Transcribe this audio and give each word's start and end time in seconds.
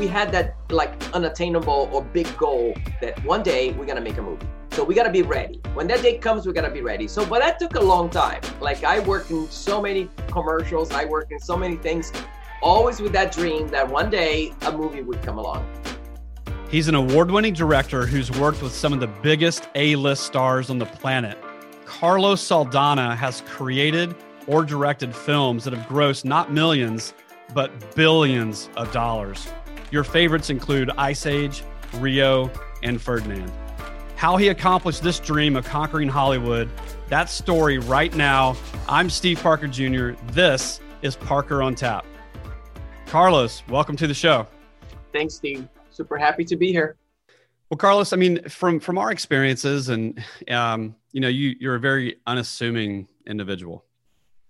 We 0.00 0.06
had 0.06 0.32
that 0.32 0.56
like 0.70 0.94
unattainable 1.12 1.90
or 1.92 2.02
big 2.02 2.34
goal 2.38 2.74
that 3.02 3.22
one 3.22 3.42
day 3.42 3.72
we're 3.72 3.84
gonna 3.84 4.00
make 4.00 4.16
a 4.16 4.22
movie. 4.22 4.46
So 4.70 4.82
we 4.82 4.94
gotta 4.94 5.10
be 5.10 5.20
ready. 5.20 5.60
When 5.74 5.86
that 5.88 6.00
day 6.00 6.16
comes, 6.16 6.46
we 6.46 6.54
gotta 6.54 6.70
be 6.70 6.80
ready. 6.80 7.06
So, 7.06 7.26
but 7.26 7.40
that 7.40 7.58
took 7.58 7.74
a 7.74 7.80
long 7.80 8.08
time. 8.08 8.40
Like 8.62 8.82
I 8.82 9.00
worked 9.00 9.30
in 9.30 9.46
so 9.50 9.82
many 9.82 10.08
commercials, 10.28 10.90
I 10.90 11.04
worked 11.04 11.32
in 11.32 11.38
so 11.38 11.54
many 11.54 11.76
things, 11.76 12.14
always 12.62 12.98
with 12.98 13.12
that 13.12 13.30
dream 13.30 13.68
that 13.68 13.86
one 13.86 14.08
day 14.08 14.54
a 14.62 14.72
movie 14.72 15.02
would 15.02 15.20
come 15.20 15.36
along. 15.36 15.68
He's 16.70 16.88
an 16.88 16.94
award 16.94 17.30
winning 17.30 17.52
director 17.52 18.06
who's 18.06 18.30
worked 18.30 18.62
with 18.62 18.72
some 18.72 18.94
of 18.94 19.00
the 19.00 19.06
biggest 19.06 19.68
A 19.74 19.96
list 19.96 20.22
stars 20.22 20.70
on 20.70 20.78
the 20.78 20.86
planet. 20.86 21.36
Carlos 21.84 22.42
Saldanha 22.42 23.14
has 23.14 23.42
created 23.42 24.16
or 24.46 24.64
directed 24.64 25.14
films 25.14 25.62
that 25.64 25.74
have 25.74 25.86
grossed 25.88 26.24
not 26.24 26.50
millions, 26.50 27.12
but 27.52 27.94
billions 27.94 28.70
of 28.78 28.90
dollars. 28.92 29.46
Your 29.90 30.04
favorites 30.04 30.50
include 30.50 30.88
Ice 30.98 31.26
Age, 31.26 31.64
Rio, 31.94 32.48
and 32.84 33.02
Ferdinand. 33.02 33.50
How 34.14 34.36
he 34.36 34.46
accomplished 34.46 35.02
this 35.02 35.18
dream 35.18 35.56
of 35.56 35.64
conquering 35.64 36.08
Hollywood, 36.08 36.70
that 37.08 37.28
story 37.28 37.78
right 37.78 38.14
now. 38.14 38.56
I'm 38.88 39.10
Steve 39.10 39.42
Parker 39.42 39.66
Jr. 39.66 40.10
This 40.30 40.78
is 41.02 41.16
Parker 41.16 41.60
on 41.60 41.74
Tap. 41.74 42.06
Carlos, 43.06 43.64
welcome 43.68 43.96
to 43.96 44.06
the 44.06 44.14
show. 44.14 44.46
Thanks, 45.12 45.34
Steve. 45.34 45.66
Super 45.90 46.16
happy 46.16 46.44
to 46.44 46.54
be 46.54 46.70
here. 46.70 46.96
Well, 47.68 47.78
Carlos, 47.78 48.12
I 48.12 48.16
mean, 48.16 48.48
from 48.48 48.78
from 48.78 48.96
our 48.96 49.10
experiences, 49.10 49.88
and 49.88 50.22
um, 50.48 50.94
you 51.10 51.20
know, 51.20 51.28
you 51.28 51.56
you're 51.58 51.74
a 51.74 51.80
very 51.80 52.20
unassuming 52.28 53.08
individual. 53.26 53.84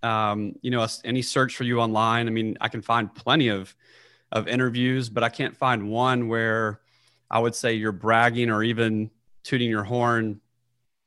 Um, 0.02 0.56
you 0.60 0.70
know, 0.70 0.86
any 1.04 1.22
search 1.22 1.56
for 1.56 1.64
you 1.64 1.80
online, 1.80 2.26
I 2.26 2.30
mean, 2.30 2.58
I 2.60 2.68
can 2.68 2.82
find 2.82 3.14
plenty 3.14 3.48
of 3.48 3.74
of 4.32 4.48
interviews, 4.48 5.08
but 5.08 5.22
I 5.22 5.28
can't 5.28 5.56
find 5.56 5.90
one 5.90 6.28
where 6.28 6.80
I 7.30 7.38
would 7.38 7.54
say 7.54 7.74
you're 7.74 7.92
bragging 7.92 8.50
or 8.50 8.62
even 8.62 9.10
tooting 9.42 9.70
your 9.70 9.84
horn 9.84 10.40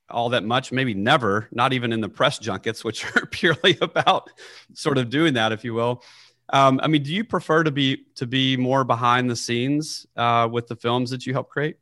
all 0.10 0.30
that 0.30 0.44
much, 0.44 0.72
maybe 0.72 0.94
never, 0.94 1.48
not 1.52 1.74
even 1.74 1.92
in 1.92 2.02
the 2.02 2.10
press 2.10 2.38
junkets, 2.38 2.84
which 2.84 3.06
are 3.16 3.26
purely 3.26 3.78
about 3.82 4.30
sort 4.74 4.98
of 4.98 5.10
doing 5.10 5.34
that, 5.34 5.52
if 5.52 5.64
you 5.64 5.74
will. 5.74 6.04
Um, 6.50 6.80
I 6.84 6.88
mean, 6.88 7.04
do 7.04 7.14
you 7.14 7.24
prefer 7.24 7.64
to 7.64 7.72
be 7.72 8.06
to 8.16 8.28
be 8.28 8.58
more 8.58 8.84
behind 8.84 9.30
the 9.30 9.36
scenes 9.36 10.06
uh, 10.16 10.48
with 10.52 10.68
the 10.68 10.76
films 10.76 11.10
that 11.12 11.26
you 11.26 11.34
help 11.34 11.50
create? 11.50 11.78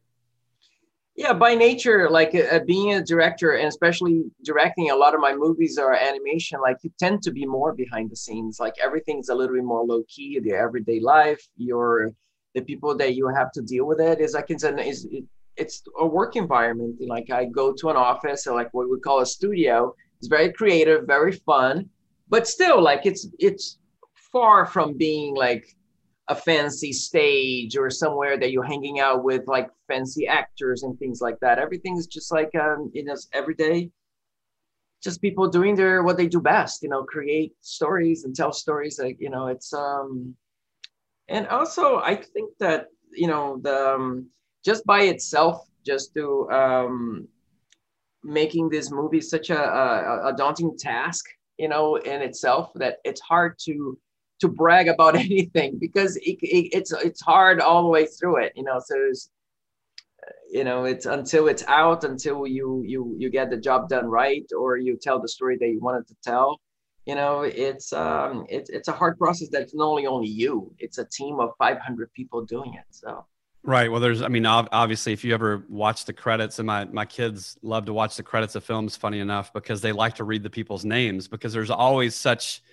Yeah, 1.16 1.34
by 1.34 1.56
nature, 1.56 2.10
like 2.10 2.34
uh, 2.34 2.60
being 2.66 2.94
a 2.94 3.04
director 3.04 3.52
and 3.52 3.68
especially 3.68 4.24
directing 4.46 4.92
a 4.92 4.96
lot 4.96 5.14
of 5.14 5.20
my 5.20 5.36
movies 5.36 5.78
or 5.78 5.94
animation, 5.94 6.62
like 6.62 6.78
you 6.84 6.92
tend 6.98 7.22
to 7.24 7.32
be 7.32 7.46
more 7.46 7.74
behind 7.74 8.10
the 8.10 8.16
scenes. 8.16 8.60
Like 8.60 8.76
everything's 8.82 9.28
a 9.28 9.36
little 9.36 9.56
bit 9.56 9.66
more 9.66 9.84
low 9.86 10.04
key. 10.08 10.40
The 10.40 10.54
everyday 10.54 11.02
life, 11.02 11.46
your 11.58 12.14
the 12.56 12.62
people 12.62 12.96
that 12.98 13.16
you 13.16 13.28
have 13.28 13.52
to 13.54 13.62
deal 13.62 13.86
with 13.86 14.00
it 14.00 14.20
is 14.20 14.34
like 14.34 14.50
it's 14.50 14.64
an 14.64 14.80
is 14.80 15.06
it, 15.12 15.26
it's 15.58 15.84
a 16.00 16.06
work 16.06 16.38
environment. 16.38 16.96
Like 17.06 17.30
I 17.30 17.46
go 17.46 17.74
to 17.74 17.90
an 17.90 17.98
office 17.98 18.48
or 18.48 18.56
like 18.56 18.74
what 18.74 18.90
we 18.90 19.00
call 19.00 19.20
a 19.20 19.26
studio. 19.26 19.94
It's 20.20 20.28
very 20.28 20.54
creative, 20.54 21.06
very 21.08 21.34
fun, 21.34 21.90
but 22.30 22.48
still 22.48 22.82
like 22.82 23.06
it's 23.06 23.28
it's 23.38 23.80
far 24.32 24.66
from 24.66 24.98
being 24.98 25.36
like 25.36 25.66
a 26.32 26.36
fancy 26.36 26.94
stage 26.94 27.76
or 27.76 27.90
somewhere 27.90 28.40
that 28.40 28.52
you're 28.52 28.64
hanging 28.64 29.02
out 29.02 29.22
with 29.22 29.46
like 29.48 29.70
fancy 29.90 30.26
actors 30.26 30.84
and 30.84 30.98
things 30.98 31.20
like 31.20 31.38
that. 31.42 31.60
Everything's 31.60 32.08
just 32.08 32.32
like 32.32 32.54
um, 32.56 32.90
you 32.94 33.04
know 33.04 33.16
everyday, 33.34 33.92
just 35.04 35.22
people 35.22 35.50
doing 35.50 35.76
their 35.76 36.04
what 36.04 36.16
they 36.16 36.28
do 36.28 36.40
best. 36.40 36.84
You 36.84 36.90
know, 36.90 37.04
create 37.04 37.54
stories 37.60 38.24
and 38.24 38.34
tell 38.34 38.54
stories. 38.54 38.98
Like 38.98 39.18
you 39.20 39.30
know, 39.30 39.48
it's 39.48 39.74
um, 39.74 40.34
and 41.28 41.48
also 41.48 41.98
I 41.98 42.16
think 42.16 42.52
that 42.60 42.88
you 43.12 43.28
know 43.28 43.60
the 43.62 43.96
um, 43.96 44.30
just 44.64 44.86
by 44.86 45.02
itself, 45.04 45.68
just 45.86 46.14
to 46.14 46.50
um, 46.50 47.28
making 48.24 48.70
this 48.70 48.90
movie 48.90 49.22
such 49.22 49.50
a, 49.50 49.60
a, 49.60 50.30
a 50.30 50.34
daunting 50.38 50.78
task, 50.78 51.26
you 51.58 51.68
know, 51.68 51.96
in 51.96 52.22
itself 52.22 52.72
that 52.76 53.00
it's 53.04 53.20
hard 53.20 53.60
to 53.66 53.98
to 54.42 54.48
brag 54.48 54.88
about 54.88 55.16
anything 55.28 55.78
because 55.80 56.18
it, 56.18 56.38
it, 56.42 56.70
it's 56.74 56.92
it's 56.92 57.22
hard 57.22 57.62
all 57.62 57.84
the 57.84 57.90
way 57.90 58.06
through 58.06 58.38
it 58.38 58.52
you 58.56 58.64
know 58.64 58.80
so 58.84 58.96
you 60.52 60.64
know 60.64 60.84
it's 60.84 61.06
until 61.06 61.48
it's 61.48 61.64
out 61.68 62.04
until 62.04 62.46
you 62.46 62.84
you 62.86 63.16
you 63.18 63.30
get 63.30 63.50
the 63.50 63.58
job 63.58 63.88
done 63.88 64.08
right 64.08 64.46
or 64.58 64.78
you 64.78 64.98
tell 65.02 65.20
the 65.20 65.28
story 65.28 65.58
that 65.58 65.70
you 65.70 65.80
wanted 65.80 66.06
to 66.08 66.16
tell 66.24 66.60
you 67.06 67.16
know 67.16 67.42
it's 67.42 67.94
um 67.94 68.46
it's 68.50 68.70
it's 68.70 68.88
a 68.88 68.92
hard 68.92 69.18
process 69.18 69.48
that's 69.50 69.74
not 69.74 69.86
only 69.86 70.06
only 70.06 70.28
you 70.28 70.72
it's 70.78 70.98
a 70.98 71.06
team 71.06 71.40
of 71.40 71.52
500 71.58 72.12
people 72.14 72.44
doing 72.46 72.74
it 72.74 72.86
so 72.90 73.26
Right. 73.64 73.92
Well, 73.92 74.00
there's, 74.02 74.24
I 74.24 74.28
mean, 74.28 74.48
obviously, 74.48 75.14
if 75.14 75.24
you 75.24 75.36
ever 75.36 75.64
watch 75.70 76.06
the 76.06 76.14
credits, 76.14 76.58
and 76.58 76.66
my 76.66 76.86
my 76.86 77.06
kids 77.06 77.60
love 77.62 77.86
to 77.86 77.94
watch 77.94 78.18
the 78.18 78.24
credits 78.24 78.56
of 78.56 78.64
films, 78.64 78.96
funny 78.96 79.20
enough, 79.20 79.54
because 79.54 79.82
they 79.82 79.92
like 79.92 80.16
to 80.16 80.24
read 80.24 80.42
the 80.42 80.50
people's 80.50 80.84
names 80.84 81.28
because 81.28 81.54
there's 81.54 81.70
always 81.70 82.16
such 82.16 82.64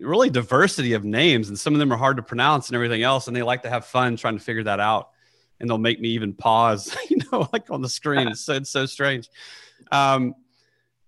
really 0.00 0.30
diversity 0.30 0.94
of 0.94 1.04
names 1.04 1.48
and 1.48 1.58
some 1.58 1.72
of 1.72 1.78
them 1.78 1.92
are 1.92 1.96
hard 1.96 2.16
to 2.16 2.22
pronounce 2.22 2.68
and 2.68 2.74
everything 2.74 3.02
else 3.02 3.28
and 3.28 3.36
they 3.36 3.42
like 3.42 3.62
to 3.62 3.70
have 3.70 3.86
fun 3.86 4.16
trying 4.16 4.36
to 4.36 4.42
figure 4.42 4.64
that 4.64 4.80
out 4.80 5.10
and 5.60 5.70
they'll 5.70 5.78
make 5.78 6.00
me 6.00 6.08
even 6.08 6.34
pause 6.34 6.96
you 7.10 7.18
know 7.30 7.48
like 7.52 7.70
on 7.70 7.80
the 7.80 7.88
screen. 7.88 8.28
It's 8.28 8.40
so, 8.40 8.54
it's 8.54 8.70
so 8.70 8.86
strange. 8.86 9.28
Um, 9.92 10.34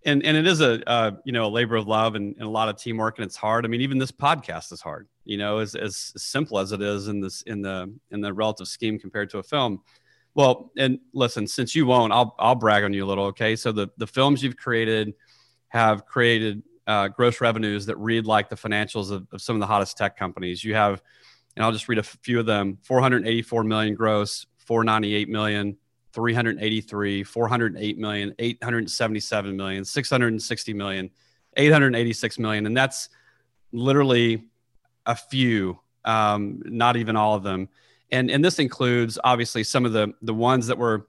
and 0.04 0.24
and 0.24 0.36
it 0.36 0.46
is 0.46 0.60
a 0.60 0.88
uh, 0.88 1.12
you 1.24 1.32
know 1.32 1.46
a 1.46 1.48
labor 1.48 1.76
of 1.76 1.88
love 1.88 2.14
and, 2.14 2.34
and, 2.36 2.44
a 2.44 2.48
lot 2.48 2.68
of 2.68 2.76
teamwork 2.76 3.18
and 3.18 3.26
it's 3.26 3.36
hard. 3.36 3.64
I 3.64 3.68
mean 3.68 3.80
even 3.80 3.98
this 3.98 4.12
podcast 4.12 4.72
is 4.72 4.80
hard 4.80 5.08
you 5.24 5.36
know 5.36 5.58
as, 5.58 5.74
as 5.74 6.12
simple 6.16 6.58
as 6.58 6.72
it 6.72 6.80
is 6.80 7.08
in 7.08 7.20
this 7.20 7.42
in 7.42 7.60
the 7.60 7.92
in 8.10 8.20
the 8.20 8.32
relative 8.32 8.68
scheme 8.68 8.98
compared 8.98 9.30
to 9.30 9.38
a 9.38 9.42
film. 9.42 9.82
Well 10.34 10.70
and 10.76 11.00
listen 11.12 11.46
since 11.46 11.74
you 11.74 11.86
won't 11.86 12.12
i'll 12.12 12.34
i'll 12.38 12.54
brag 12.54 12.84
on 12.84 12.92
you 12.92 13.04
a 13.04 13.08
little 13.08 13.26
okay? 13.26 13.56
So 13.56 13.72
the 13.72 13.88
the 13.96 14.06
films 14.06 14.42
you've 14.42 14.56
created 14.56 15.14
have 15.68 16.06
created 16.06 16.62
uh, 16.86 17.08
gross 17.08 17.40
revenues 17.40 17.86
that 17.86 17.96
read 17.96 18.26
like 18.26 18.48
the 18.48 18.56
financials 18.56 19.10
of, 19.10 19.26
of, 19.32 19.42
some 19.42 19.56
of 19.56 19.60
the 19.60 19.66
hottest 19.66 19.96
tech 19.96 20.16
companies. 20.16 20.62
You 20.62 20.74
have, 20.74 21.02
and 21.56 21.64
I'll 21.64 21.72
just 21.72 21.88
read 21.88 21.98
a 21.98 22.02
few 22.02 22.38
of 22.38 22.46
them: 22.46 22.78
484 22.82 23.64
million 23.64 23.94
gross, 23.94 24.46
498 24.58 25.28
million, 25.28 25.76
383, 26.12 27.24
408 27.24 27.98
million, 27.98 28.34
877 28.38 29.56
million, 29.56 29.84
660 29.84 30.74
million, 30.74 31.10
886 31.56 32.38
million, 32.38 32.66
and 32.66 32.76
that's 32.76 33.08
literally 33.72 34.44
a 35.06 35.14
few, 35.14 35.78
um, 36.04 36.62
not 36.64 36.96
even 36.96 37.16
all 37.16 37.34
of 37.34 37.42
them. 37.42 37.68
And 38.12 38.30
and 38.30 38.44
this 38.44 38.58
includes 38.58 39.18
obviously 39.24 39.64
some 39.64 39.84
of 39.84 39.92
the 39.92 40.12
the 40.22 40.34
ones 40.34 40.68
that 40.68 40.78
were 40.78 41.08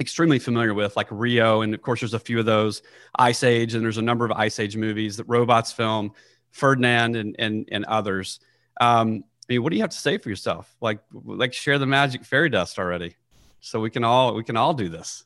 extremely 0.00 0.38
familiar 0.38 0.74
with, 0.74 0.96
like 0.96 1.08
Rio, 1.10 1.62
and 1.62 1.74
of 1.74 1.82
course 1.82 2.00
there's 2.00 2.14
a 2.14 2.18
few 2.18 2.38
of 2.38 2.46
those, 2.46 2.82
Ice 3.18 3.42
Age, 3.42 3.74
and 3.74 3.84
there's 3.84 3.98
a 3.98 4.02
number 4.02 4.24
of 4.24 4.32
Ice 4.32 4.58
Age 4.58 4.76
movies 4.76 5.16
that 5.16 5.24
robots 5.24 5.72
film, 5.72 6.12
Ferdinand, 6.50 7.16
and 7.16 7.36
and 7.38 7.68
and 7.70 7.84
others. 7.86 8.40
Um, 8.80 9.24
I 9.48 9.54
mean, 9.54 9.62
what 9.62 9.70
do 9.70 9.76
you 9.76 9.82
have 9.82 9.90
to 9.90 9.96
say 9.96 10.18
for 10.18 10.28
yourself? 10.28 10.74
Like, 10.80 11.00
like 11.12 11.52
share 11.52 11.78
the 11.78 11.86
magic 11.86 12.24
fairy 12.24 12.50
dust 12.50 12.78
already, 12.78 13.16
so 13.60 13.80
we 13.80 13.90
can 13.90 14.04
all 14.04 14.34
we 14.34 14.44
can 14.44 14.56
all 14.56 14.74
do 14.74 14.88
this. 14.88 15.24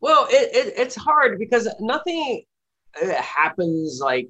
Well, 0.00 0.26
it, 0.30 0.54
it 0.54 0.74
it's 0.76 0.94
hard 0.94 1.38
because 1.38 1.68
nothing 1.80 2.44
uh, 3.02 3.14
happens 3.14 4.00
like 4.02 4.28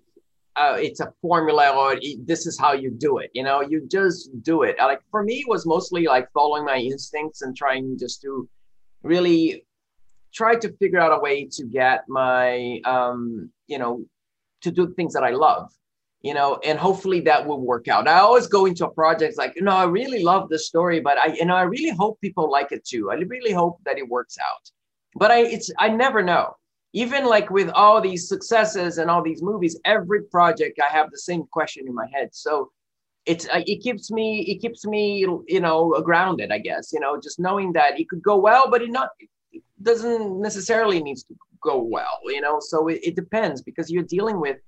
uh, 0.57 0.77
it's 0.79 1.01
a 1.01 1.12
formula 1.21 1.71
or 1.71 2.01
this 2.25 2.47
is 2.47 2.59
how 2.59 2.73
you 2.73 2.91
do 2.91 3.19
it. 3.19 3.31
You 3.35 3.43
know, 3.43 3.61
you 3.61 3.87
just 3.89 4.31
do 4.43 4.62
it. 4.62 4.77
Like 4.79 5.01
for 5.11 5.23
me, 5.23 5.41
it 5.41 5.49
was 5.49 5.67
mostly 5.67 6.05
like 6.05 6.31
following 6.33 6.65
my 6.65 6.77
instincts 6.77 7.43
and 7.43 7.55
trying 7.55 7.99
just 7.99 8.23
to 8.23 8.49
really 9.06 9.64
tried 10.35 10.61
to 10.61 10.73
figure 10.76 11.00
out 11.00 11.17
a 11.17 11.20
way 11.20 11.49
to 11.53 11.64
get 11.64 12.05
my 12.08 12.81
um, 12.85 13.50
you 13.67 13.79
know 13.79 14.05
to 14.62 14.70
do 14.70 14.93
things 14.94 15.12
that 15.12 15.23
i 15.23 15.31
love 15.31 15.70
you 16.23 16.35
know 16.35 16.58
and 16.64 16.79
hopefully 16.79 17.20
that 17.20 17.47
will 17.47 17.61
work 17.61 17.88
out. 17.88 18.08
I 18.08 18.19
always 18.19 18.47
go 18.47 18.67
into 18.67 18.87
a 18.87 18.91
project 18.91 19.38
like 19.38 19.55
you 19.56 19.62
know 19.62 19.76
i 19.76 19.85
really 19.85 20.23
love 20.23 20.49
this 20.49 20.67
story 20.67 20.99
but 21.00 21.19
i 21.19 21.26
you 21.35 21.44
know 21.44 21.55
i 21.55 21.62
really 21.62 21.91
hope 21.91 22.20
people 22.20 22.50
like 22.50 22.73
it 22.73 22.85
too. 22.85 23.11
I 23.11 23.14
really 23.14 23.53
hope 23.53 23.79
that 23.85 23.99
it 23.99 24.08
works 24.08 24.37
out. 24.38 24.64
But 25.14 25.31
i 25.31 25.41
it's 25.41 25.70
i 25.79 25.88
never 25.88 26.23
know. 26.23 26.56
Even 26.93 27.26
like 27.26 27.50
with 27.50 27.69
all 27.70 28.00
these 28.00 28.26
successes 28.26 28.97
and 28.99 29.11
all 29.11 29.23
these 29.23 29.43
movies, 29.43 29.79
every 29.85 30.23
project 30.37 30.81
I 30.81 30.91
have 30.99 31.11
the 31.11 31.19
same 31.19 31.44
question 31.52 31.87
in 31.87 31.94
my 31.94 32.06
head. 32.14 32.31
So 32.32 32.70
it's 33.26 33.46
uh, 33.49 33.62
it 33.67 33.82
keeps 33.82 34.11
me 34.11 34.43
it 34.43 34.61
keeps 34.61 34.87
me 34.87 35.19
you 35.19 35.61
know 35.61 36.00
grounded, 36.02 36.50
I 36.52 36.58
guess. 36.58 36.93
You 36.93 37.00
know, 37.00 37.20
just 37.20 37.38
knowing 37.38 37.73
that 37.73 37.99
it 38.00 38.08
could 38.08 38.23
go 38.23 38.37
well, 38.37 38.70
but 38.70 38.82
it 38.82 38.90
not 38.90 39.11
it 39.52 39.62
doesn't 39.82 40.40
necessarily 40.40 41.02
needs 41.02 41.25
to 41.25 41.34
go 41.62 41.82
well. 41.82 42.20
You 42.25 42.40
know, 42.40 42.58
so 42.61 42.88
it, 42.88 43.00
it 43.02 43.17
depends 43.17 43.62
because 43.62 43.90
you're 43.90 44.05
dealing 44.05 44.40
with 44.40 44.58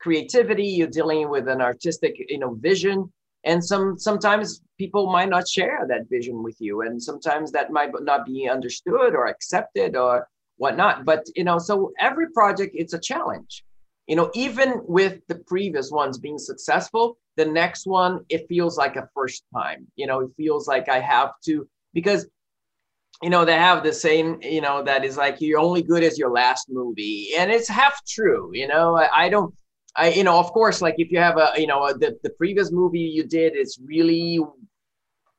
creativity, 0.00 0.66
you're 0.66 0.86
dealing 0.88 1.28
with 1.28 1.48
an 1.48 1.60
artistic 1.60 2.14
you 2.28 2.38
know 2.38 2.54
vision 2.54 3.12
and 3.44 3.64
some 3.64 3.98
sometimes 3.98 4.62
people 4.78 5.10
might 5.10 5.28
not 5.28 5.48
share 5.48 5.86
that 5.88 6.08
vision 6.08 6.42
with 6.42 6.56
you 6.60 6.82
and 6.82 7.02
sometimes 7.02 7.52
that 7.52 7.70
might 7.70 7.90
not 8.00 8.26
be 8.26 8.48
understood 8.48 9.14
or 9.14 9.26
accepted 9.26 9.96
or 9.96 10.28
whatnot 10.56 11.04
but 11.04 11.24
you 11.36 11.44
know 11.44 11.58
so 11.58 11.92
every 12.00 12.30
project 12.30 12.74
it's 12.76 12.94
a 12.94 12.98
challenge 12.98 13.64
you 14.08 14.16
know 14.16 14.30
even 14.34 14.80
with 14.86 15.20
the 15.28 15.36
previous 15.46 15.90
ones 15.90 16.18
being 16.18 16.38
successful 16.38 17.18
the 17.36 17.44
next 17.44 17.86
one 17.86 18.24
it 18.28 18.48
feels 18.48 18.76
like 18.76 18.96
a 18.96 19.08
first 19.14 19.44
time 19.54 19.86
you 19.96 20.06
know 20.06 20.20
it 20.20 20.30
feels 20.36 20.66
like 20.66 20.88
i 20.88 20.98
have 20.98 21.30
to 21.44 21.68
because 21.94 22.26
you 23.22 23.30
know 23.30 23.44
they 23.44 23.54
have 23.54 23.82
the 23.84 23.92
same 23.92 24.38
you 24.42 24.60
know 24.60 24.82
that 24.82 25.04
is 25.04 25.16
like 25.16 25.40
you're 25.40 25.60
only 25.60 25.82
good 25.82 26.02
as 26.02 26.18
your 26.18 26.30
last 26.30 26.68
movie 26.68 27.30
and 27.36 27.50
it's 27.50 27.68
half 27.68 28.04
true 28.06 28.50
you 28.52 28.66
know 28.66 28.96
I, 28.96 29.26
I 29.26 29.28
don't 29.28 29.54
I, 29.98 30.10
you 30.10 30.22
know, 30.22 30.38
of 30.38 30.52
course, 30.52 30.80
like 30.80 30.94
if 30.98 31.10
you 31.10 31.18
have 31.18 31.38
a, 31.38 31.52
you 31.56 31.66
know, 31.66 31.84
a, 31.84 31.92
the, 31.92 32.16
the 32.22 32.30
previous 32.30 32.70
movie 32.70 33.00
you 33.00 33.24
did 33.24 33.56
is 33.56 33.80
really, 33.84 34.38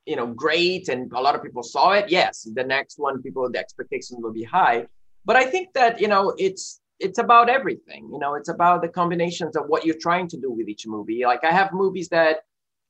you 0.06 0.16
know, 0.16 0.26
great 0.26 0.88
and 0.90 1.10
a 1.12 1.20
lot 1.20 1.34
of 1.34 1.42
people 1.42 1.62
saw 1.62 1.92
it. 1.92 2.10
Yes, 2.10 2.46
the 2.54 2.64
next 2.64 2.98
one, 2.98 3.22
people, 3.22 3.50
the 3.50 3.58
expectations 3.58 4.20
will 4.22 4.32
be 4.32 4.42
high. 4.42 4.86
But 5.24 5.36
I 5.36 5.46
think 5.46 5.72
that, 5.72 5.98
you 5.98 6.08
know, 6.08 6.34
it's, 6.36 6.80
it's 7.00 7.18
about 7.18 7.48
everything. 7.48 8.08
You 8.12 8.18
know, 8.18 8.34
it's 8.34 8.48
about 8.48 8.82
the 8.82 8.88
combinations 8.88 9.56
of 9.56 9.66
what 9.66 9.84
you're 9.84 9.98
trying 9.98 10.28
to 10.28 10.36
do 10.36 10.50
with 10.50 10.68
each 10.68 10.86
movie. 10.86 11.24
Like 11.24 11.44
I 11.44 11.50
have 11.50 11.72
movies 11.72 12.08
that 12.10 12.40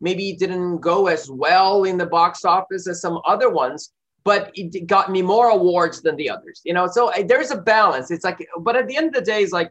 maybe 0.00 0.34
didn't 0.34 0.78
go 0.78 1.06
as 1.06 1.30
well 1.30 1.84
in 1.84 1.96
the 1.96 2.06
box 2.06 2.44
office 2.44 2.88
as 2.88 3.00
some 3.00 3.20
other 3.26 3.50
ones, 3.50 3.92
but 4.24 4.50
it 4.54 4.86
got 4.86 5.10
me 5.10 5.22
more 5.22 5.48
awards 5.48 6.02
than 6.02 6.16
the 6.16 6.28
others. 6.28 6.60
You 6.64 6.74
know, 6.74 6.86
so 6.86 7.12
there's 7.26 7.50
a 7.50 7.56
balance. 7.56 8.10
It's 8.10 8.24
like, 8.24 8.46
but 8.60 8.76
at 8.76 8.88
the 8.88 8.96
end 8.96 9.08
of 9.08 9.14
the 9.14 9.22
day, 9.22 9.42
it's 9.42 9.52
like 9.52 9.70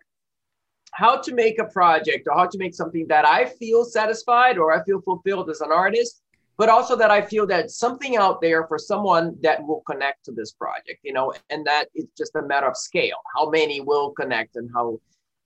how 0.93 1.17
to 1.21 1.33
make 1.33 1.59
a 1.59 1.65
project 1.65 2.27
or 2.27 2.37
how 2.37 2.47
to 2.47 2.57
make 2.57 2.73
something 2.73 3.05
that 3.07 3.25
I 3.27 3.45
feel 3.45 3.83
satisfied 3.85 4.57
or 4.57 4.71
I 4.71 4.83
feel 4.83 5.01
fulfilled 5.01 5.49
as 5.49 5.61
an 5.61 5.71
artist, 5.71 6.21
but 6.59 6.67
also 6.67 6.97
that 6.97 7.09
I 7.09 7.21
feel 7.21 7.47
that 7.47 7.71
something 7.71 8.17
out 8.17 8.41
there 8.41 8.67
for 8.67 8.77
someone 8.77 9.37
that 9.41 9.65
will 9.65 9.81
connect 9.89 10.25
to 10.25 10.33
this 10.33 10.51
project, 10.51 10.99
you 11.03 11.13
know, 11.13 11.33
and 11.49 11.65
that 11.65 11.85
it's 11.95 12.11
just 12.17 12.35
a 12.35 12.41
matter 12.41 12.67
of 12.67 12.75
scale. 12.75 13.15
How 13.33 13.49
many 13.49 13.79
will 13.79 14.11
connect 14.11 14.57
and 14.57 14.69
how, 14.75 14.99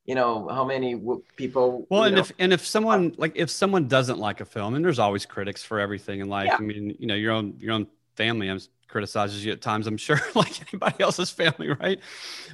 you 0.06 0.16
know, 0.16 0.48
how 0.50 0.66
many 0.66 1.00
people. 1.36 1.86
Well, 1.92 2.06
and 2.06 2.16
know, 2.16 2.22
if 2.22 2.32
and 2.40 2.52
if 2.52 2.66
someone 2.66 3.14
like 3.20 3.34
if 3.36 3.52
someone 3.52 3.88
doesn't 3.88 4.18
like 4.18 4.42
a 4.42 4.46
film, 4.46 4.74
and 4.74 4.84
there's 4.84 4.98
always 4.98 5.24
critics 5.28 5.64
for 5.64 5.80
everything 5.80 6.20
in 6.20 6.30
life. 6.30 6.48
Yeah. 6.48 6.58
I 6.58 6.62
mean, 6.62 6.96
you 6.98 7.06
know, 7.06 7.16
your 7.16 7.32
own 7.32 7.58
your 7.60 7.74
own 7.74 7.86
family 8.16 8.50
criticizes 8.88 9.46
you 9.46 9.52
at 9.52 9.62
times. 9.62 9.86
I'm 9.86 9.98
sure, 10.08 10.20
like 10.34 10.62
anybody 10.74 11.04
else's 11.04 11.30
family, 11.30 11.70
right? 11.70 12.00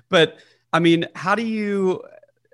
But 0.09 0.37
I 0.73 0.79
mean, 0.79 1.05
how 1.15 1.33
do 1.33 1.43
you 1.45 2.03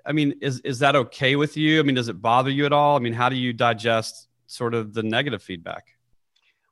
I 0.04 0.12
mean, 0.12 0.38
is 0.40 0.60
is 0.60 0.78
that 0.78 0.94
okay 0.94 1.34
with 1.34 1.56
you? 1.56 1.80
I 1.80 1.82
mean, 1.82 1.96
does 1.96 2.08
it 2.08 2.22
bother 2.22 2.50
you 2.50 2.64
at 2.64 2.72
all? 2.72 2.94
I 2.94 3.00
mean, 3.00 3.12
how 3.12 3.28
do 3.28 3.34
you 3.34 3.52
digest 3.52 4.28
sort 4.46 4.72
of 4.72 4.94
the 4.94 5.02
negative 5.02 5.42
feedback? 5.42 5.95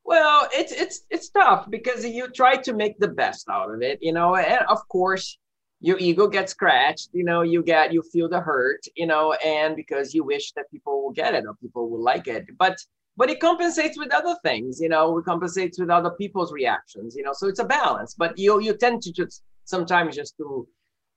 Well, 0.05 0.49
it's 0.53 0.73
it's 0.73 1.03
it's 1.11 1.31
tough 1.31 1.71
because 1.71 2.05
you 2.05 2.29
try 2.29 2.57
to 2.57 2.75
make 2.75 2.99
the 2.99 3.09
best 3.09 3.49
out 3.49 3.73
of 3.73 3.83
it, 3.83 3.99
you 4.03 4.13
know, 4.13 4.37
and 4.37 4.65
of 4.69 4.87
course 4.89 5.39
your 5.81 5.99
ego 5.99 6.27
gets 6.29 6.53
scratched, 6.53 7.11
you 7.13 7.25
know, 7.25 7.43
you 7.43 7.63
get 7.63 7.93
you 7.93 8.03
feel 8.03 8.29
the 8.29 8.41
hurt, 8.41 8.81
you 8.97 9.07
know, 9.07 9.33
and 9.45 9.77
because 9.77 10.15
you 10.15 10.23
wish 10.25 10.53
that 10.53 10.71
people 10.71 11.03
will 11.03 11.13
get 11.13 11.35
it 11.35 11.45
or 11.47 11.55
people 11.55 11.89
will 11.91 12.03
like 12.03 12.27
it. 12.29 12.47
But 12.59 12.77
but 13.17 13.31
it 13.31 13.41
compensates 13.41 13.97
with 13.99 14.13
other 14.13 14.37
things, 14.43 14.81
you 14.81 14.89
know, 14.89 15.19
it 15.19 15.25
compensates 15.25 15.79
with 15.79 15.89
other 15.91 16.11
people's 16.11 16.53
reactions, 16.53 17.15
you 17.17 17.23
know. 17.23 17.33
So 17.33 17.49
it's 17.49 17.61
a 17.61 17.65
balance. 17.65 18.15
But 18.15 18.39
you 18.39 18.61
you 18.61 18.75
tend 18.77 19.03
to 19.03 19.13
just 19.13 19.43
sometimes 19.65 20.17
just 20.17 20.37
to 20.39 20.69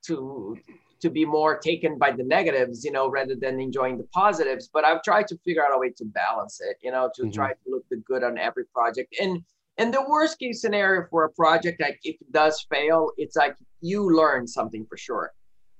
to 0.06 0.58
to 1.02 1.10
be 1.10 1.26
more 1.26 1.58
taken 1.58 1.98
by 1.98 2.12
the 2.12 2.24
negatives, 2.24 2.84
you 2.84 2.92
know, 2.92 3.10
rather 3.10 3.36
than 3.36 3.60
enjoying 3.60 3.98
the 3.98 4.08
positives. 4.14 4.70
But 4.72 4.86
I've 4.86 5.04
tried 5.04 5.28
to 5.28 5.38
figure 5.46 5.66
out 5.66 5.76
a 5.76 5.80
way 5.80 5.92
to 5.98 6.06
balance 6.06 6.60
it, 6.62 6.78
you 6.82 6.92
know, 6.92 7.10
to 7.16 7.24
mm-hmm. 7.24 7.32
try 7.32 7.54
to 7.54 7.60
look 7.68 7.84
the 7.90 7.98
good 7.98 8.24
on 8.24 8.38
every 8.38 8.66
project. 8.66 9.16
And 9.22 9.42
and 9.80 9.94
the 9.94 10.04
worst 10.10 10.40
case 10.40 10.62
scenario 10.62 11.06
for 11.10 11.26
a 11.26 11.30
project, 11.30 11.80
like 11.80 12.00
if 12.04 12.20
it 12.20 12.32
does 12.32 12.66
fail, 12.72 13.12
it's 13.18 13.36
like 13.36 13.56
you 13.82 14.16
learn 14.16 14.48
something 14.48 14.86
for 14.90 14.98
sure. 14.98 15.32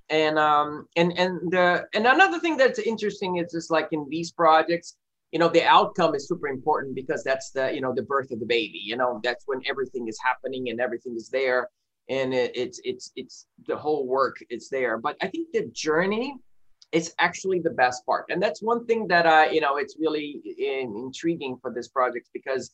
And 0.10 0.38
um 0.40 0.88
and 0.96 1.18
and 1.18 1.52
the 1.52 1.86
and 1.94 2.06
another 2.06 2.40
thing 2.40 2.58
that's 2.58 2.80
interesting 2.80 3.38
is 3.38 3.52
just 3.52 3.72
like 3.72 3.90
in 3.92 4.08
these 4.10 4.32
projects, 4.32 4.98
you 5.32 5.40
know, 5.40 5.50
the 5.50 5.64
outcome 5.64 6.16
is 6.16 6.28
super 6.28 6.48
important 6.48 6.96
because 6.96 7.24
that's 7.24 7.52
the 7.52 7.74
you 7.74 7.82
know 7.82 7.94
the 7.94 8.04
birth 8.04 8.32
of 8.32 8.40
the 8.40 8.46
baby. 8.46 8.80
You 8.84 8.98
know, 8.98 9.20
that's 9.24 9.44
when 9.48 9.62
everything 9.68 10.08
is 10.08 10.18
happening 10.24 10.70
and 10.70 10.80
everything 10.80 11.16
is 11.16 11.30
there 11.30 11.70
and 12.10 12.34
it, 12.34 12.52
it's 12.56 12.80
it's 12.84 13.12
it's 13.16 13.48
the 13.68 13.76
whole 13.76 14.08
work 14.08 14.38
it's 14.50 14.70
there. 14.70 14.98
But 14.98 15.18
i 15.22 15.28
think 15.28 15.48
the 15.54 15.70
journey 15.74 16.36
is 16.92 17.14
actually 17.20 17.60
the 17.60 17.72
best 17.72 18.06
part. 18.06 18.26
And 18.30 18.42
that's 18.42 18.62
one 18.62 18.86
thing 18.86 19.08
that 19.08 19.26
i 19.26 19.50
you 19.50 19.62
know 19.62 19.78
it's 19.78 19.96
really 20.00 20.42
in, 20.58 20.96
intriguing 20.98 21.58
for 21.62 21.72
this 21.74 21.88
project 21.88 22.30
because 22.34 22.72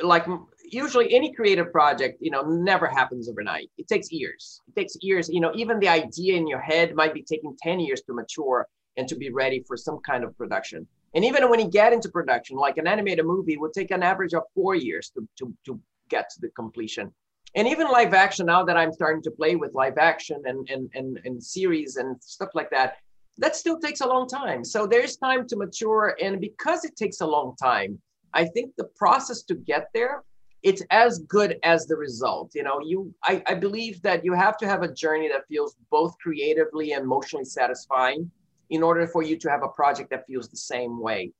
like 0.00 0.24
usually 0.70 1.12
any 1.12 1.32
creative 1.32 1.72
project 1.72 2.18
you 2.20 2.30
know 2.30 2.42
never 2.42 2.86
happens 2.86 3.28
overnight. 3.28 3.70
It 3.78 3.88
takes 3.88 4.10
years. 4.12 4.60
It 4.68 4.78
takes 4.78 4.96
years. 5.00 5.28
You 5.28 5.40
know 5.40 5.52
even 5.54 5.78
the 5.78 5.88
idea 5.88 6.36
in 6.36 6.46
your 6.46 6.60
head 6.60 6.94
might 6.94 7.14
be 7.14 7.22
taking 7.22 7.56
10 7.62 7.80
years 7.80 8.02
to 8.02 8.14
mature 8.14 8.66
and 8.96 9.06
to 9.08 9.16
be 9.16 9.30
ready 9.30 9.64
for 9.66 9.76
some 9.76 9.98
kind 10.04 10.24
of 10.24 10.36
production. 10.36 10.86
And 11.14 11.24
even 11.24 11.48
when 11.48 11.60
you 11.60 11.68
get 11.68 11.92
into 11.92 12.08
production 12.08 12.56
like 12.56 12.78
an 12.78 12.86
animated 12.86 13.24
movie 13.24 13.56
would 13.56 13.72
take 13.72 13.92
an 13.92 14.02
average 14.02 14.34
of 14.34 14.42
four 14.54 14.74
years 14.74 15.10
to, 15.10 15.26
to, 15.38 15.54
to 15.66 15.80
get 16.10 16.28
to 16.30 16.40
the 16.40 16.48
completion 16.50 17.12
and 17.58 17.66
even 17.66 17.88
live 17.88 18.14
action 18.14 18.46
now 18.46 18.64
that 18.64 18.76
i'm 18.76 18.92
starting 18.92 19.20
to 19.20 19.30
play 19.32 19.56
with 19.56 19.74
live 19.74 19.98
action 19.98 20.40
and 20.46 20.68
and 20.70 20.88
and, 20.94 21.18
and 21.24 21.42
series 21.42 21.96
and 21.96 22.16
stuff 22.22 22.50
like 22.54 22.70
that 22.70 22.98
that 23.40 23.54
still 23.54 23.78
takes 23.78 24.00
a 24.00 24.06
long 24.06 24.26
time. 24.26 24.64
So 24.64 24.84
there's 24.84 25.16
time 25.16 25.46
to 25.46 25.56
mature 25.56 26.16
and 26.20 26.40
because 26.40 26.84
it 26.84 26.96
takes 26.96 27.20
a 27.20 27.26
long 27.26 27.54
time 27.56 27.98
i 28.34 28.44
think 28.44 28.74
the 28.76 28.88
process 29.02 29.42
to 29.42 29.54
get 29.54 29.88
there 29.92 30.22
it's 30.64 30.82
as 30.90 31.20
good 31.20 31.56
as 31.62 31.86
the 31.86 31.96
result 31.96 32.52
you 32.54 32.62
know? 32.62 32.80
You 32.80 33.12
I, 33.24 33.42
I 33.46 33.54
believe 33.54 34.02
that 34.02 34.24
you 34.24 34.32
have 34.34 34.56
to 34.58 34.66
have 34.66 34.82
a 34.82 34.92
journey 34.92 35.28
that 35.28 35.46
feels 35.48 35.76
both 35.90 36.16
creatively 36.18 36.92
and 36.92 37.02
emotionally 37.04 37.44
satisfying 37.44 38.30
in 38.70 38.82
order 38.82 39.06
for 39.06 39.22
you 39.22 39.36
to 39.38 39.50
have 39.50 39.62
a 39.62 39.68
project 39.68 40.10
that 40.10 40.26
feels 40.26 40.48
the 40.48 40.62
same 40.74 41.00
way. 41.00 41.32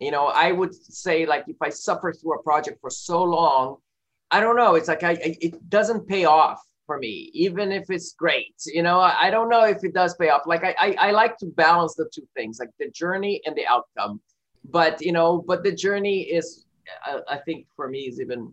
You 0.00 0.12
know 0.12 0.26
i 0.46 0.52
would 0.52 0.74
say 0.74 1.26
like 1.26 1.44
if 1.48 1.60
i 1.60 1.70
suffer 1.70 2.12
through 2.12 2.34
a 2.38 2.42
project 2.42 2.78
for 2.80 2.90
so 2.90 3.22
long 3.22 3.78
I 4.30 4.40
don't 4.40 4.56
know. 4.56 4.74
It's 4.74 4.88
like 4.88 5.02
I, 5.02 5.12
I, 5.12 5.36
it 5.40 5.70
doesn't 5.70 6.06
pay 6.06 6.24
off 6.24 6.62
for 6.86 6.98
me, 6.98 7.30
even 7.34 7.72
if 7.72 7.90
it's 7.90 8.12
great. 8.12 8.54
You 8.66 8.82
know, 8.82 8.98
I, 8.98 9.26
I 9.26 9.30
don't 9.30 9.48
know 9.48 9.64
if 9.64 9.84
it 9.84 9.94
does 9.94 10.14
pay 10.14 10.30
off. 10.30 10.42
Like 10.46 10.64
I, 10.64 10.74
I, 10.78 11.08
I 11.08 11.10
like 11.12 11.36
to 11.38 11.46
balance 11.46 11.94
the 11.94 12.08
two 12.12 12.26
things, 12.34 12.58
like 12.58 12.70
the 12.78 12.90
journey 12.90 13.40
and 13.46 13.56
the 13.56 13.66
outcome. 13.66 14.20
But 14.70 15.00
you 15.00 15.12
know, 15.12 15.44
but 15.46 15.62
the 15.62 15.72
journey 15.72 16.22
is, 16.22 16.66
I, 17.02 17.20
I 17.28 17.38
think, 17.38 17.66
for 17.76 17.88
me, 17.88 18.00
is 18.00 18.20
even 18.20 18.52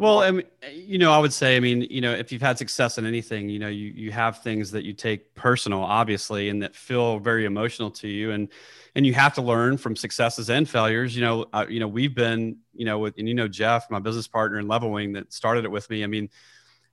well, 0.00 0.20
I 0.20 0.30
mean, 0.30 0.46
you 0.72 0.96
know, 0.96 1.12
I 1.12 1.18
would 1.18 1.32
say, 1.32 1.56
I 1.56 1.60
mean, 1.60 1.82
you 1.90 2.00
know, 2.00 2.10
if 2.10 2.32
you've 2.32 2.40
had 2.40 2.56
success 2.56 2.96
in 2.96 3.04
anything, 3.04 3.50
you 3.50 3.58
know, 3.58 3.68
you 3.68 3.88
you 3.88 4.10
have 4.12 4.42
things 4.42 4.70
that 4.70 4.82
you 4.82 4.94
take 4.94 5.34
personal, 5.34 5.82
obviously, 5.82 6.48
and 6.48 6.62
that 6.62 6.74
feel 6.74 7.18
very 7.18 7.44
emotional 7.44 7.90
to 7.90 8.08
you, 8.08 8.30
and 8.30 8.48
and 8.94 9.04
you 9.04 9.12
have 9.12 9.34
to 9.34 9.42
learn 9.42 9.76
from 9.76 9.94
successes 9.94 10.48
and 10.48 10.66
failures. 10.66 11.14
You 11.14 11.20
know, 11.20 11.44
uh, 11.52 11.66
you 11.68 11.80
know, 11.80 11.86
we've 11.86 12.14
been, 12.14 12.56
you 12.72 12.86
know, 12.86 12.98
with 12.98 13.18
and 13.18 13.28
you 13.28 13.34
know 13.34 13.46
Jeff, 13.46 13.90
my 13.90 13.98
business 13.98 14.26
partner 14.26 14.58
in 14.58 14.68
Levelwing, 14.68 15.12
that 15.16 15.34
started 15.34 15.66
it 15.66 15.70
with 15.70 15.90
me. 15.90 16.02
I 16.02 16.06
mean, 16.06 16.30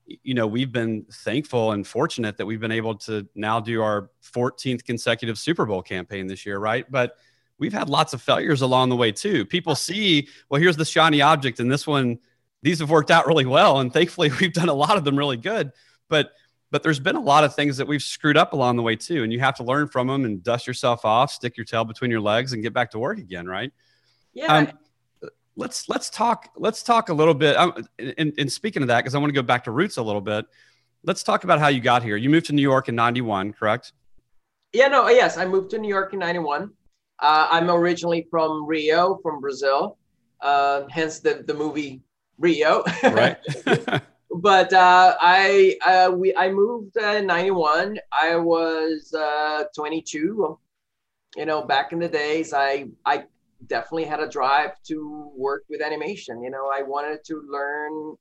you 0.05 0.33
know, 0.33 0.45
we've 0.45 0.73
been 0.73 1.05
thankful 1.09 1.71
and 1.71 1.87
fortunate 1.87 2.35
that 2.35 2.45
we've 2.45 2.59
been 2.59 2.73
able 2.73 2.95
to 2.95 3.25
now 3.35 3.61
do 3.61 3.81
our 3.81 4.09
14th 4.33 4.83
consecutive 4.83 5.37
Super 5.37 5.65
Bowl 5.65 5.81
campaign 5.81 6.27
this 6.27 6.45
year, 6.45 6.59
right? 6.59 6.85
But 6.91 7.15
we've 7.57 7.71
had 7.71 7.87
lots 7.87 8.11
of 8.13 8.21
failures 8.21 8.63
along 8.63 8.89
the 8.89 8.97
way 8.97 9.13
too. 9.13 9.45
People 9.45 9.75
see, 9.75 10.27
well, 10.49 10.59
here's 10.59 10.75
the 10.75 10.83
shiny 10.83 11.21
object, 11.21 11.61
and 11.61 11.71
this 11.71 11.87
one 11.87 12.19
these 12.61 12.79
have 12.79 12.89
worked 12.89 13.11
out 13.11 13.27
really 13.27 13.45
well. 13.45 13.79
And 13.79 13.91
thankfully, 13.91 14.31
we've 14.41 14.53
done 14.53 14.69
a 14.69 14.73
lot 14.73 14.97
of 14.97 15.03
them 15.03 15.17
really 15.17 15.37
good. 15.37 15.71
But 16.09 16.31
but 16.69 16.83
there's 16.83 16.99
been 16.99 17.15
a 17.15 17.21
lot 17.21 17.43
of 17.43 17.55
things 17.55 17.77
that 17.77 17.87
we've 17.87 18.03
screwed 18.03 18.35
up 18.35 18.51
along 18.51 18.75
the 18.75 18.81
way 18.81 18.95
too. 18.95 19.23
And 19.23 19.31
you 19.31 19.39
have 19.39 19.55
to 19.55 19.63
learn 19.63 19.87
from 19.87 20.07
them 20.07 20.25
and 20.25 20.43
dust 20.43 20.67
yourself 20.67 21.05
off, 21.05 21.31
stick 21.31 21.55
your 21.55 21.65
tail 21.65 21.85
between 21.85 22.11
your 22.11 22.19
legs, 22.19 22.51
and 22.51 22.61
get 22.61 22.73
back 22.73 22.91
to 22.91 22.99
work 22.99 23.19
again, 23.19 23.47
right? 23.47 23.71
Yeah. 24.33 24.53
Um, 24.53 24.71
let's 25.55 25.89
let's 25.89 26.09
talk 26.09 26.49
let's 26.55 26.83
talk 26.83 27.09
a 27.09 27.13
little 27.13 27.33
bit. 27.33 27.55
Um, 27.57 27.87
and, 27.97 28.33
and 28.37 28.51
speaking 28.51 28.81
of 28.81 28.87
that, 28.89 28.99
because 28.99 29.15
I 29.15 29.17
want 29.17 29.29
to 29.29 29.35
go 29.35 29.41
back 29.41 29.63
to 29.65 29.71
roots 29.71 29.97
a 29.97 30.03
little 30.03 30.21
bit. 30.21 30.45
Let's 31.03 31.23
talk 31.23 31.43
about 31.43 31.59
how 31.59 31.67
you 31.67 31.79
got 31.79 32.03
here. 32.03 32.17
You 32.17 32.29
moved 32.29 32.47
to 32.47 32.53
New 32.53 32.61
York 32.61 32.89
in 32.89 32.95
'91, 32.95 33.53
correct? 33.53 33.93
Yeah. 34.73 34.87
No. 34.87 35.07
Yes, 35.07 35.37
I 35.37 35.45
moved 35.45 35.71
to 35.71 35.77
New 35.77 35.89
York 35.89 36.13
in 36.13 36.19
'91. 36.19 36.71
Uh, 37.19 37.47
I'm 37.49 37.69
originally 37.69 38.27
from 38.29 38.65
Rio, 38.65 39.19
from 39.23 39.39
Brazil. 39.39 39.97
Uh, 40.41 40.83
hence 40.89 41.19
the 41.19 41.43
the 41.47 41.53
movie 41.53 42.01
Rio. 42.37 42.83
Right. 43.03 43.37
but 44.35 44.73
uh, 44.73 45.15
I 45.19 45.77
uh, 45.85 46.11
we 46.11 46.35
I 46.35 46.49
moved 46.49 46.97
uh, 46.97 47.07
in 47.17 47.27
'91. 47.27 47.99
I 48.11 48.35
was 48.35 49.13
uh, 49.13 49.63
22. 49.75 50.57
You 51.35 51.45
know, 51.45 51.61
back 51.63 51.91
in 51.91 51.99
the 51.99 52.07
days, 52.09 52.53
I 52.53 52.87
I 53.05 53.25
definitely 53.67 54.05
had 54.05 54.19
a 54.19 54.29
drive 54.29 54.71
to 54.83 55.31
work 55.35 55.63
with 55.69 55.81
animation. 55.81 56.41
You 56.41 56.49
know, 56.51 56.71
I 56.73 56.83
wanted 56.83 57.23
to 57.25 57.43
learn 57.49 58.15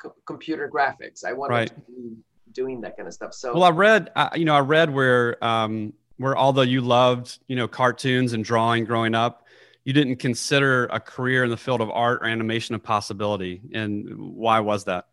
co- 0.00 0.14
computer 0.26 0.70
graphics. 0.72 1.24
I 1.24 1.32
wanted 1.32 1.54
Right. 1.54 1.68
to 1.68 1.74
be 1.86 2.16
doing 2.52 2.80
that 2.80 2.96
kind 2.96 3.06
of 3.06 3.14
stuff. 3.14 3.32
So 3.34 3.54
Well, 3.54 3.62
I 3.62 3.70
read, 3.70 4.10
uh, 4.16 4.30
you 4.34 4.44
know, 4.44 4.54
I 4.54 4.60
read 4.60 4.92
where, 4.92 5.42
um, 5.44 5.92
where 6.16 6.36
although 6.36 6.62
you 6.62 6.80
loved, 6.80 7.38
you 7.46 7.54
know, 7.56 7.68
cartoons 7.68 8.32
and 8.32 8.44
drawing 8.44 8.84
growing 8.84 9.14
up, 9.14 9.46
you 9.84 9.92
didn't 9.92 10.16
consider 10.16 10.86
a 10.86 11.00
career 11.00 11.44
in 11.44 11.50
the 11.50 11.56
field 11.56 11.80
of 11.80 11.90
art 11.90 12.20
or 12.22 12.26
animation 12.26 12.74
a 12.74 12.78
possibility. 12.78 13.62
And 13.72 14.06
why 14.16 14.60
was 14.60 14.84
that? 14.84 15.06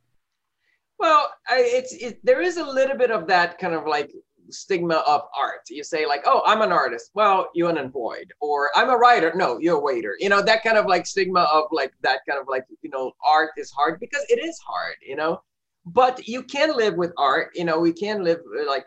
Well, 0.99 1.31
I, 1.47 1.61
it's 1.61 1.93
it, 1.93 2.19
there 2.25 2.41
is 2.41 2.57
a 2.57 2.65
little 2.65 2.97
bit 2.97 3.11
of 3.11 3.27
that 3.27 3.59
kind 3.59 3.73
of 3.73 3.85
like 3.85 4.11
stigma 4.49 5.03
of 5.07 5.21
art. 5.37 5.61
You 5.69 5.83
say 5.83 6.05
like, 6.05 6.23
"Oh, 6.25 6.41
I'm 6.45 6.61
an 6.61 6.71
artist." 6.71 7.11
Well, 7.13 7.49
you're 7.53 7.69
unemployed, 7.69 8.33
or 8.41 8.71
"I'm 8.75 8.89
a 8.89 8.97
writer." 8.97 9.31
No, 9.35 9.59
you're 9.59 9.77
a 9.77 9.79
waiter. 9.79 10.15
You 10.19 10.29
know 10.29 10.41
that 10.41 10.63
kind 10.63 10.77
of 10.77 10.87
like 10.87 11.05
stigma 11.05 11.47
of 11.53 11.65
like 11.71 11.93
that 12.01 12.21
kind 12.27 12.41
of 12.41 12.47
like 12.47 12.65
you 12.81 12.89
know 12.89 13.11
art 13.25 13.51
is 13.57 13.71
hard 13.71 13.99
because 13.99 14.25
it 14.29 14.43
is 14.43 14.57
hard. 14.59 14.95
You 15.05 15.15
know, 15.15 15.41
but 15.85 16.27
you 16.27 16.43
can 16.43 16.75
live 16.75 16.95
with 16.95 17.13
art. 17.17 17.51
You 17.53 17.65
know, 17.65 17.79
we 17.79 17.93
can 17.93 18.23
live 18.23 18.39
like 18.67 18.85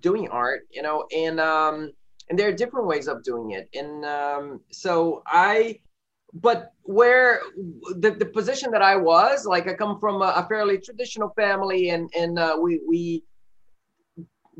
doing 0.00 0.28
art. 0.28 0.62
You 0.70 0.82
know, 0.82 1.06
and 1.14 1.38
um 1.38 1.92
and 2.28 2.38
there 2.38 2.48
are 2.48 2.52
different 2.52 2.86
ways 2.86 3.08
of 3.08 3.22
doing 3.22 3.52
it. 3.52 3.68
And 3.74 4.04
um 4.04 4.60
so 4.70 5.22
I 5.26 5.80
but 6.34 6.72
where 6.82 7.40
the, 7.96 8.10
the 8.10 8.26
position 8.26 8.70
that 8.72 8.82
I 8.82 8.96
was, 8.96 9.46
like 9.46 9.68
I 9.68 9.74
come 9.74 9.98
from 9.98 10.22
a, 10.22 10.32
a 10.36 10.46
fairly 10.48 10.78
traditional 10.78 11.30
family 11.30 11.90
and, 11.90 12.10
and 12.16 12.38
uh, 12.38 12.56
we, 12.60 12.80
we, 12.86 13.24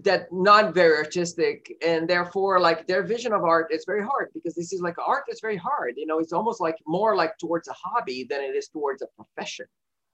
that 0.03 0.33
not 0.33 0.75
very 0.75 0.97
artistic. 0.97 1.75
And 1.85 2.09
therefore 2.09 2.61
like 2.61 2.87
their 2.87 3.03
vision 3.03 3.33
of 3.33 3.43
art 3.45 3.73
is 3.73 3.85
very 3.85 4.03
hard 4.03 4.31
because 4.33 4.55
this 4.55 4.73
is 4.73 4.81
like 4.81 4.97
art 5.05 5.25
is 5.29 5.41
very 5.41 5.57
hard. 5.57 5.95
You 5.97 6.07
know 6.07 6.21
it's 6.21 6.33
almost 6.33 6.61
like 6.61 6.77
more 6.87 7.17
like 7.17 7.37
towards 7.39 7.69
a 7.69 7.75
hobby 7.75 8.27
than 8.29 8.41
it 8.41 8.55
is 8.55 8.69
towards 8.69 9.03
a 9.03 9.07
profession. 9.17 9.67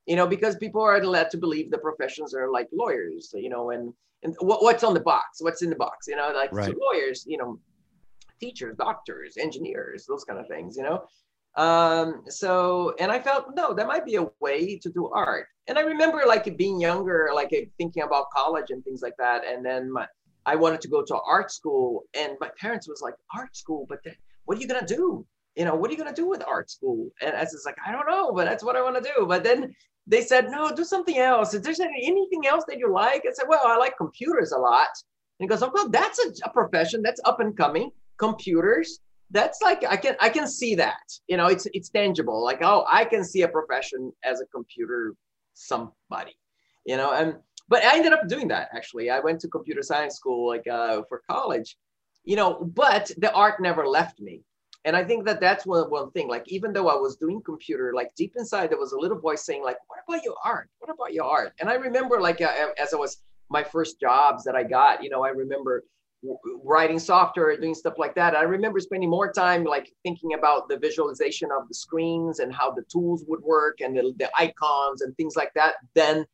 You 0.06 0.16
know 0.16 0.26
because 0.26 0.56
people 0.56 0.80
are 0.80 1.04
led 1.04 1.30
to 1.30 1.36
believe 1.36 1.70
the 1.70 1.78
professions 1.78 2.34
are 2.34 2.50
like 2.50 2.68
lawyers 2.72 3.34
you 3.36 3.50
know 3.50 3.70
and 3.70 3.92
and 4.24 4.34
what, 4.40 4.62
what's 4.62 4.82
on 4.82 4.94
the 4.94 5.00
box? 5.00 5.40
What's 5.40 5.62
in 5.62 5.70
the 5.70 5.76
box? 5.76 6.06
You 6.08 6.16
know 6.16 6.32
like 6.34 6.50
so 6.52 6.74
lawyers 6.80 7.24
you 7.26 7.36
know 7.36 7.58
teachers 8.40 8.76
doctors 8.76 9.36
engineers 9.36 10.06
those 10.06 10.24
kind 10.24 10.40
of 10.40 10.48
things 10.48 10.76
you 10.76 10.82
know? 10.82 11.04
Um 11.56 12.24
so 12.28 12.94
and 12.98 13.12
i 13.12 13.20
felt 13.20 13.54
no 13.54 13.72
that 13.74 13.86
might 13.86 14.04
be 14.04 14.16
a 14.16 14.26
way 14.40 14.76
to 14.78 14.90
do 14.90 15.08
art. 15.14 15.46
And 15.68 15.78
i 15.78 15.82
remember 15.82 16.22
like 16.26 16.56
being 16.56 16.80
younger 16.80 17.30
like 17.34 17.52
uh, 17.52 17.66
thinking 17.78 18.02
about 18.02 18.30
college 18.30 18.70
and 18.70 18.82
things 18.82 19.02
like 19.02 19.16
that. 19.18 19.46
And 19.46 19.64
then 19.64 19.92
my 19.92 20.06
i 20.46 20.56
wanted 20.56 20.80
to 20.80 20.88
go 20.88 21.02
to 21.02 21.16
art 21.26 21.52
school 21.52 22.04
and 22.18 22.32
my 22.40 22.50
parents 22.60 22.88
was 22.88 23.00
like 23.02 23.14
art 23.34 23.54
school? 23.56 23.86
But 23.88 24.00
then 24.04 24.16
what 24.46 24.58
are 24.58 24.60
you 24.60 24.66
going 24.66 24.84
to 24.84 24.94
do? 24.96 25.24
You 25.54 25.64
know 25.64 25.76
what 25.76 25.88
are 25.88 25.92
you 25.92 25.98
going 26.02 26.12
to 26.12 26.20
do 26.20 26.28
with 26.28 26.42
art 26.46 26.70
school? 26.70 27.10
And 27.20 27.36
i 27.36 27.40
was 27.40 27.62
like 27.64 27.76
i 27.86 27.92
don't 27.92 28.08
know 28.08 28.32
but 28.32 28.46
that's 28.46 28.64
what 28.64 28.74
i 28.74 28.82
want 28.82 28.96
to 28.96 29.12
do. 29.16 29.26
But 29.26 29.44
then 29.44 29.74
they 30.06 30.20
said 30.22 30.50
no 30.50 30.70
do 30.74 30.84
something 30.84 31.18
else. 31.18 31.54
Is 31.54 31.62
there 31.62 31.74
anything 32.02 32.46
else 32.46 32.64
that 32.68 32.78
you 32.78 32.92
like? 32.92 33.24
I 33.26 33.32
said 33.32 33.46
well 33.48 33.62
i 33.64 33.76
like 33.76 33.96
computers 33.96 34.52
a 34.52 34.58
lot. 34.58 34.88
And 35.38 35.44
he 35.44 35.48
goes 35.48 35.62
oh 35.62 35.70
well 35.72 35.88
that's 35.88 36.18
a, 36.18 36.48
a 36.48 36.50
profession 36.50 37.02
that's 37.02 37.20
up 37.24 37.40
and 37.40 37.56
coming. 37.56 37.90
Computers 38.18 39.00
that's 39.30 39.60
like 39.62 39.82
i 39.88 39.96
can 39.96 40.16
i 40.20 40.28
can 40.28 40.46
see 40.46 40.74
that. 40.74 41.02
You 41.26 41.36
know 41.36 41.46
it's 41.46 41.66
it's 41.72 41.88
tangible. 41.88 42.42
Like 42.42 42.58
oh 42.62 42.84
i 42.90 43.04
can 43.04 43.24
see 43.24 43.42
a 43.42 43.48
profession 43.48 44.12
as 44.22 44.40
a 44.40 44.46
computer 44.46 45.14
somebody. 45.54 46.36
You 46.84 46.96
know 46.96 47.12
and 47.12 47.36
but 47.68 47.82
i 47.84 47.96
ended 47.96 48.12
up 48.12 48.28
doing 48.28 48.48
that 48.48 48.68
actually. 48.74 49.10
I 49.10 49.20
went 49.20 49.40
to 49.40 49.48
computer 49.48 49.82
science 49.82 50.16
school 50.16 50.48
like 50.48 50.66
uh, 50.66 51.02
for 51.08 51.22
college. 51.30 51.76
You 52.24 52.36
know 52.36 52.64
but 52.74 53.10
the 53.18 53.32
art 53.32 53.60
never 53.60 53.86
left 53.86 54.20
me 54.20 54.42
and 54.84 54.96
i 54.96 55.04
think 55.04 55.24
that 55.24 55.40
that's 55.40 55.66
one, 55.66 55.90
one 55.90 56.10
thing 56.12 56.28
like 56.28 56.44
even 56.46 56.72
though 56.72 56.88
i 56.88 56.94
was 56.94 57.16
doing 57.16 57.40
computer 57.42 57.92
like 57.94 58.14
deep 58.16 58.32
inside 58.36 58.70
there 58.70 58.78
was 58.78 58.92
a 58.92 58.98
little 58.98 59.18
voice 59.18 59.44
saying 59.44 59.62
like 59.62 59.78
what 59.88 59.98
about 60.06 60.24
your 60.24 60.36
art? 60.44 60.68
What 60.78 60.92
about 60.92 61.12
your 61.12 61.24
art? 61.24 61.52
And 61.60 61.68
i 61.68 61.74
remember 61.74 62.20
like 62.20 62.40
uh, 62.40 62.68
as 62.78 62.92
i 62.92 62.96
was 62.96 63.22
my 63.50 63.62
first 63.62 64.00
jobs 64.00 64.44
that 64.44 64.54
i 64.54 64.62
got 64.62 65.02
you 65.02 65.10
know 65.10 65.24
i 65.24 65.28
remember 65.28 65.84
writing 66.62 66.98
software 66.98 67.56
doing 67.56 67.74
stuff 67.74 67.94
like 67.98 68.14
that. 68.14 68.34
I 68.34 68.42
remember 68.42 68.80
spending 68.80 69.10
more 69.10 69.32
time 69.32 69.64
like 69.64 69.92
thinking 70.02 70.34
about 70.34 70.68
the 70.68 70.78
visualization 70.78 71.50
of 71.56 71.68
the 71.68 71.74
screens 71.74 72.38
and 72.38 72.52
how 72.52 72.70
the 72.70 72.82
tools 72.90 73.24
would 73.28 73.42
work 73.42 73.80
and 73.80 73.96
the, 73.96 74.14
the 74.18 74.30
icons 74.38 75.02
and 75.02 75.16
things 75.16 75.36
like 75.36 75.52
that 75.54 75.74
than 75.94 76.24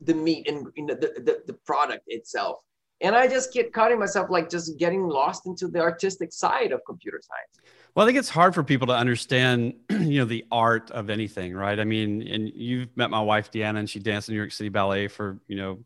the 0.00 0.14
meat 0.14 0.48
and 0.48 0.66
you 0.76 0.86
know, 0.86 0.94
the, 0.94 1.12
the, 1.24 1.42
the 1.46 1.52
product 1.64 2.04
itself. 2.08 2.58
And 3.02 3.16
i 3.16 3.26
just 3.26 3.52
kept 3.52 3.72
cutting 3.72 3.98
myself 3.98 4.28
like 4.28 4.50
just 4.50 4.78
getting 4.78 5.08
lost 5.08 5.46
into 5.46 5.68
the 5.68 5.80
artistic 5.80 6.32
side 6.32 6.70
of 6.72 6.80
computer 6.86 7.20
science 7.22 7.70
Well, 7.94 8.04
I 8.04 8.08
think 8.08 8.18
it's 8.18 8.28
hard 8.28 8.54
for 8.54 8.62
people 8.62 8.86
to 8.88 8.92
understand, 8.94 9.74
you 9.90 10.20
know, 10.20 10.24
the 10.24 10.44
art 10.50 10.90
of 10.90 11.10
anything, 11.10 11.54
right? 11.54 11.78
I 11.78 11.84
mean, 11.84 12.26
and 12.26 12.48
you've 12.54 12.96
met 12.96 13.10
my 13.10 13.20
wife 13.20 13.50
Deanna, 13.50 13.80
and 13.80 13.90
she 13.90 13.98
danced 13.98 14.28
in 14.28 14.34
New 14.34 14.40
York 14.40 14.52
City 14.52 14.68
Ballet 14.68 15.08
for, 15.08 15.38
you 15.48 15.56
know, 15.56 15.80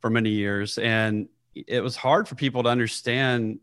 for 0.00 0.10
many 0.10 0.30
years, 0.30 0.78
and 0.78 1.28
it 1.54 1.82
was 1.82 1.96
hard 1.96 2.28
for 2.28 2.34
people 2.34 2.62
to 2.64 2.68
understand, 2.68 3.58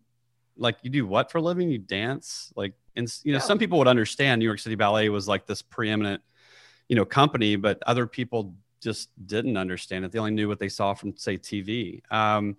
like, 0.58 0.77
you 0.82 0.89
do 0.89 1.06
what 1.06 1.32
for 1.32 1.38
a 1.38 1.42
living? 1.42 1.70
You 1.70 1.77
dance, 1.77 2.51
like, 2.56 2.74
and 2.96 3.08
you 3.24 3.32
know, 3.34 3.38
Yeah. 3.38 3.44
some 3.44 3.60
people 3.60 3.77
would 3.77 3.88
understand 3.88 4.39
New 4.39 4.46
York 4.46 4.60
City 4.60 4.75
Ballet 4.75 5.10
was 5.10 5.27
like 5.27 5.46
this 5.46 5.62
preeminent, 5.62 6.22
you 6.89 6.96
know, 6.96 7.06
company, 7.06 7.56
but 7.56 7.82
other 7.86 8.08
people 8.08 8.56
just 8.82 9.10
didn't 9.27 9.58
understand 9.58 10.06
it. 10.06 10.12
They 10.12 10.20
only 10.20 10.32
knew 10.32 10.48
what 10.48 10.60
they 10.60 10.70
saw 10.70 10.94
from, 10.94 11.15
say, 11.18 11.38
TV. 11.38 12.01
Um, 12.12 12.58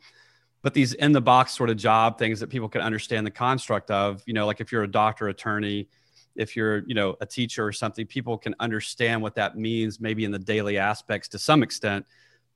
but 0.67 0.75
these 0.75 0.95
in 0.95 1.13
the 1.13 1.21
box 1.21 1.53
sort 1.53 1.71
of 1.71 1.77
job 1.77 2.19
things 2.19 2.41
that 2.41 2.49
people 2.49 2.69
can 2.69 2.81
understand 2.81 3.25
the 3.25 3.31
construct 3.31 3.89
of 3.89 4.21
you 4.27 4.35
know 4.35 4.47
like 4.47 4.61
if 4.61 4.73
you're 4.73 4.83
a 4.83 4.91
doctor 4.91 5.29
attorney 5.29 5.89
if 6.35 6.57
you're 6.57 6.79
you 6.89 6.95
know 6.97 7.15
a 7.21 7.27
teacher 7.27 7.65
or 7.65 7.71
something 7.71 8.05
people 8.05 8.37
can 8.37 8.53
understand 8.59 9.23
what 9.23 9.37
that 9.37 9.57
means 9.57 10.01
maybe 10.01 10.25
in 10.25 10.33
the 10.33 10.41
daily 10.41 10.77
aspects 10.77 11.29
to 11.29 11.39
some 11.39 11.63
extent. 11.63 12.05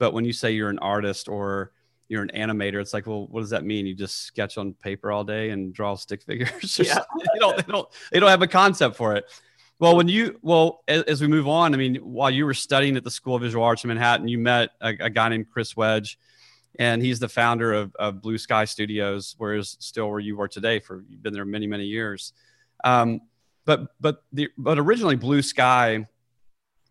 But 0.01 0.13
when 0.13 0.25
you 0.25 0.33
say 0.33 0.51
you're 0.51 0.71
an 0.71 0.81
artist 0.81 1.29
or 1.29 1.71
you're 2.09 2.25
an 2.25 2.33
animator 2.35 2.81
it's 2.81 2.93
like 2.93 3.07
well 3.07 3.29
what 3.29 3.43
does 3.43 3.51
that 3.51 3.65
mean? 3.65 3.87
You 3.87 3.95
just 3.95 4.23
sketch 4.23 4.59
on 4.59 4.75
paper 4.75 5.13
all 5.13 5.23
day 5.23 5.51
and 5.51 5.73
draw 5.73 5.95
stick 5.95 6.23
figures 6.27 6.81
Yeah. 6.83 6.99
they 7.33 7.39
don't 7.39 7.57
they 7.59 7.73
don't 7.73 7.89
they 8.11 8.19
don't 8.19 8.31
have 8.31 8.43
a 8.43 8.49
concept 8.49 8.97
for 8.97 9.15
it. 9.15 9.25
Well 9.79 9.95
when 9.97 10.09
you 10.09 10.37
well 10.43 10.83
as, 10.89 11.05
as 11.05 11.21
we 11.21 11.29
move 11.29 11.47
on 11.47 11.75
i 11.75 11.77
mean 11.77 11.95
while 11.99 12.33
you 12.33 12.45
were 12.45 12.55
studying 12.55 12.97
at 12.97 13.05
the 13.05 13.11
school 13.13 13.37
of 13.37 13.43
visual 13.43 13.65
arts 13.65 13.85
in 13.85 13.89
manhattan 13.89 14.27
you 14.27 14.37
met 14.37 14.71
a, 14.81 14.97
a 14.99 15.11
guy 15.11 15.29
named 15.29 15.47
chris 15.49 15.77
wedge 15.77 16.19
and 16.79 17.03
he's 17.03 17.19
the 17.19 17.29
founder 17.29 17.73
of, 17.73 17.95
of 17.97 18.23
Blue 18.23 18.39
Sky 18.39 18.65
Studios, 18.65 19.35
whereas 19.39 19.77
still 19.81 20.09
where 20.09 20.21
you 20.21 20.41
are 20.41 20.49
today 20.49 20.79
for 20.79 21.05
you've 21.09 21.23
been 21.23 21.33
there 21.33 21.45
many 21.45 21.67
many 21.67 21.85
years. 21.85 22.33
Um, 22.85 23.21
but 23.65 23.89
but 24.01 24.23
the 24.33 24.49
but 24.57 24.79
originally 24.79 25.17
Blue 25.17 25.43
Sky 25.43 26.07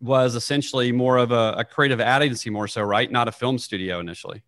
was 0.00 0.34
essentially 0.34 0.92
more 0.92 1.18
of 1.18 1.30
a, 1.30 1.54
a 1.58 1.64
creative 1.64 2.00
ad 2.00 2.22
agency, 2.22 2.48
more 2.50 2.68
so, 2.68 2.82
right? 2.82 3.10
Not 3.10 3.28
a 3.28 3.32
film 3.32 3.58
studio 3.58 4.00
initially. 4.00 4.42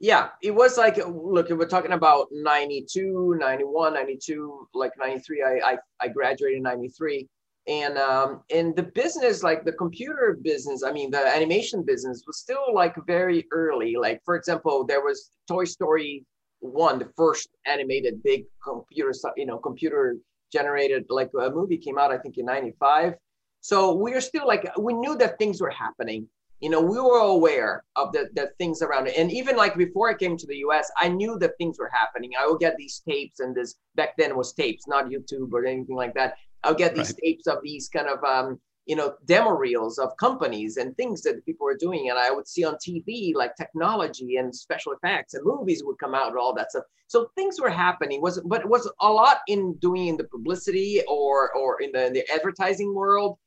yeah 0.00 0.28
it 0.42 0.54
was 0.54 0.78
like 0.78 0.96
look 1.08 1.50
we're 1.50 1.66
talking 1.66 1.92
about 1.92 2.28
92 2.30 3.36
91 3.38 3.94
92 3.94 4.68
like 4.74 4.92
93 4.96 5.42
i 5.42 5.72
i, 5.72 5.78
I 6.00 6.08
graduated 6.08 6.58
in 6.58 6.62
93 6.62 7.28
and 7.68 7.98
um 7.98 8.42
and 8.50 8.74
the 8.74 8.82
business 8.82 9.42
like 9.42 9.64
the 9.64 9.72
computer 9.72 10.38
business 10.42 10.82
i 10.82 10.90
mean 10.90 11.10
the 11.10 11.36
animation 11.36 11.84
business 11.84 12.22
was 12.26 12.38
still 12.38 12.74
like 12.74 12.94
very 13.06 13.46
early. 13.52 13.94
Like 13.96 14.20
for 14.24 14.36
example 14.36 14.84
there 14.84 15.02
was 15.02 15.30
toy 15.46 15.64
story 15.64 16.24
one 16.60 16.98
the 16.98 17.10
first 17.16 17.48
animated 17.66 18.22
big 18.22 18.44
computer 18.64 19.12
you 19.36 19.46
know 19.46 19.58
computer 19.58 20.16
generated 20.52 21.04
like 21.08 21.30
a 21.40 21.50
movie 21.50 21.76
came 21.76 21.98
out 21.98 22.10
i 22.10 22.18
think 22.18 22.38
in 22.38 22.46
95 22.46 23.14
so 23.60 23.94
we 23.94 24.14
are 24.14 24.20
still 24.20 24.46
like 24.46 24.70
we 24.78 24.94
knew 24.94 25.16
that 25.18 25.38
things 25.38 25.60
were 25.60 25.70
happening. 25.70 26.28
You 26.60 26.70
know 26.70 26.80
we 26.80 26.98
were 26.98 27.20
aware 27.20 27.84
of 27.96 28.12
the, 28.12 28.28
the 28.34 28.50
things 28.58 28.82
around 28.82 29.06
it. 29.06 29.14
And 29.16 29.30
even 29.30 29.56
like 29.56 29.76
before 29.76 30.08
i 30.08 30.14
came 30.14 30.36
to 30.36 30.46
the 30.46 30.56
us 30.56 30.90
i 30.96 31.08
knew 31.08 31.38
that 31.38 31.52
things 31.58 31.78
were 31.78 31.90
happening. 31.92 32.32
I 32.38 32.46
would 32.46 32.60
get 32.60 32.76
these 32.76 33.02
tapes 33.08 33.40
and 33.40 33.54
this 33.54 33.76
back 33.94 34.16
then 34.16 34.36
was 34.36 34.52
tapes 34.52 34.86
not 34.88 35.06
youtube 35.06 35.52
or 35.52 35.64
anything 35.64 35.96
like 35.96 36.14
that 36.14 36.34
i'll 36.64 36.74
get 36.74 36.94
these 36.94 37.12
Right. 37.12 37.20
tapes 37.22 37.46
of 37.46 37.58
these 37.62 37.88
kind 37.88 38.08
of 38.08 38.22
um, 38.24 38.60
you 38.86 38.96
know 38.96 39.14
demo 39.26 39.50
reels 39.50 39.98
of 39.98 40.16
companies 40.16 40.76
and 40.78 40.96
things 40.96 41.22
that 41.22 41.44
people 41.44 41.64
were 41.66 41.76
doing 41.76 42.08
and 42.10 42.18
i 42.18 42.30
would 42.30 42.48
see 42.48 42.64
on 42.64 42.74
tv 42.76 43.34
like 43.34 43.54
technology 43.56 44.36
and 44.36 44.54
special 44.54 44.92
effects 44.92 45.34
and 45.34 45.44
movies 45.44 45.82
would 45.84 45.98
come 45.98 46.14
out 46.14 46.28
and 46.28 46.38
all 46.38 46.54
that 46.54 46.70
stuff 46.70 46.84
so 47.06 47.30
things 47.36 47.60
were 47.60 47.70
happening 47.70 48.20
was 48.20 48.40
but 48.46 48.60
it 48.62 48.68
was 48.68 48.90
a 49.00 49.12
lot 49.12 49.38
in 49.48 49.74
doing 49.74 50.06
in 50.08 50.16
the 50.16 50.24
publicity 50.24 51.02
or 51.08 51.52
or 51.52 51.80
in 51.82 51.92
the, 51.92 52.06
in 52.06 52.12
the 52.12 52.24
advertising 52.32 52.94
world 52.94 53.38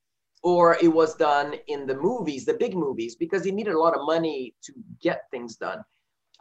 or 0.44 0.78
it 0.82 0.88
was 0.88 1.16
done 1.16 1.56
in 1.68 1.86
the 1.86 1.96
movies, 1.96 2.46
the 2.46 2.54
big 2.56 2.76
movies, 2.76 3.16
because 3.16 3.44
they 3.44 3.52
needed 3.52 3.74
a 3.74 3.80
lot 3.80 3.96
of 3.96 4.06
money 4.06 4.56
to 4.64 4.74
get 5.02 5.24
things 5.30 5.56
done. 5.56 5.84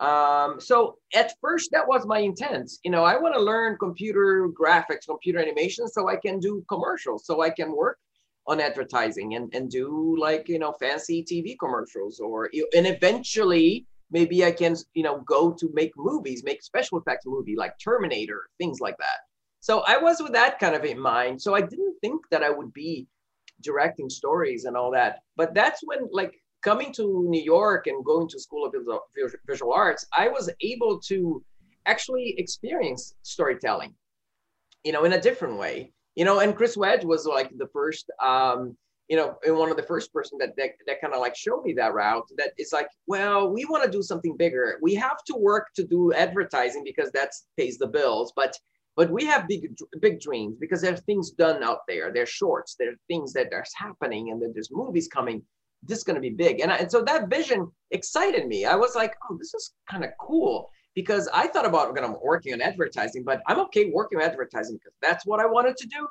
Um, 0.01 0.59
so 0.59 0.97
at 1.15 1.33
first, 1.41 1.71
that 1.73 1.87
was 1.87 2.07
my 2.07 2.21
intent. 2.21 2.71
You 2.85 2.91
know, 2.91 3.05
I 3.05 3.19
want 3.19 3.35
to 3.35 3.41
learn 3.41 3.77
computer 3.79 4.49
graphics, 4.49 5.07
computer 5.07 5.39
animation, 5.39 5.87
so 5.89 6.09
I 6.09 6.17
can 6.17 6.41
do 6.41 6.65
commercials, 6.69 7.27
so 7.27 7.43
I 7.43 7.51
can 7.51 7.77
work 7.77 7.99
on 8.47 8.61
advertising 8.61 9.35
and, 9.35 9.55
and 9.55 9.71
do 9.71 10.17
like 10.19 10.49
you 10.49 10.59
know 10.59 10.73
fancy 10.81 11.23
tv 11.23 11.57
commercials 11.59 12.19
or 12.21 12.51
and 12.77 12.87
eventually 12.87 13.87
maybe 14.11 14.45
i 14.45 14.51
can 14.51 14.75
you 14.95 15.03
know 15.03 15.21
go 15.21 15.53
to 15.53 15.71
make 15.73 15.93
movies 15.97 16.43
make 16.45 16.63
special 16.63 16.99
effects 16.99 17.27
movie 17.27 17.55
like 17.57 17.75
terminator 17.79 18.49
things 18.59 18.81
like 18.81 18.97
that 18.99 19.21
so 19.61 19.81
i 19.87 19.97
was 19.97 20.21
with 20.21 20.33
that 20.33 20.59
kind 20.59 20.75
of 20.75 20.85
in 20.85 20.99
mind 20.99 21.41
so 21.41 21.55
i 21.55 21.61
didn't 21.61 21.95
think 22.01 22.21
that 22.31 22.43
i 22.43 22.51
would 22.51 22.73
be 22.73 23.07
directing 23.63 24.09
stories 24.09 24.65
and 24.65 24.77
all 24.77 24.91
that 24.91 25.19
but 25.37 25.55
that's 25.55 25.81
when 25.85 26.09
like 26.11 26.40
coming 26.63 26.93
to 26.93 27.27
new 27.29 27.43
york 27.43 27.87
and 27.87 28.05
going 28.05 28.29
to 28.29 28.39
school 28.39 28.67
of 28.67 28.75
visual, 29.47 29.73
arts 29.73 30.07
i 30.17 30.29
was 30.29 30.51
able 30.61 30.99
to 30.99 31.43
actually 31.87 32.35
experience 32.39 33.15
storytelling 33.23 33.95
you 34.85 34.93
know 34.93 35.05
in 35.05 35.13
a 35.15 35.21
different 35.21 35.59
way. 35.59 35.93
You 36.17 36.25
know 36.25 36.41
and 36.41 36.57
chris 36.57 36.77
wedge 36.77 37.05
was 37.05 37.25
like 37.25 37.51
the 37.57 37.69
first 37.69 38.11
um 38.23 38.77
you 39.09 39.17
know 39.17 39.37
and 39.45 39.57
one 39.57 39.71
of 39.71 39.77
the 39.77 39.83
first 39.83 40.13
person 40.13 40.39
that 40.39 40.55
that, 40.57 40.71
that 40.87 41.01
kind 41.01 41.13
of 41.13 41.21
like 41.21 41.37
showed 41.37 41.65
me 41.65 41.73
that 41.75 41.95
route 41.95 42.29
that 42.37 42.53
is 42.59 42.73
like 42.73 42.89
well 43.07 43.51
we 43.53 43.65
want 43.65 43.85
to 43.85 43.91
do 43.91 44.03
something 44.03 44.37
bigger. 44.37 44.79
We 44.81 44.95
have 44.95 45.25
to 45.27 45.35
work 45.37 45.69
to 45.77 45.85
do 45.85 46.13
advertising 46.13 46.85
because 46.85 47.11
that 47.13 47.31
pays 47.59 47.77
the 47.79 47.89
bills 47.89 48.33
but 48.35 48.57
but 48.97 49.11
we 49.11 49.25
have 49.25 49.49
big 49.49 49.63
big 50.01 50.21
dreams 50.21 50.57
because 50.61 50.81
there's 50.81 51.01
things 51.03 51.31
done 51.31 51.63
out 51.63 51.81
there. 51.89 52.13
There's 52.13 52.29
shorts. 52.29 52.75
There 52.79 52.91
are 52.91 53.01
things 53.09 53.33
that 53.33 53.53
are 53.53 53.65
happening 53.75 54.31
and 54.31 54.41
then 54.43 54.53
there's 54.53 54.71
movies 54.71 55.09
coming 55.09 55.43
this 55.83 55.99
is 55.99 56.05
going 56.05 56.15
to 56.15 56.21
be 56.21 56.31
big 56.31 56.61
and, 56.61 56.73
I, 56.73 56.77
and 56.77 56.91
so 56.91 57.03
that 57.03 57.29
vision 57.29 57.71
excited 57.91 58.47
me 58.47 58.65
i 58.65 58.75
was 58.75 58.95
like 58.95 59.15
oh 59.29 59.37
this 59.39 59.55
is 59.55 59.73
kind 59.91 60.05
of 60.05 60.11
cool 60.19 60.71
because 60.95 61.29
I 61.33 61.47
thought 61.47 61.67
about 61.67 61.95
when 61.95 62.05
I'm 62.05 62.17
working 62.23 62.53
on 62.53 62.61
advertising, 62.61 63.23
but 63.25 63.43
I'm 63.47 63.61
okay 63.61 63.91
working 63.91 64.19
on 64.19 64.25
advertising 64.25 64.77
because 64.77 64.95
that's 65.01 65.25
what 65.27 65.41
I 65.41 65.47
wanted 65.47 65.77
to 65.79 65.87
do. 65.87 66.09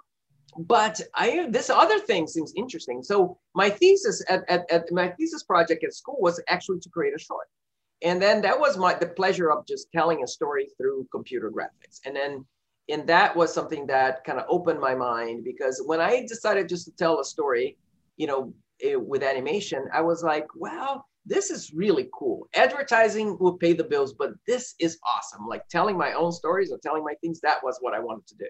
But 0.57 0.99
I 1.13 1.47
this 1.49 1.69
other 1.69 1.99
thing 1.99 2.27
seems 2.27 2.53
interesting. 2.55 3.03
So 3.03 3.37
my 3.53 3.69
thesis 3.69 4.23
at, 4.29 4.43
at, 4.49 4.69
at 4.71 4.91
my 4.91 5.09
thesis 5.09 5.43
project 5.43 5.83
at 5.83 5.93
school 5.93 6.17
was 6.19 6.41
actually 6.47 6.79
to 6.79 6.89
create 6.89 7.13
a 7.15 7.19
short. 7.19 7.47
And 8.01 8.21
then 8.21 8.41
that 8.41 8.59
was 8.59 8.77
my 8.77 8.95
the 8.95 9.07
pleasure 9.07 9.51
of 9.51 9.67
just 9.67 9.91
telling 9.91 10.23
a 10.23 10.27
story 10.27 10.69
through 10.77 11.07
computer 11.11 11.51
graphics. 11.51 11.99
And 12.05 12.15
then 12.15 12.45
and 12.89 13.05
that 13.07 13.35
was 13.35 13.53
something 13.53 13.85
that 13.87 14.23
kind 14.23 14.39
of 14.39 14.45
opened 14.49 14.79
my 14.79 14.95
mind 14.95 15.43
because 15.43 15.83
when 15.85 16.01
I 16.01 16.25
decided 16.25 16.67
just 16.67 16.85
to 16.85 16.91
tell 16.91 17.19
a 17.19 17.25
story, 17.25 17.77
you 18.17 18.25
know, 18.25 18.51
with 18.83 19.23
animation, 19.23 19.85
I 19.93 20.01
was 20.01 20.23
like, 20.23 20.47
well, 20.55 21.05
this 21.25 21.51
is 21.51 21.73
really 21.73 22.09
cool. 22.13 22.47
Advertising 22.55 23.37
will 23.39 23.57
pay 23.57 23.73
the 23.73 23.83
bills, 23.83 24.13
but 24.13 24.31
this 24.47 24.75
is 24.79 24.97
awesome. 25.05 25.47
Like 25.47 25.67
telling 25.67 25.97
my 25.97 26.13
own 26.13 26.31
stories 26.31 26.71
or 26.71 26.79
telling 26.81 27.03
my 27.03 27.13
things, 27.21 27.39
that 27.41 27.63
was 27.63 27.77
what 27.81 27.93
I 27.93 27.99
wanted 27.99 28.27
to 28.27 28.35
do. 28.35 28.47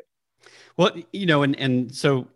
Well, 0.77 0.91
you 1.11 1.25
know, 1.25 1.43
and 1.43 1.57
and 1.59 1.93
so 1.93 2.27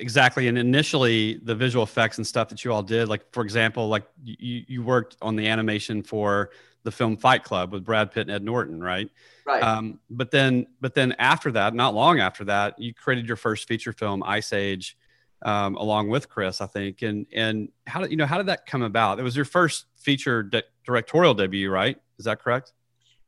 exactly 0.00 0.48
and 0.48 0.58
initially 0.58 1.34
the 1.42 1.54
visual 1.54 1.82
effects 1.82 2.16
and 2.18 2.26
stuff 2.26 2.48
that 2.48 2.64
you 2.64 2.72
all 2.72 2.82
did 2.82 3.08
like 3.08 3.22
for 3.32 3.42
example 3.42 3.88
like 3.88 4.04
you 4.24 4.64
you 4.66 4.82
worked 4.82 5.16
on 5.20 5.36
the 5.36 5.46
animation 5.46 6.02
for 6.02 6.50
the 6.84 6.90
film 6.90 7.16
fight 7.16 7.44
club 7.44 7.72
with 7.72 7.84
brad 7.84 8.10
pitt 8.10 8.22
and 8.22 8.30
ed 8.30 8.42
norton 8.42 8.80
right 8.80 9.10
right 9.46 9.62
um, 9.62 10.00
but 10.08 10.30
then 10.30 10.66
but 10.80 10.94
then 10.94 11.14
after 11.18 11.52
that 11.52 11.74
not 11.74 11.94
long 11.94 12.18
after 12.18 12.44
that 12.44 12.78
you 12.78 12.94
created 12.94 13.26
your 13.26 13.36
first 13.36 13.68
feature 13.68 13.92
film 13.92 14.22
ice 14.24 14.52
age 14.52 14.96
um, 15.42 15.76
along 15.76 16.08
with 16.08 16.28
Chris, 16.28 16.60
I 16.60 16.66
think. 16.66 17.02
And 17.02 17.26
and 17.32 17.68
how 17.86 18.00
did 18.00 18.10
you 18.10 18.16
know 18.16 18.26
how 18.26 18.38
did 18.38 18.46
that 18.46 18.66
come 18.66 18.82
about? 18.82 19.18
It 19.18 19.22
was 19.22 19.36
your 19.36 19.44
first 19.44 19.86
feature 19.96 20.48
directorial 20.84 21.34
debut, 21.34 21.70
right? 21.70 21.96
Is 22.18 22.24
that 22.24 22.42
correct? 22.42 22.72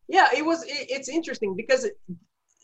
Yeah, 0.08 0.28
it 0.34 0.44
was. 0.44 0.62
It, 0.64 0.86
it's 0.90 1.08
interesting 1.08 1.56
because 1.56 1.88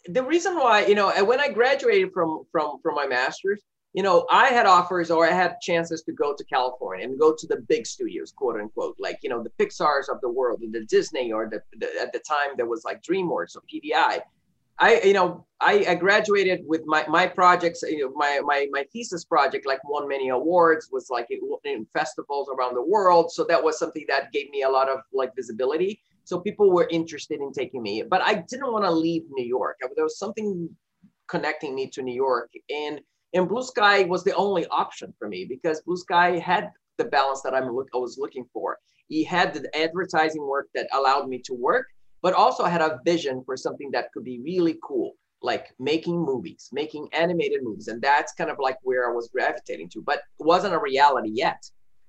the 0.07 0.23
reason 0.23 0.57
why 0.57 0.87
you 0.87 0.95
know 0.95 1.13
when 1.25 1.41
I 1.41 1.49
graduated 1.49 2.13
from 2.13 2.45
from 2.53 2.79
from 2.83 2.95
my 2.95 3.07
master's, 3.07 3.63
you 3.95 4.03
know, 4.03 4.27
I 4.31 4.49
had 4.49 4.67
offers 4.67 5.11
or 5.11 5.27
I 5.27 5.33
had 5.33 5.57
chances 5.63 6.03
to 6.03 6.13
go 6.13 6.35
to 6.37 6.45
California 6.45 7.07
and 7.07 7.19
go 7.19 7.35
to 7.35 7.47
the 7.47 7.57
big 7.69 7.87
studios, 7.87 8.33
quote 8.33 8.61
unquote, 8.61 8.97
like 8.99 9.19
you 9.23 9.31
know 9.31 9.43
the 9.43 9.65
Pixar's 9.65 10.09
of 10.09 10.21
the 10.21 10.29
world, 10.29 10.61
the 10.61 10.85
Disney, 10.85 11.33
or 11.33 11.49
the, 11.51 11.63
the 11.79 11.89
at 12.01 12.13
the 12.13 12.21
time 12.21 12.57
there 12.57 12.67
was 12.67 12.85
like 12.85 13.03
DreamWorks 13.03 13.57
or 13.57 13.63
PDI 13.73 14.21
I, 14.81 15.01
you 15.01 15.13
know, 15.13 15.45
I, 15.61 15.85
I 15.89 15.95
graduated 15.97 16.61
with 16.67 16.83
my, 16.87 17.05
my 17.09 17.27
projects, 17.27 17.83
you 17.83 18.07
know, 18.07 18.13
my, 18.15 18.41
my, 18.45 18.69
my 18.71 18.85
thesis 18.93 19.25
project, 19.25 19.67
like 19.67 19.81
won 19.85 20.09
many 20.09 20.29
awards, 20.29 20.89
was 20.93 21.09
like 21.11 21.27
in 21.31 21.87
festivals 21.93 22.49
around 22.49 22.75
the 22.75 22.83
world. 22.83 23.33
So 23.33 23.45
that 23.49 23.63
was 23.63 23.79
something 23.79 24.05
that 24.09 24.31
gave 24.33 24.51
me 24.51 24.63
a 24.63 24.69
lot 24.69 24.89
of 24.89 25.01
like 25.13 25.35
visibility. 25.35 26.01
So 26.23 26.39
people 26.39 26.71
were 26.71 26.87
interested 26.91 27.41
in 27.41 27.53
taking 27.53 27.83
me, 27.83 28.05
but 28.09 28.23
I 28.23 28.45
didn't 28.49 28.71
want 28.71 28.85
to 28.85 28.91
leave 28.91 29.23
New 29.31 29.47
York. 29.47 29.79
There 29.97 30.05
was 30.05 30.19
something 30.19 30.69
connecting 31.27 31.75
me 31.75 31.91
to 31.91 32.03
New 32.03 32.15
York 32.15 32.51
and, 32.71 33.01
and 33.35 33.49
Blue 33.49 33.63
Sky 33.63 34.05
was 34.05 34.25
the 34.25 34.35
only 34.35 34.67
option 34.67 35.13
for 35.19 35.29
me 35.29 35.45
because 35.45 35.81
Blue 35.83 35.97
Sky 35.97 36.39
had 36.39 36.71
the 36.99 37.05
balance 37.05 37.43
that 37.43 37.55
I'm 37.55 37.71
look, 37.71 37.89
I 37.95 37.99
was 37.99 38.17
looking 38.19 38.47
for. 38.53 38.79
He 39.09 39.25
had 39.25 39.55
the 39.55 39.77
advertising 39.77 40.47
work 40.47 40.69
that 40.75 40.89
allowed 40.93 41.29
me 41.29 41.41
to 41.47 41.55
work, 41.55 41.87
but 42.23 42.35
also 42.35 42.65
I 42.65 42.71
had 42.71 42.81
a 42.81 43.01
vision 43.05 43.43
for 43.45 43.57
something 43.57 43.91
that 43.93 44.13
could 44.13 44.25
be 44.25 44.41
really 44.41 44.79
cool, 44.83 45.15
like 45.43 45.75
making 45.79 46.19
movies, 46.21 46.69
making 46.73 47.09
animated 47.13 47.63
movies. 47.63 47.89
And 47.89 48.03
that's 48.03 48.33
kind 48.33 48.51
of 48.51 48.59
like 48.59 48.79
where 48.83 49.11
I 49.11 49.15
was 49.15 49.29
gravitating 49.29 49.89
to, 49.91 50.03
but 50.03 50.19
it 50.39 50.47
wasn't 50.47 50.75
a 50.75 50.79
reality 50.79 51.31
yet. 51.33 51.63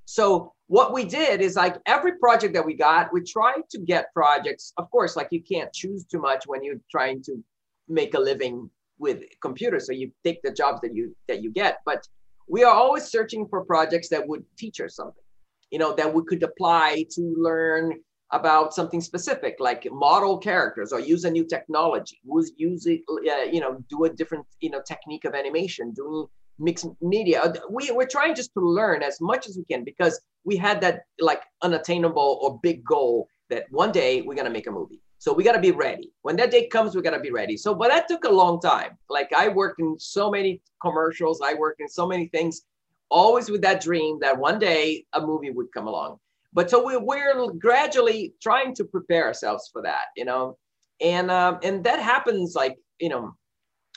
So 0.06 0.54
what 0.67 0.91
we 0.91 1.06
did 1.06 1.39
is 1.39 1.56
like 1.56 1.78
every 1.86 2.17
project 2.17 2.56
that 2.56 2.65
we 2.65 2.74
got, 2.74 3.13
we 3.13 3.22
tried 3.22 3.62
to 3.69 3.80
get 3.80 4.12
projects. 4.13 4.74
Of 4.78 4.89
course, 4.89 5.15
like 5.15 5.28
you 5.30 5.41
can't 5.41 5.72
choose 5.72 6.04
too 6.06 6.19
much 6.19 6.48
when 6.48 6.63
you're 6.63 6.82
trying 6.89 7.22
to 7.24 7.43
make 7.88 8.15
a 8.15 8.19
living 8.19 8.69
with 8.98 9.22
computers. 9.41 9.86
So 9.86 9.93
you 9.93 10.12
take 10.24 10.41
the 10.41 10.52
jobs 10.52 10.82
that 10.82 10.95
you 10.95 11.15
that 11.28 11.43
you 11.43 11.52
get. 11.52 11.78
But 11.86 12.08
we 12.48 12.63
are 12.63 12.74
always 12.74 13.06
searching 13.06 13.48
for 13.48 13.63
projects 13.63 14.10
that 14.10 14.28
would 14.28 14.43
teach 14.58 14.82
us 14.82 14.95
something, 14.95 15.24
you 15.69 15.78
know, 15.78 15.93
that 15.95 16.12
we 16.12 16.24
could 16.24 16.41
apply 16.41 17.06
to 17.12 17.36
learn 17.38 18.00
about 18.31 18.73
something 18.73 19.01
specific 19.01 19.55
like 19.59 19.87
model 19.91 20.37
characters 20.37 20.91
or 20.93 20.99
use 20.99 21.25
a 21.25 21.31
new 21.31 21.43
technology 21.43 22.19
who's 22.27 22.51
using 22.57 23.03
uh, 23.09 23.43
you 23.43 23.59
know 23.59 23.83
do 23.89 24.05
a 24.05 24.09
different 24.09 24.45
you 24.59 24.69
know 24.69 24.81
technique 24.87 25.25
of 25.25 25.33
animation 25.33 25.91
doing 25.93 26.27
mixed 26.59 26.87
media. 27.01 27.41
Uh, 27.41 27.53
we, 27.69 27.89
we're 27.91 28.07
trying 28.07 28.35
just 28.35 28.53
to 28.53 28.59
learn 28.59 29.01
as 29.01 29.19
much 29.21 29.47
as 29.47 29.57
we 29.57 29.63
can 29.63 29.83
because 29.83 30.21
we 30.43 30.57
had 30.57 30.81
that 30.81 31.03
like 31.19 31.41
unattainable 31.61 32.39
or 32.41 32.59
big 32.61 32.83
goal 32.83 33.27
that 33.49 33.65
one 33.71 33.91
day 33.91 34.21
we're 34.21 34.35
going 34.35 34.45
to 34.45 34.51
make 34.51 34.67
a 34.67 34.71
movie. 34.71 35.01
So 35.17 35.33
we 35.33 35.43
got 35.43 35.53
to 35.53 35.59
be 35.59 35.71
ready. 35.71 36.13
When 36.21 36.35
that 36.37 36.51
day 36.51 36.67
comes 36.67 36.95
we 36.95 37.01
got 37.01 37.11
to 37.11 37.19
be 37.19 37.31
ready. 37.31 37.57
So 37.57 37.73
but 37.73 37.89
that 37.89 38.07
took 38.07 38.25
a 38.25 38.29
long 38.29 38.59
time. 38.61 38.97
Like 39.09 39.31
i 39.35 39.47
worked 39.47 39.79
in 39.79 39.97
so 39.99 40.29
many 40.29 40.61
commercials. 40.81 41.41
I 41.41 41.53
worked 41.55 41.81
in 41.81 41.87
so 41.87 42.07
many 42.07 42.27
things 42.27 42.61
always 43.09 43.49
with 43.49 43.61
that 43.61 43.81
dream 43.81 44.19
that 44.21 44.37
one 44.37 44.59
day 44.59 45.05
a 45.13 45.21
movie 45.21 45.49
would 45.49 45.67
come 45.73 45.87
along 45.87 46.19
but 46.53 46.69
so 46.69 46.83
we, 46.83 46.97
we're 46.97 47.51
gradually 47.53 48.33
trying 48.41 48.73
to 48.75 48.83
prepare 48.83 49.25
ourselves 49.25 49.69
for 49.71 49.81
that 49.81 50.05
you 50.15 50.25
know? 50.25 50.57
And 51.01 51.31
um, 51.31 51.59
and 51.63 51.83
that 51.85 51.99
happens 51.99 52.55
like 52.55 52.75
you 52.99 53.09
know 53.09 53.33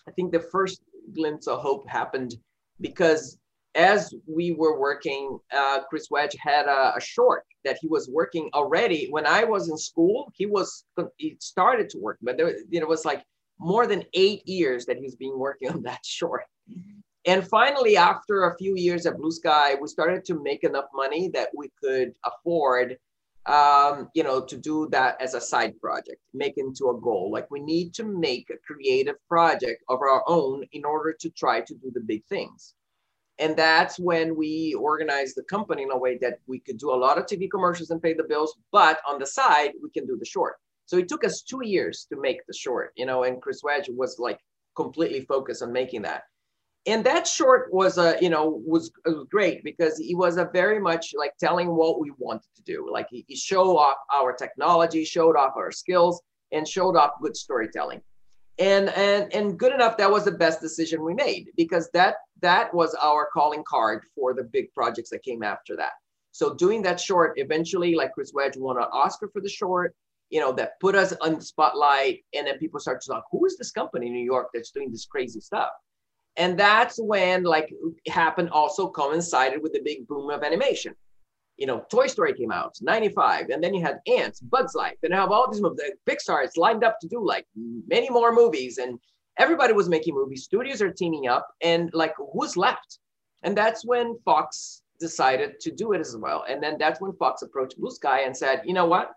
i 0.08 0.10
think 0.12 0.32
the 0.32 0.40
first 0.40 0.82
glimpse 1.14 1.46
of 1.46 1.60
hope 1.60 1.88
happened 1.88 2.34
because 2.80 3.38
as 3.74 4.12
we 4.26 4.52
were 4.52 4.78
working 4.78 5.38
uh, 5.52 5.80
chris 5.88 6.08
wedge 6.10 6.36
had 6.40 6.66
a, 6.66 6.94
a, 6.96 7.00
short 7.00 7.44
that 7.64 7.78
he 7.80 7.88
was 7.88 8.08
working 8.08 8.50
already. 8.54 9.08
When 9.10 9.26
i 9.26 9.44
was 9.44 9.68
in 9.68 9.76
school 9.76 10.32
he 10.34 10.46
was 10.46 10.84
he 11.16 11.36
started 11.40 11.88
to 11.90 11.98
work 11.98 12.18
but 12.22 12.36
there 12.36 12.54
it 12.70 12.88
was 12.88 13.04
like 13.04 13.24
more 13.58 13.86
than 13.86 14.04
eight 14.14 14.46
years 14.46 14.86
that 14.86 14.96
he 14.96 15.02
was 15.02 15.16
being 15.16 15.38
working 15.38 15.70
on 15.70 15.82
that 15.82 16.00
short 16.04 16.44
and 17.24 17.46
finally, 17.46 17.96
after 17.96 18.44
a 18.44 18.56
few 18.56 18.74
years 18.76 19.06
at 19.06 19.16
Blue 19.16 19.30
Sky, 19.30 19.76
we 19.80 19.86
started 19.86 20.24
to 20.24 20.42
make 20.42 20.64
enough 20.64 20.86
money 20.92 21.28
that 21.28 21.50
we 21.56 21.70
could 21.80 22.14
afford, 22.24 22.98
um, 23.46 24.08
you 24.14 24.24
know, 24.24 24.44
to 24.44 24.56
do 24.56 24.88
that 24.90 25.20
as 25.20 25.34
a 25.34 25.40
side 25.40 25.80
project, 25.80 26.20
make 26.34 26.58
into 26.58 26.90
a 26.90 27.00
goal. 27.00 27.30
Like 27.30 27.48
we 27.48 27.60
need 27.60 27.94
to 27.94 28.04
make 28.04 28.50
a 28.50 28.58
creative 28.66 29.14
project 29.28 29.84
of 29.88 30.00
our 30.00 30.24
own 30.26 30.64
in 30.72 30.84
order 30.84 31.12
to 31.20 31.30
try 31.30 31.60
to 31.60 31.74
do 31.74 31.92
the 31.94 32.00
big 32.00 32.24
things. 32.24 32.74
And 33.38 33.56
that's 33.56 34.00
when 34.00 34.36
we 34.36 34.74
organized 34.74 35.36
the 35.36 35.44
company 35.44 35.84
in 35.84 35.92
a 35.92 35.98
way 35.98 36.18
that 36.18 36.38
we 36.46 36.58
could 36.58 36.78
do 36.78 36.90
a 36.90 37.02
lot 37.04 37.18
of 37.18 37.26
TV 37.26 37.48
commercials 37.48 37.90
and 37.90 38.02
pay 38.02 38.14
the 38.14 38.24
bills, 38.24 38.56
but 38.72 39.00
on 39.08 39.20
the 39.20 39.26
side, 39.26 39.72
we 39.80 39.90
can 39.90 40.06
do 40.06 40.16
the 40.18 40.26
short. 40.26 40.56
So 40.86 40.96
it 40.98 41.08
took 41.08 41.24
us 41.24 41.42
two 41.42 41.64
years 41.64 42.06
to 42.10 42.20
make 42.20 42.44
the 42.46 42.52
short, 42.52 42.92
you 42.96 43.06
know, 43.06 43.22
and 43.22 43.40
Chris 43.40 43.62
Wedge 43.62 43.88
was 43.88 44.18
like 44.18 44.40
completely 44.74 45.24
focused 45.24 45.62
on 45.62 45.72
making 45.72 46.02
that 46.02 46.24
and 46.86 47.04
that 47.04 47.26
short 47.26 47.72
was 47.72 47.98
a 47.98 48.16
you 48.20 48.28
know 48.28 48.60
was, 48.66 48.90
was 49.04 49.26
great 49.30 49.62
because 49.62 49.96
he 49.98 50.14
was 50.14 50.36
a 50.36 50.50
very 50.52 50.80
much 50.80 51.14
like 51.16 51.32
telling 51.38 51.68
what 51.74 52.00
we 52.00 52.10
wanted 52.18 52.48
to 52.56 52.62
do. 52.62 52.88
Like 52.90 53.06
he, 53.10 53.24
he 53.28 53.36
showed 53.36 53.76
off 53.76 53.98
our 54.12 54.32
technology 54.32 55.04
showed 55.04 55.36
off 55.36 55.52
our 55.56 55.70
skills 55.70 56.20
and 56.50 56.66
showed 56.66 56.96
off 56.96 57.12
good 57.20 57.36
storytelling. 57.36 58.00
And 58.58 58.88
and 58.90 59.32
and 59.32 59.58
good 59.58 59.72
enough 59.72 59.96
that 59.96 60.10
was 60.10 60.24
the 60.24 60.32
best 60.32 60.60
decision 60.60 61.04
we 61.04 61.14
made 61.14 61.50
because 61.56 61.88
that 61.94 62.16
that 62.40 62.74
was 62.74 62.94
our 63.00 63.28
calling 63.32 63.64
card 63.66 64.02
for 64.14 64.34
the 64.34 64.44
big 64.44 64.72
projects 64.74 65.10
that 65.10 65.22
came 65.22 65.42
after 65.42 65.76
that. 65.76 65.92
So 66.32 66.54
doing 66.54 66.82
that 66.82 67.00
short 67.00 67.34
eventually 67.36 67.94
like 67.94 68.12
chris 68.12 68.32
wedge 68.34 68.56
won 68.56 68.76
an 68.76 68.84
oscar 68.92 69.28
for 69.28 69.40
the 69.40 69.48
short 69.48 69.94
you 70.30 70.40
know 70.40 70.52
that 70.52 70.80
put 70.80 70.94
us 70.94 71.12
on 71.20 71.34
the 71.34 71.42
spotlight 71.42 72.24
and 72.34 72.46
then 72.46 72.58
people 72.58 72.80
start 72.80 73.00
to 73.02 73.10
talk 73.10 73.24
who 73.30 73.44
is 73.44 73.56
this 73.58 73.70
company 73.70 74.06
in 74.06 74.14
new 74.14 74.24
york 74.24 74.48
that's 74.52 74.70
doing 74.70 74.90
this 74.90 75.04
crazy 75.04 75.40
stuff 75.40 75.70
and 76.36 76.58
that's 76.58 76.98
when 76.98 77.42
like 77.42 77.72
happened 78.08 78.50
also 78.50 78.88
coincided 78.88 79.62
with 79.62 79.72
the 79.72 79.82
big 79.84 80.06
boom 80.08 80.30
of 80.30 80.42
animation. 80.42 80.94
You 81.56 81.66
know 81.66 81.84
toy 81.90 82.06
story 82.06 82.32
came 82.32 82.50
out 82.50 82.74
95 82.80 83.50
and 83.50 83.62
then 83.62 83.74
you 83.74 83.82
had 83.82 84.00
Antz 84.06 84.40
bugs 84.40 84.74
life 84.74 84.96
and 85.02 85.12
have 85.12 85.30
all 85.30 85.50
these 85.50 85.60
movies 85.60 85.82
pixar 86.08 86.44
is 86.44 86.56
lined 86.56 86.82
up 86.82 86.98
to 87.00 87.08
do 87.08 87.24
like 87.24 87.46
many 87.86 88.08
more 88.08 88.32
movies 88.32 88.78
and 88.78 88.98
everybody 89.38 89.72
was 89.72 89.88
making 89.88 90.14
movies 90.14 90.44
studios 90.44 90.80
are 90.80 90.90
teaming 90.90 91.28
up 91.28 91.46
and 91.62 91.90
like 91.92 92.14
who's 92.32 92.56
left? 92.56 92.98
And 93.44 93.56
that's 93.56 93.84
when 93.84 94.16
fox 94.24 94.82
decided 95.00 95.60
to 95.60 95.72
do 95.72 95.92
it 95.92 96.00
as 96.00 96.16
well. 96.16 96.44
And 96.48 96.62
then 96.62 96.76
that's 96.78 97.00
when 97.00 97.12
fox 97.14 97.42
approached 97.42 97.78
blue 97.78 97.90
sky 97.90 98.22
and 98.22 98.36
said 98.36 98.62
you 98.64 98.72
know 98.72 98.86
what? 98.86 99.12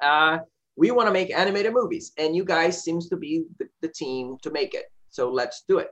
Uh, 0.00 0.38
we 0.76 0.90
want 0.90 1.06
to 1.06 1.12
make 1.12 1.30
animated 1.30 1.72
movies 1.72 2.12
and 2.16 2.34
you 2.34 2.44
guys 2.44 2.82
seems 2.82 3.08
to 3.08 3.16
be 3.16 3.44
the, 3.58 3.68
the 3.82 3.88
team 3.88 4.36
to 4.42 4.50
make 4.50 4.74
it 4.74 4.86
so 5.10 5.30
let's 5.30 5.64
do 5.68 5.78
it 5.78 5.90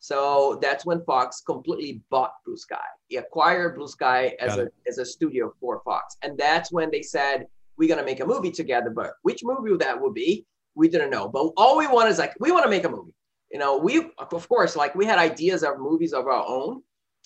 so 0.00 0.58
that's 0.62 0.86
when 0.86 1.04
Fox 1.04 1.40
completely 1.40 2.00
bought 2.10 2.34
Blue 2.44 2.56
Sky. 2.56 2.76
He 3.08 3.16
acquired 3.16 3.76
Blue 3.76 3.88
Sky 3.88 4.36
as 4.40 4.56
a 4.56 4.68
as 4.86 4.98
a 4.98 5.04
studio 5.04 5.52
for 5.60 5.80
Fox, 5.84 6.16
and 6.22 6.38
that's 6.38 6.70
when 6.70 6.90
they 6.90 7.02
said 7.02 7.46
we're 7.76 7.88
gonna 7.88 8.04
make 8.04 8.20
a 8.20 8.26
movie 8.26 8.50
together. 8.50 8.90
But 8.90 9.14
which 9.22 9.42
movie 9.42 9.76
that 9.76 10.00
would 10.00 10.14
be, 10.14 10.46
we 10.74 10.88
didn't 10.88 11.10
know. 11.10 11.28
But 11.28 11.52
all 11.56 11.76
we 11.76 11.86
want 11.86 12.08
is 12.08 12.18
like 12.18 12.34
we 12.38 12.52
want 12.52 12.64
to 12.64 12.70
make 12.70 12.84
a 12.84 12.88
movie. 12.88 13.14
You 13.52 13.58
know, 13.58 13.76
we 13.78 14.10
of 14.18 14.48
course 14.48 14.76
like 14.76 14.94
we 14.94 15.04
had 15.04 15.18
ideas 15.18 15.64
of 15.64 15.78
movies 15.78 16.12
of 16.12 16.26
our 16.26 16.44
own, 16.46 16.82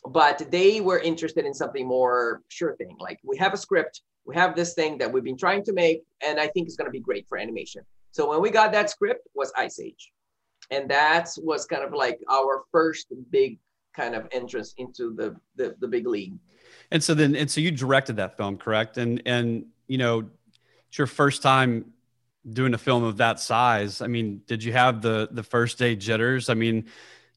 but 0.08 0.50
they 0.50 0.80
were 0.80 0.98
interested 0.98 1.44
in 1.44 1.52
something 1.52 1.86
more 1.86 2.42
sure 2.48 2.74
thing. 2.76 2.96
Like 2.98 3.18
we 3.22 3.36
have 3.36 3.52
a 3.52 3.58
script, 3.58 4.00
we 4.24 4.34
have 4.34 4.56
this 4.56 4.72
thing 4.72 4.96
that 4.98 5.12
we've 5.12 5.24
been 5.24 5.36
trying 5.36 5.62
to 5.64 5.72
make, 5.74 6.02
and 6.26 6.40
I 6.40 6.46
think 6.48 6.68
it's 6.68 6.76
gonna 6.76 6.90
be 6.90 7.00
great 7.00 7.28
for 7.28 7.36
animation. 7.36 7.82
So 8.12 8.30
when 8.30 8.40
we 8.40 8.50
got 8.50 8.72
that 8.72 8.88
script, 8.88 9.26
was 9.34 9.52
Ice 9.56 9.78
Age 9.78 10.10
and 10.72 10.90
that 10.90 11.28
was 11.42 11.66
kind 11.66 11.84
of 11.84 11.92
like 11.92 12.18
our 12.28 12.64
first 12.72 13.08
big 13.30 13.58
kind 13.94 14.14
of 14.14 14.26
entrance 14.32 14.74
into 14.78 15.14
the, 15.14 15.36
the 15.56 15.76
the, 15.78 15.86
big 15.86 16.06
league. 16.06 16.32
And 16.90 17.04
so 17.04 17.14
then 17.14 17.36
and 17.36 17.48
so 17.48 17.60
you 17.60 17.70
directed 17.70 18.16
that 18.16 18.36
film 18.36 18.56
correct? 18.56 18.96
And 18.96 19.22
and 19.26 19.66
you 19.86 19.98
know 19.98 20.30
it's 20.88 20.98
your 20.98 21.06
first 21.06 21.42
time 21.42 21.92
doing 22.50 22.74
a 22.74 22.78
film 22.78 23.04
of 23.04 23.18
that 23.18 23.38
size. 23.38 24.00
I 24.00 24.06
mean 24.06 24.42
did 24.46 24.64
you 24.64 24.72
have 24.72 25.02
the 25.02 25.28
the 25.30 25.42
first 25.42 25.78
day 25.78 25.94
jitters? 25.94 26.48
I 26.48 26.54
mean 26.54 26.86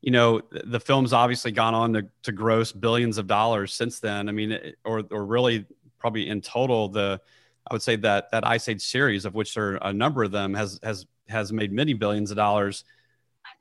you 0.02 0.12
know 0.12 0.41
the 0.52 0.80
film's 0.80 1.13
obviously 1.13 1.52
gone 1.52 1.74
on 1.74 1.93
to, 1.93 2.08
to 2.24 2.32
gross 2.32 2.71
billions 2.71 3.17
of 3.17 3.28
dollars 3.28 3.74
since 3.74 4.00
then. 4.00 4.30
I 4.30 4.32
mean 4.32 4.58
or 4.86 5.04
or 5.12 5.26
really 5.26 5.65
probably 6.00 6.30
in 6.30 6.39
total 6.39 6.88
the 6.88 7.19
i 7.67 7.74
would 7.74 7.82
say 7.82 7.95
that 7.95 8.30
that 8.30 8.45
ice 8.45 8.69
age 8.69 8.82
series 8.82 9.26
of 9.26 9.34
which 9.34 9.56
there 9.56 9.74
are 9.74 9.89
a 9.89 9.93
number 9.93 10.24
of 10.24 10.30
them 10.30 10.54
has 10.54 10.80
has 10.84 11.08
has 11.28 11.52
made 11.52 11.71
many 11.71 11.93
billions 11.93 12.30
of 12.30 12.38
dollars 12.38 12.84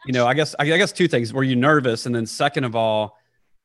you 0.06 0.12
know, 0.12 0.26
I 0.26 0.34
guess 0.34 0.54
I 0.58 0.64
guess 0.64 0.92
two 0.92 1.08
things. 1.08 1.32
Were 1.32 1.42
you 1.42 1.56
nervous? 1.56 2.06
And 2.06 2.14
then 2.14 2.26
second 2.26 2.64
of 2.64 2.76
all, 2.76 3.18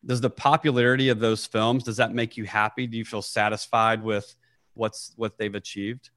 does 0.05 0.21
the 0.21 0.29
popularity 0.29 1.09
of 1.09 1.19
those 1.19 1.45
films 1.45 1.83
does 1.83 1.97
that 1.97 2.13
make 2.13 2.37
you 2.37 2.45
happy? 2.45 2.87
Do 2.87 2.97
you 2.97 3.05
feel 3.05 3.21
satisfied 3.21 4.03
with 4.03 4.35
what's 4.73 5.13
what 5.15 5.37
they've 5.37 5.55
achieved? 5.55 6.09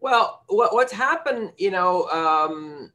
Well, 0.00 0.42
what, 0.48 0.74
what's 0.74 0.92
happened, 0.92 1.52
you 1.56 1.70
know, 1.70 2.06
um, 2.10 2.92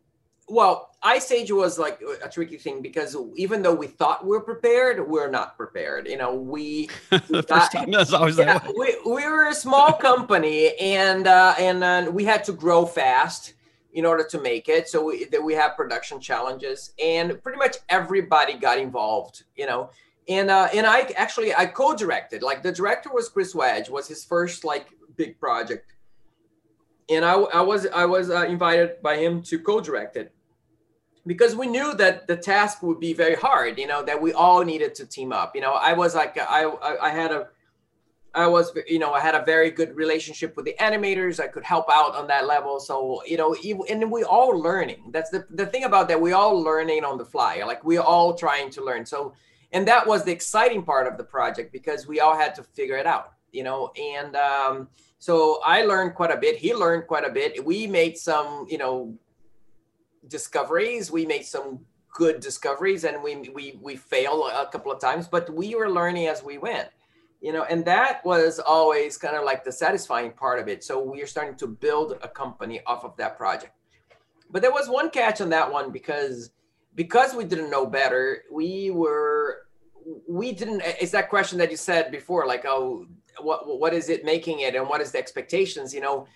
well, 0.48 0.92
Ice 1.02 1.32
Age 1.32 1.52
was 1.52 1.80
like 1.80 2.00
a 2.24 2.30
tricky 2.30 2.58
thing 2.58 2.82
because 2.82 3.16
even 3.36 3.62
though 3.62 3.74
we 3.74 3.88
thought 3.88 4.26
we 4.26 4.36
are 4.36 4.42
prepared, 4.42 5.08
we're 5.08 5.30
not 5.30 5.56
prepared. 5.56 6.08
You 6.08 6.18
know, 6.18 6.36
we 6.36 6.90
the 7.10 7.44
first 7.44 7.72
time 7.72 7.92
that's 7.92 8.14
always 8.14 8.38
yeah, 8.38 8.60
that 8.60 8.68
way. 8.76 8.96
We, 9.06 9.14
we 9.14 9.28
were 9.28 9.48
a 9.48 9.56
small 9.56 9.94
company 9.94 10.78
and 10.78 11.26
uh, 11.28 11.56
and 11.58 11.84
uh, 11.84 12.12
we 12.12 12.26
had 12.26 12.44
to 12.46 12.52
grow 12.52 12.86
fast 12.86 13.54
in 13.94 14.06
order 14.06 14.24
to 14.24 14.40
make 14.40 14.70
it. 14.70 14.88
So 14.88 15.06
we, 15.06 15.26
that 15.26 15.44
we 15.44 15.54
have 15.54 15.76
production 15.76 16.20
challenges, 16.20 16.94
and 17.04 17.42
pretty 17.42 17.58
much 17.58 17.78
everybody 17.90 18.54
got 18.54 18.78
involved. 18.80 19.44
You 19.56 19.66
know, 19.66 19.90
and 20.28 20.50
uh, 20.50 20.70
and 20.74 20.86
I 20.86 21.02
actually 21.16 21.54
I 21.56 21.66
co-directed. 21.66 22.44
Like 22.44 22.64
the 22.64 22.72
director 22.72 23.10
was 23.12 23.30
Chris 23.30 23.56
Wedge, 23.56 23.90
was 23.90 24.08
his 24.08 24.24
first 24.24 24.64
like 24.64 24.88
big 25.16 25.40
project, 25.40 25.94
and 27.10 27.26
I 27.26 27.34
I 27.34 27.62
was 27.62 27.88
I 27.88 28.06
was 28.06 28.30
uh, 28.30 28.46
invited 28.46 29.02
by 29.02 29.18
him 29.18 29.42
to 29.44 29.60
co-direct 29.60 30.18
it 30.18 30.34
because 31.26 31.56
we 31.56 31.68
knew 31.68 31.94
that 31.96 32.28
the 32.28 32.38
task 32.38 32.82
would 32.84 33.00
be 33.00 33.14
very 33.14 33.36
hard. 33.36 33.78
You 33.80 33.88
know 33.88 34.04
that 34.04 34.22
we 34.22 34.34
all 34.34 34.64
needed 34.64 34.96
to 34.96 35.06
team 35.06 35.34
up. 35.34 35.56
You 35.56 35.62
know, 35.62 35.74
I 35.74 35.94
was 35.94 36.16
like 36.16 36.38
I 36.38 36.64
I, 36.64 37.08
I 37.08 37.10
had 37.10 37.32
a 37.32 37.48
I 38.34 38.46
was, 38.48 38.72
you 38.88 39.00
know, 39.00 39.14
I 39.14 39.20
had 39.20 39.34
a 39.34 39.44
very 39.44 39.72
good 39.72 39.96
relationship 39.96 40.56
with 40.56 40.66
the 40.66 40.76
animators. 40.80 41.40
I 41.40 41.48
could 41.48 41.64
help 41.64 41.88
out 41.92 42.16
on 42.16 42.28
that 42.28 42.46
level. 42.46 42.80
So, 42.80 43.24
you 43.26 43.38
know, 43.38 43.56
and 43.90 44.12
we 44.12 44.24
all 44.24 44.50
learning. 44.50 45.10
That's 45.12 45.32
the, 45.32 45.46
the 45.50 45.66
thing 45.66 45.86
about 45.86 46.08
that. 46.10 46.22
We 46.22 46.34
all 46.34 46.62
learning 46.62 47.04
on 47.04 47.18
the 47.18 47.26
fly. 47.26 47.64
Like 47.66 47.84
we 47.84 47.98
all 47.98 48.36
trying 48.36 48.70
to 48.72 48.84
learn. 48.84 49.06
So, 49.06 49.34
and 49.72 49.88
that 49.88 50.06
was 50.06 50.24
the 50.24 50.32
exciting 50.32 50.84
part 50.84 51.08
of 51.08 51.18
the 51.18 51.24
project 51.24 51.74
because 51.74 52.08
we 52.08 52.20
all 52.20 52.36
had 52.36 52.54
to 52.56 52.64
figure 52.64 52.98
it 52.98 53.08
out, 53.08 53.34
you 53.52 53.64
know, 53.64 53.92
and 54.00 54.36
um, 54.36 54.90
so 55.18 55.60
I 55.66 55.84
learned 55.84 56.16
quite 56.16 56.32
a 56.32 56.38
bit. 56.38 56.58
He 56.58 56.74
learned 56.74 57.08
quite 57.08 57.26
a 57.26 57.32
bit. 57.32 57.64
We 57.64 57.88
made 57.88 58.18
some, 58.18 58.68
you 58.70 58.78
know, 58.78 59.18
discoveries. 60.28 61.12
We 61.12 61.26
made 61.26 61.46
some 61.46 61.80
good 62.14 62.40
discoveries 62.40 63.04
and 63.04 63.22
we, 63.24 63.50
we, 63.54 63.80
we 63.82 63.96
failed 63.96 64.52
a 64.52 64.68
couple 64.68 64.92
of 64.92 65.00
times, 65.00 65.28
but 65.28 65.54
we 65.54 65.76
were 65.76 65.90
learning 65.90 66.28
as 66.28 66.44
we 66.44 66.58
went 66.58 66.90
you 67.42 67.54
know 67.54 67.64
and 67.64 67.86
that 67.86 68.24
was 68.26 68.60
always 68.60 69.18
kind 69.18 69.36
of 69.36 69.44
like 69.44 69.64
the 69.64 69.72
satisfying 69.72 70.32
part 70.32 70.60
of 70.60 70.68
it. 70.68 70.84
So 70.84 71.02
we 71.02 71.22
are 71.22 71.28
starting 71.28 71.56
to 71.56 71.68
build 71.68 72.18
a 72.22 72.28
company 72.28 72.82
off 72.86 73.04
of 73.04 73.16
that 73.18 73.38
project. 73.38 73.74
But 74.52 74.62
there 74.62 74.72
was 74.72 74.90
one 74.90 75.10
catch 75.10 75.42
on 75.42 75.50
that 75.50 75.72
one 75.72 75.92
because 75.92 76.52
because 76.96 77.36
we 77.36 77.46
didn't 77.46 77.70
know 77.70 77.86
better 77.86 78.44
we 78.52 78.92
were 78.92 79.68
we 80.28 80.52
didn't 80.52 80.82
it's 81.00 81.12
that 81.12 81.30
question 81.30 81.58
that 81.60 81.70
you 81.70 81.78
said 81.78 82.12
before 82.12 82.48
like 82.48 82.66
oh 82.66 83.06
what 83.42 83.80
what 83.80 83.94
is 83.94 84.10
it 84.10 84.26
making 84.26 84.60
it 84.62 84.76
and 84.76 84.88
what 84.88 85.02
is 85.02 85.12
the 85.12 85.18
expectations 85.18 85.94
you 85.94 86.02
know? 86.02 86.28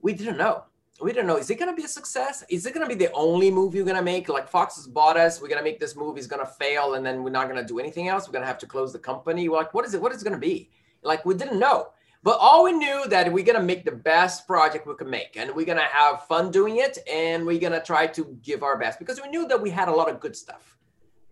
We 0.00 0.12
didn't 0.12 0.36
know 0.36 0.64
we 1.02 1.12
don't 1.12 1.26
know. 1.26 1.36
Is 1.36 1.50
it 1.50 1.58
going 1.58 1.70
to 1.70 1.76
be 1.76 1.84
a 1.84 1.88
success? 1.88 2.44
Is 2.48 2.64
it 2.66 2.74
going 2.74 2.88
to 2.88 2.94
be 2.94 3.04
the 3.04 3.12
only 3.12 3.50
movie 3.50 3.78
we're 3.78 3.84
going 3.84 3.96
to 3.96 4.02
make? 4.02 4.28
Like 4.28 4.48
Fox 4.48 4.76
has 4.76 4.86
bought 4.86 5.16
us. 5.16 5.40
We're 5.40 5.48
going 5.48 5.58
to 5.58 5.64
make 5.64 5.80
this 5.80 5.96
movie. 5.96 6.18
It's 6.18 6.28
going 6.28 6.44
to 6.44 6.52
fail, 6.52 6.94
and 6.94 7.04
then 7.04 7.22
we're 7.22 7.30
not 7.30 7.48
going 7.48 7.60
to 7.60 7.66
do 7.66 7.78
anything 7.78 8.08
else. 8.08 8.28
We're 8.28 8.32
going 8.32 8.42
to 8.42 8.48
have 8.48 8.58
to 8.58 8.66
close 8.66 8.92
the 8.92 8.98
company. 8.98 9.48
We're 9.48 9.56
like, 9.56 9.74
what 9.74 9.84
is 9.84 9.94
it? 9.94 10.00
What 10.00 10.12
is 10.12 10.22
it 10.22 10.24
going 10.24 10.40
to 10.40 10.46
be? 10.46 10.70
Like 11.02 11.24
we 11.24 11.34
didn't 11.34 11.58
know. 11.58 11.88
But 12.22 12.38
all 12.40 12.62
we 12.62 12.72
knew 12.72 13.04
that 13.08 13.32
we're 13.32 13.44
going 13.44 13.58
to 13.58 13.64
make 13.64 13.84
the 13.84 13.92
best 13.92 14.46
project 14.46 14.86
we 14.86 14.94
can 14.94 15.10
make, 15.10 15.36
and 15.36 15.52
we're 15.54 15.66
going 15.66 15.78
to 15.78 15.84
have 15.84 16.24
fun 16.26 16.52
doing 16.52 16.76
it, 16.76 16.98
and 17.10 17.44
we're 17.44 17.58
going 17.58 17.72
to 17.72 17.82
try 17.82 18.06
to 18.06 18.38
give 18.42 18.62
our 18.62 18.78
best 18.78 19.00
because 19.00 19.20
we 19.20 19.28
knew 19.28 19.48
that 19.48 19.60
we 19.60 19.70
had 19.70 19.88
a 19.88 19.92
lot 19.92 20.08
of 20.08 20.20
good 20.20 20.36
stuff, 20.36 20.76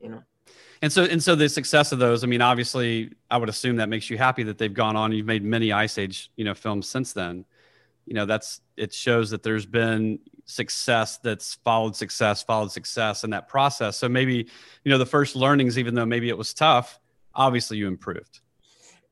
you 0.02 0.08
know. 0.08 0.22
And 0.82 0.90
so, 0.92 1.04
and 1.04 1.22
so, 1.22 1.34
the 1.34 1.48
success 1.48 1.92
of 1.92 1.98
those. 1.98 2.24
I 2.24 2.26
mean, 2.26 2.40
obviously, 2.40 3.12
I 3.30 3.36
would 3.36 3.50
assume 3.50 3.76
that 3.76 3.88
makes 3.88 4.08
you 4.10 4.16
happy 4.16 4.42
that 4.44 4.58
they've 4.58 4.72
gone 4.72 4.96
on. 4.96 5.12
You've 5.12 5.26
made 5.26 5.44
many 5.44 5.72
Ice 5.72 5.98
Age, 5.98 6.30
you 6.36 6.44
know, 6.44 6.54
films 6.54 6.88
since 6.88 7.12
then 7.12 7.44
you 8.10 8.14
know 8.14 8.26
that's 8.26 8.60
it 8.80 8.94
shows 8.94 9.30
that 9.30 9.42
there's 9.42 9.66
been 9.66 10.18
success 10.46 11.18
that's 11.18 11.54
followed 11.56 11.94
success 11.94 12.42
followed 12.42 12.72
success 12.72 13.22
in 13.22 13.30
that 13.30 13.46
process. 13.46 13.96
So 13.96 14.08
maybe 14.08 14.48
you 14.84 14.90
know 14.90 14.98
the 14.98 15.06
first 15.06 15.36
learnings 15.36 15.78
even 15.78 15.94
though 15.94 16.06
maybe 16.06 16.28
it 16.28 16.36
was 16.36 16.52
tough 16.52 16.98
obviously 17.34 17.76
you 17.76 17.86
improved. 17.86 18.40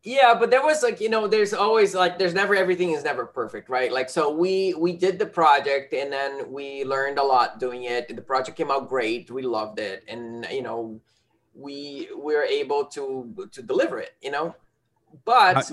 Yeah 0.03 0.35
but 0.35 0.51
there 0.51 0.63
was 0.63 0.83
like 0.83 1.01
you 1.01 1.09
know 1.09 1.29
there's 1.29 1.53
always 1.53 1.95
like 1.95 2.19
there's 2.19 2.35
never 2.35 2.57
everything 2.57 2.91
is 2.93 3.05
never 3.05 3.27
perfect 3.27 3.69
right? 3.69 3.93
Like 3.93 4.11
so 4.11 4.33
we 4.33 4.75
we 4.75 4.95
did 4.95 5.19
the 5.19 5.27
project 5.27 5.93
and 5.93 6.13
then 6.13 6.51
we 6.51 6.85
learned 6.85 7.19
a 7.19 7.23
lot 7.25 7.61
doing 7.61 7.85
it. 7.85 8.15
The 8.15 8.23
project 8.23 8.57
came 8.57 8.71
out 8.71 8.89
great. 8.89 9.31
We 9.31 9.43
loved 9.43 9.79
it. 9.79 10.03
And 10.09 10.47
you 10.51 10.63
know 10.63 11.01
we 11.55 12.09
we 12.17 12.35
were 12.35 12.45
able 12.45 12.87
to 12.87 13.49
to 13.53 13.63
deliver 13.63 14.01
it 14.01 14.15
you 14.23 14.31
know? 14.31 14.57
But 15.25 15.71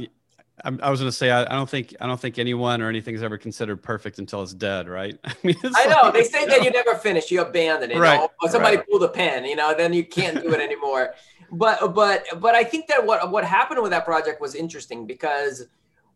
I 0.63 0.89
was 0.89 1.01
going 1.01 1.09
to 1.09 1.15
say 1.15 1.31
I, 1.31 1.41
I, 1.43 1.55
don't 1.55 1.69
think 1.69 1.93
I 1.99 2.07
don't 2.07 2.19
think 2.19 2.39
anyone 2.39 2.81
or 2.81 2.87
anything 2.87 3.13
is 3.13 3.21
ever 3.21 3.37
considered 3.37 3.83
perfect 3.83 4.19
until 4.19 4.41
it's 4.41 4.53
dead, 4.53 4.87
right? 4.87 5.19
I 5.25 5.35
mean, 5.43 5.55
I 5.63 5.85
know 5.87 6.03
like, 6.03 6.13
they 6.13 6.23
say 6.23 6.45
that 6.45 6.63
you 6.63 6.71
never 6.71 6.95
finish, 6.95 7.29
you 7.29 7.41
abandon 7.41 7.91
it, 7.91 7.97
right? 7.97 8.21
Know? 8.21 8.29
Or 8.41 8.49
somebody 8.49 8.77
right. 8.77 8.89
pulled 8.89 9.03
a 9.03 9.09
pen, 9.09 9.43
you 9.43 9.57
know, 9.57 9.75
then 9.75 9.91
you 9.91 10.05
can't 10.05 10.41
do 10.41 10.53
it 10.53 10.61
anymore. 10.61 11.13
but 11.51 11.93
but 11.93 12.25
but 12.39 12.55
I 12.55 12.63
think 12.63 12.87
that 12.87 13.05
what 13.05 13.31
what 13.31 13.43
happened 13.43 13.81
with 13.81 13.91
that 13.91 14.05
project 14.05 14.39
was 14.39 14.55
interesting 14.55 15.05
because 15.05 15.65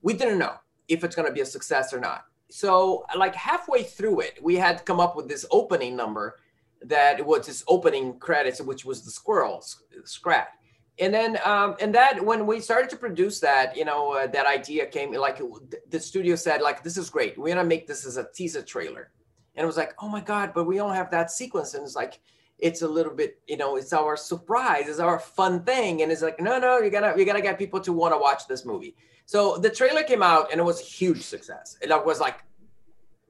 we 0.01 0.13
didn't 0.13 0.39
know 0.39 0.53
if 0.87 1.03
it's 1.03 1.15
going 1.15 1.27
to 1.27 1.33
be 1.33 1.41
a 1.41 1.45
success 1.45 1.93
or 1.93 1.99
not. 1.99 2.23
So 2.49 3.05
like 3.17 3.35
halfway 3.35 3.83
through 3.83 4.21
it, 4.21 4.39
we 4.41 4.55
had 4.55 4.85
come 4.85 5.01
up 5.01 5.17
with 5.17 5.27
this 5.27 5.45
opening 5.51 5.97
number 5.97 6.37
that 6.83 7.23
was 7.25 7.45
this 7.45 7.63
opening 7.67 8.17
credits, 8.19 8.61
which 8.61 8.85
was 8.85 9.03
the 9.03 9.11
squirrels 9.11 9.83
scrat 10.05 10.53
and 10.99 11.13
then 11.13 11.37
um, 11.45 11.75
and 11.79 11.93
that 11.95 12.23
when 12.23 12.45
we 12.45 12.59
started 12.59 12.89
to 12.89 12.97
produce 12.97 13.39
that 13.39 13.75
you 13.75 13.85
know 13.85 14.13
uh, 14.13 14.27
that 14.27 14.45
idea 14.45 14.85
came 14.85 15.11
like 15.13 15.41
the 15.89 15.99
studio 15.99 16.35
said 16.35 16.61
like 16.61 16.83
this 16.83 16.97
is 16.97 17.09
great 17.09 17.37
we're 17.37 17.53
gonna 17.53 17.67
make 17.67 17.87
this 17.87 18.05
as 18.05 18.17
a 18.17 18.27
teaser 18.33 18.61
trailer 18.61 19.11
and 19.55 19.63
it 19.63 19.67
was 19.67 19.77
like 19.77 19.93
oh 20.01 20.09
my 20.09 20.21
god 20.21 20.51
but 20.53 20.65
we 20.65 20.75
don't 20.75 20.95
have 20.95 21.09
that 21.11 21.31
sequence 21.31 21.73
and 21.73 21.83
it's 21.83 21.95
like 21.95 22.19
it's 22.59 22.81
a 22.81 22.87
little 22.87 23.13
bit 23.13 23.39
you 23.47 23.57
know 23.57 23.75
it's 23.77 23.93
our 23.93 24.17
surprise 24.17 24.87
it's 24.87 24.99
our 24.99 25.19
fun 25.19 25.63
thing 25.63 26.01
and 26.01 26.11
it's 26.11 26.21
like 26.21 26.39
no 26.39 26.59
no 26.59 26.79
you're 26.79 26.89
gonna 26.89 27.13
you're 27.15 27.25
gonna 27.25 27.41
get 27.41 27.57
people 27.57 27.79
to 27.79 27.93
want 27.93 28.13
to 28.13 28.17
watch 28.17 28.47
this 28.47 28.65
movie 28.65 28.95
so 29.25 29.57
the 29.57 29.69
trailer 29.69 30.03
came 30.03 30.23
out 30.23 30.51
and 30.51 30.59
it 30.59 30.63
was 30.63 30.81
a 30.81 30.85
huge 30.85 31.21
success 31.21 31.77
it 31.81 31.89
was 32.05 32.19
like 32.19 32.43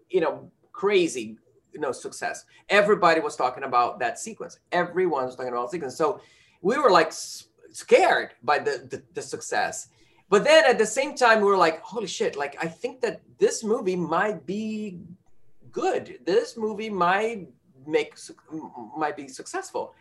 you 0.09 0.21
know 0.21 0.49
crazy 0.71 1.37
you 1.73 1.79
know 1.79 1.91
success. 1.91 2.45
Everybody 2.69 3.21
was 3.21 3.35
talking 3.35 3.63
about 3.63 3.99
that 3.99 4.19
sequence. 4.19 4.59
Everyone 4.71 5.25
was 5.25 5.35
talking 5.35 5.51
about 5.51 5.71
sequence. 5.71 5.95
So 5.95 6.21
we 6.61 6.77
were 6.77 6.89
like 6.89 7.11
scared 7.71 8.31
by 8.43 8.59
the, 8.59 8.87
the, 8.89 9.03
the 9.13 9.21
success. 9.21 9.89
But 10.29 10.43
then 10.43 10.63
at 10.65 10.77
the 10.77 10.85
same 10.85 11.15
time, 11.15 11.39
we 11.39 11.45
were 11.45 11.57
like, 11.57 11.81
holy 11.81 12.07
shit, 12.07 12.35
like 12.35 12.55
I 12.61 12.67
think 12.67 13.01
that 13.01 13.21
this 13.39 13.63
movie 13.63 13.95
might 13.95 14.45
be 14.45 14.99
good. 15.71 16.19
This 16.25 16.57
movie 16.57 16.89
might 16.89 17.47
make 17.85 18.15
might 18.95 19.17
be 19.17 19.27
successful. 19.27 19.93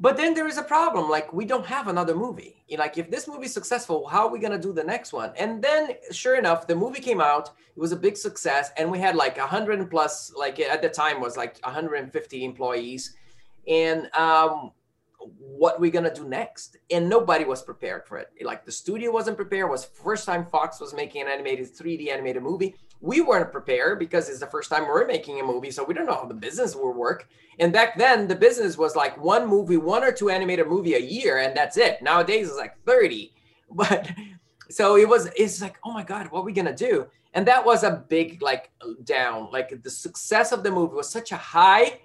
But 0.00 0.16
then 0.16 0.32
there 0.32 0.46
is 0.46 0.58
a 0.58 0.62
problem. 0.62 1.08
Like 1.08 1.32
we 1.32 1.44
don't 1.44 1.66
have 1.66 1.88
another 1.88 2.14
movie. 2.14 2.56
Like 2.76 2.98
if 2.98 3.10
this 3.10 3.26
movie 3.26 3.46
is 3.46 3.54
successful, 3.54 4.06
how 4.06 4.26
are 4.26 4.30
we 4.30 4.38
gonna 4.38 4.58
do 4.58 4.72
the 4.72 4.84
next 4.84 5.12
one? 5.12 5.32
And 5.36 5.62
then, 5.62 5.90
sure 6.12 6.36
enough, 6.36 6.66
the 6.66 6.74
movie 6.74 7.00
came 7.00 7.20
out. 7.20 7.50
It 7.76 7.80
was 7.80 7.92
a 7.92 7.96
big 7.96 8.16
success, 8.16 8.70
and 8.76 8.90
we 8.90 8.98
had 8.98 9.16
like 9.16 9.38
a 9.38 9.46
hundred 9.46 9.88
plus. 9.90 10.32
Like 10.36 10.60
at 10.60 10.82
the 10.82 10.88
time 10.88 11.20
was 11.20 11.36
like 11.36 11.58
150 11.62 12.44
employees, 12.44 13.14
and 13.66 14.08
um, 14.14 14.72
what 15.20 15.80
we're 15.80 15.90
gonna 15.90 16.14
do 16.14 16.28
next. 16.28 16.76
And 16.90 17.08
nobody 17.08 17.44
was 17.44 17.62
prepared 17.62 18.06
for 18.06 18.18
it. 18.18 18.30
Like 18.42 18.64
the 18.64 18.72
studio 18.72 19.10
wasn't 19.10 19.36
prepared. 19.36 19.68
It 19.68 19.70
was 19.70 19.84
first 19.84 20.26
time 20.26 20.46
fox 20.46 20.80
was 20.80 20.94
making 20.94 21.22
an 21.22 21.28
animated 21.28 21.74
3d 21.74 22.10
animated 22.10 22.42
movie. 22.42 22.76
We 23.00 23.20
weren't 23.20 23.52
prepared 23.52 23.98
because 23.98 24.28
it's 24.28 24.40
the 24.40 24.46
first 24.46 24.70
time 24.70 24.86
we're 24.86 25.06
making 25.06 25.40
a 25.40 25.44
movie 25.44 25.70
so 25.70 25.84
we 25.84 25.94
don't 25.94 26.06
know 26.06 26.14
how 26.14 26.26
the 26.26 26.34
business 26.34 26.74
will 26.74 26.92
work. 26.92 27.28
And 27.58 27.72
back 27.72 27.98
then 27.98 28.28
the 28.28 28.36
business 28.36 28.78
was 28.78 28.96
like 28.96 29.22
one 29.22 29.46
movie 29.46 29.76
one 29.76 30.04
or 30.04 30.12
two 30.12 30.30
animated 30.30 30.68
movie 30.68 30.94
a 30.94 31.00
year 31.00 31.38
and 31.38 31.56
that's 31.56 31.76
it. 31.76 32.02
Nowadays 32.02 32.48
it's 32.48 32.58
like 32.58 32.76
30 32.84 33.32
but 33.70 34.10
so 34.70 34.96
it 34.96 35.08
was 35.08 35.28
it's 35.36 35.60
like 35.60 35.78
oh 35.84 35.92
my 35.92 36.02
god 36.02 36.28
what 36.30 36.40
are 36.40 36.44
we 36.44 36.52
gonna 36.52 36.74
do? 36.74 37.06
And 37.34 37.46
that 37.46 37.64
was 37.64 37.82
a 37.82 38.04
big 38.08 38.40
like 38.42 38.70
down. 39.04 39.48
Like 39.52 39.82
the 39.82 39.90
success 39.90 40.52
of 40.52 40.62
the 40.62 40.70
movie 40.70 40.94
was 40.94 41.08
such 41.08 41.32
a 41.32 41.36
high 41.36 42.00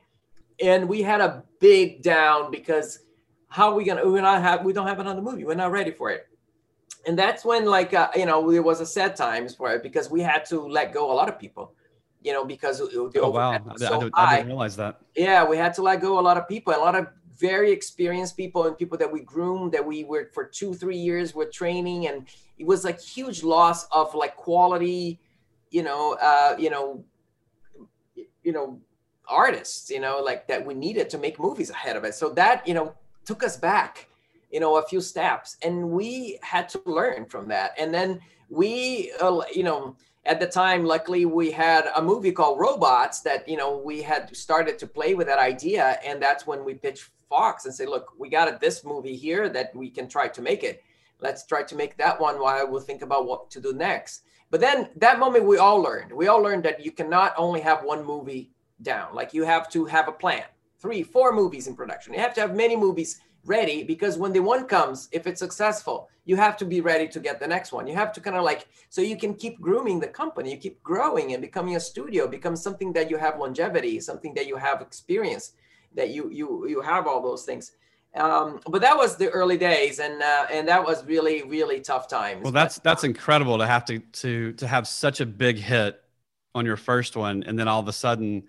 and 0.62 0.88
we 0.88 1.02
had 1.02 1.22
a 1.22 1.44
big 1.60 2.02
down 2.02 2.52
because 2.52 3.00
how 3.48 3.70
are 3.70 3.76
we 3.76 3.84
gonna 3.84 4.08
we're 4.08 4.22
not 4.22 4.42
have 4.42 4.64
we 4.64 4.74
don't 4.74 4.88
have 4.88 5.00
another 5.00 5.22
movie. 5.22 5.46
We're 5.46 5.56
not 5.56 5.72
ready 5.72 5.92
for 5.92 6.10
it. 6.10 6.28
And 7.06 7.18
that's 7.18 7.44
when 7.44 7.66
like 7.66 7.94
uh, 7.94 8.10
you 8.16 8.26
know 8.26 8.50
there 8.52 8.64
was 8.64 8.82
a 8.82 8.86
sad 8.86 9.16
times 9.16 9.56
for 9.56 9.72
it 9.74 9.84
because 9.84 10.10
we 10.10 10.22
had 10.22 10.46
to 10.46 10.60
let 10.62 10.94
go 10.94 11.12
a 11.12 11.16
lot 11.16 11.30
of 11.30 11.40
people 11.40 11.74
you 12.24 12.32
know 12.32 12.46
because 12.46 12.80
the 12.80 13.12
oh 13.22 13.30
wow. 13.30 13.62
so 13.76 13.86
I, 13.86 14.00
didn't, 14.00 14.14
I, 14.16 14.36
didn't, 14.38 14.48
realize 14.48 14.76
that. 14.78 15.02
Yeah 15.16 15.44
we 15.46 15.58
had 15.58 15.74
to 15.76 15.82
let 15.82 16.02
go 16.02 16.20
a 16.20 16.22
lot 16.22 16.38
of 16.38 16.48
people 16.48 16.74
a 16.74 16.78
lot 16.78 16.96
of 16.96 17.08
very 17.38 17.72
experienced 17.72 18.38
people 18.38 18.68
and 18.68 18.78
people 18.78 18.98
that 18.98 19.12
we 19.12 19.22
groomed 19.22 19.72
that 19.74 19.86
we 19.86 20.04
were 20.04 20.30
for 20.34 20.46
two 20.46 20.74
three 20.74 20.98
years 20.98 21.36
with 21.36 21.52
training. 21.52 22.08
And 22.08 22.28
it 22.58 22.66
was 22.66 22.84
like 22.86 23.00
huge 23.00 23.44
loss 23.44 23.86
of 23.92 24.16
like 24.16 24.36
quality 24.36 25.20
you 25.72 25.84
know 25.84 26.18
uh 26.22 26.56
you 26.58 26.70
know 26.70 27.04
you 28.44 28.52
know 28.52 28.80
artists 29.28 29.90
you 29.90 30.00
know 30.00 30.22
like 30.22 30.48
that 30.48 30.66
we 30.66 30.74
needed 30.74 31.10
to 31.10 31.18
make 31.18 31.40
movies 31.40 31.70
ahead 31.70 31.96
of 31.96 32.04
it. 32.04 32.16
So 32.16 32.30
that 32.30 32.68
you 32.68 32.74
know 32.74 32.94
took 33.26 33.44
us 33.44 33.58
back 33.58 34.08
you 34.52 34.60
know 34.60 34.78
a 34.78 34.84
few 34.84 35.02
steps 35.02 35.58
and 35.64 35.90
we 35.90 36.38
had 36.42 36.70
to 36.70 36.82
learn 36.86 37.26
from 37.26 37.48
that. 37.50 37.72
And 37.78 37.94
then 37.94 38.20
we 38.50 39.12
uh, 39.20 39.42
you 39.54 39.64
know 39.64 39.96
at 40.26 40.40
the 40.40 40.48
time 40.48 40.86
luckily 40.86 41.26
we 41.26 41.52
had 41.52 41.90
a 41.96 42.02
movie 42.02 42.32
called 42.32 42.60
robots 42.60 43.22
that 43.22 43.48
you 43.50 43.58
know 43.58 43.78
we 43.78 44.02
had 44.02 44.34
started 44.36 44.78
to 44.80 44.88
play 44.88 45.16
with 45.16 45.28
that 45.28 45.40
idea 45.40 45.98
and 46.06 46.22
that's 46.22 46.48
when 46.48 46.64
we 46.64 46.74
pitched 46.76 47.10
fox 47.30 47.66
and 47.66 47.74
say 47.74 47.86
look 47.86 48.14
we 48.20 48.30
got 48.30 48.62
this 48.62 48.86
movie 48.86 49.16
here 49.16 49.50
that 49.50 49.76
we 49.76 49.90
can 49.90 50.08
try 50.08 50.28
to 50.28 50.42
make 50.42 50.64
it. 50.64 50.84
Let's 51.20 51.46
try 51.46 51.64
to 51.64 51.76
make 51.76 51.98
that 51.98 52.20
one 52.20 52.40
while 52.40 52.70
we'll 52.70 52.82
think 52.82 53.02
about 53.02 53.26
what 53.26 53.50
to 53.52 53.62
do 53.62 53.74
next. 53.74 54.24
But 54.52 54.60
then 54.60 54.90
that 54.98 55.20
moment 55.20 55.46
we 55.46 55.58
all 55.58 55.80
learned. 55.82 56.12
We 56.12 56.28
all 56.28 56.42
learned 56.42 56.64
that 56.66 56.86
you 56.86 56.92
cannot 56.92 57.34
only 57.38 57.62
have 57.62 57.84
one 57.84 58.06
movie 58.06 58.52
down 58.82 59.14
like 59.14 59.34
you 59.34 59.44
have 59.44 59.70
to 59.70 59.86
have 59.86 60.08
a 60.08 60.12
plan 60.12 60.44
three, 60.84 61.02
four 61.02 61.32
movies 61.32 61.68
in 61.68 61.76
production. 61.76 62.14
You 62.14 62.20
have 62.20 62.34
to 62.34 62.42
have 62.42 62.56
many 62.56 62.76
movies 62.76 63.22
ready 63.46 63.84
because 63.84 64.18
when 64.18 64.34
the 64.34 64.42
one 64.42 64.66
comes, 64.66 65.08
if 65.14 65.26
it's 65.26 65.40
successful, 65.40 66.10
you 66.26 66.36
have 66.36 66.58
to 66.58 66.66
be 66.66 66.82
ready 66.82 67.08
to 67.08 67.20
get 67.22 67.40
the 67.40 67.48
next 67.48 67.72
one. 67.72 67.88
You 67.88 67.96
have 67.96 68.12
to 68.14 68.22
kind 68.22 68.36
of 68.36 68.44
like, 68.44 68.68
so 68.90 69.02
you 69.02 69.18
can 69.18 69.34
keep 69.34 69.62
grooming 69.62 70.02
the 70.02 70.08
company, 70.08 70.52
you 70.52 70.58
keep 70.58 70.84
growing 70.84 71.34
and 71.34 71.42
becoming 71.42 71.78
a 71.78 71.80
studio, 71.80 72.28
becomes 72.28 72.62
something 72.62 72.92
that 72.94 73.10
you 73.10 73.18
have 73.18 73.40
longevity, 73.40 74.02
something 74.02 74.34
that 74.34 74.46
you 74.46 74.58
have 74.58 74.82
experience, 74.82 75.54
that 75.96 76.10
you 76.10 76.30
you 76.32 76.68
you 76.68 76.82
have 76.82 77.08
all 77.08 77.22
those 77.22 77.44
things. 77.44 77.72
Um, 78.16 78.60
but 78.68 78.82
that 78.82 78.96
was 78.96 79.16
the 79.16 79.30
early 79.30 79.58
days, 79.58 80.00
and 80.00 80.22
uh, 80.22 80.48
and 80.52 80.68
that 80.68 80.84
was 80.84 81.06
really 81.06 81.44
really 81.44 81.80
tough 81.80 82.10
times. 82.10 82.44
Well, 82.44 82.52
that's 82.52 82.80
that's 82.80 83.06
incredible 83.06 83.58
to 83.58 83.68
have 83.68 83.86
to 83.86 84.00
to 84.00 84.54
to 84.54 84.68
have 84.68 84.86
such 84.88 85.22
a 85.22 85.26
big 85.26 85.58
hit 85.58 86.02
on 86.56 86.66
your 86.66 86.78
first 86.78 87.16
one, 87.16 87.44
and 87.44 87.58
then 87.58 87.68
all 87.68 87.80
of 87.80 87.88
a 87.88 87.94
sudden 87.94 88.44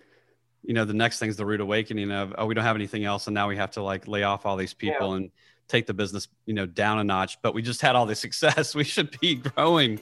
you 0.66 0.72
know, 0.72 0.86
the 0.86 0.94
next 0.94 1.18
thing 1.18 1.28
is 1.28 1.36
the 1.36 1.44
rude 1.44 1.60
awakening 1.60 2.10
of, 2.10 2.34
oh, 2.38 2.46
we 2.46 2.54
don't 2.54 2.64
have 2.64 2.76
anything 2.76 3.04
else. 3.04 3.26
And 3.26 3.34
now 3.34 3.48
we 3.48 3.56
have 3.56 3.70
to 3.72 3.82
like 3.82 4.08
lay 4.08 4.22
off 4.22 4.46
all 4.46 4.56
these 4.56 4.72
people 4.72 5.10
yeah. 5.10 5.16
and 5.16 5.30
take 5.68 5.86
the 5.86 5.92
business, 5.92 6.26
you 6.46 6.54
know, 6.54 6.64
down 6.64 6.98
a 6.98 7.04
notch. 7.04 7.40
But 7.42 7.52
we 7.52 7.60
just 7.60 7.82
had 7.82 7.94
all 7.94 8.06
this 8.06 8.20
success. 8.28 8.74
We 8.74 8.84
should 8.84 9.18
be 9.20 9.34
growing. 9.34 10.00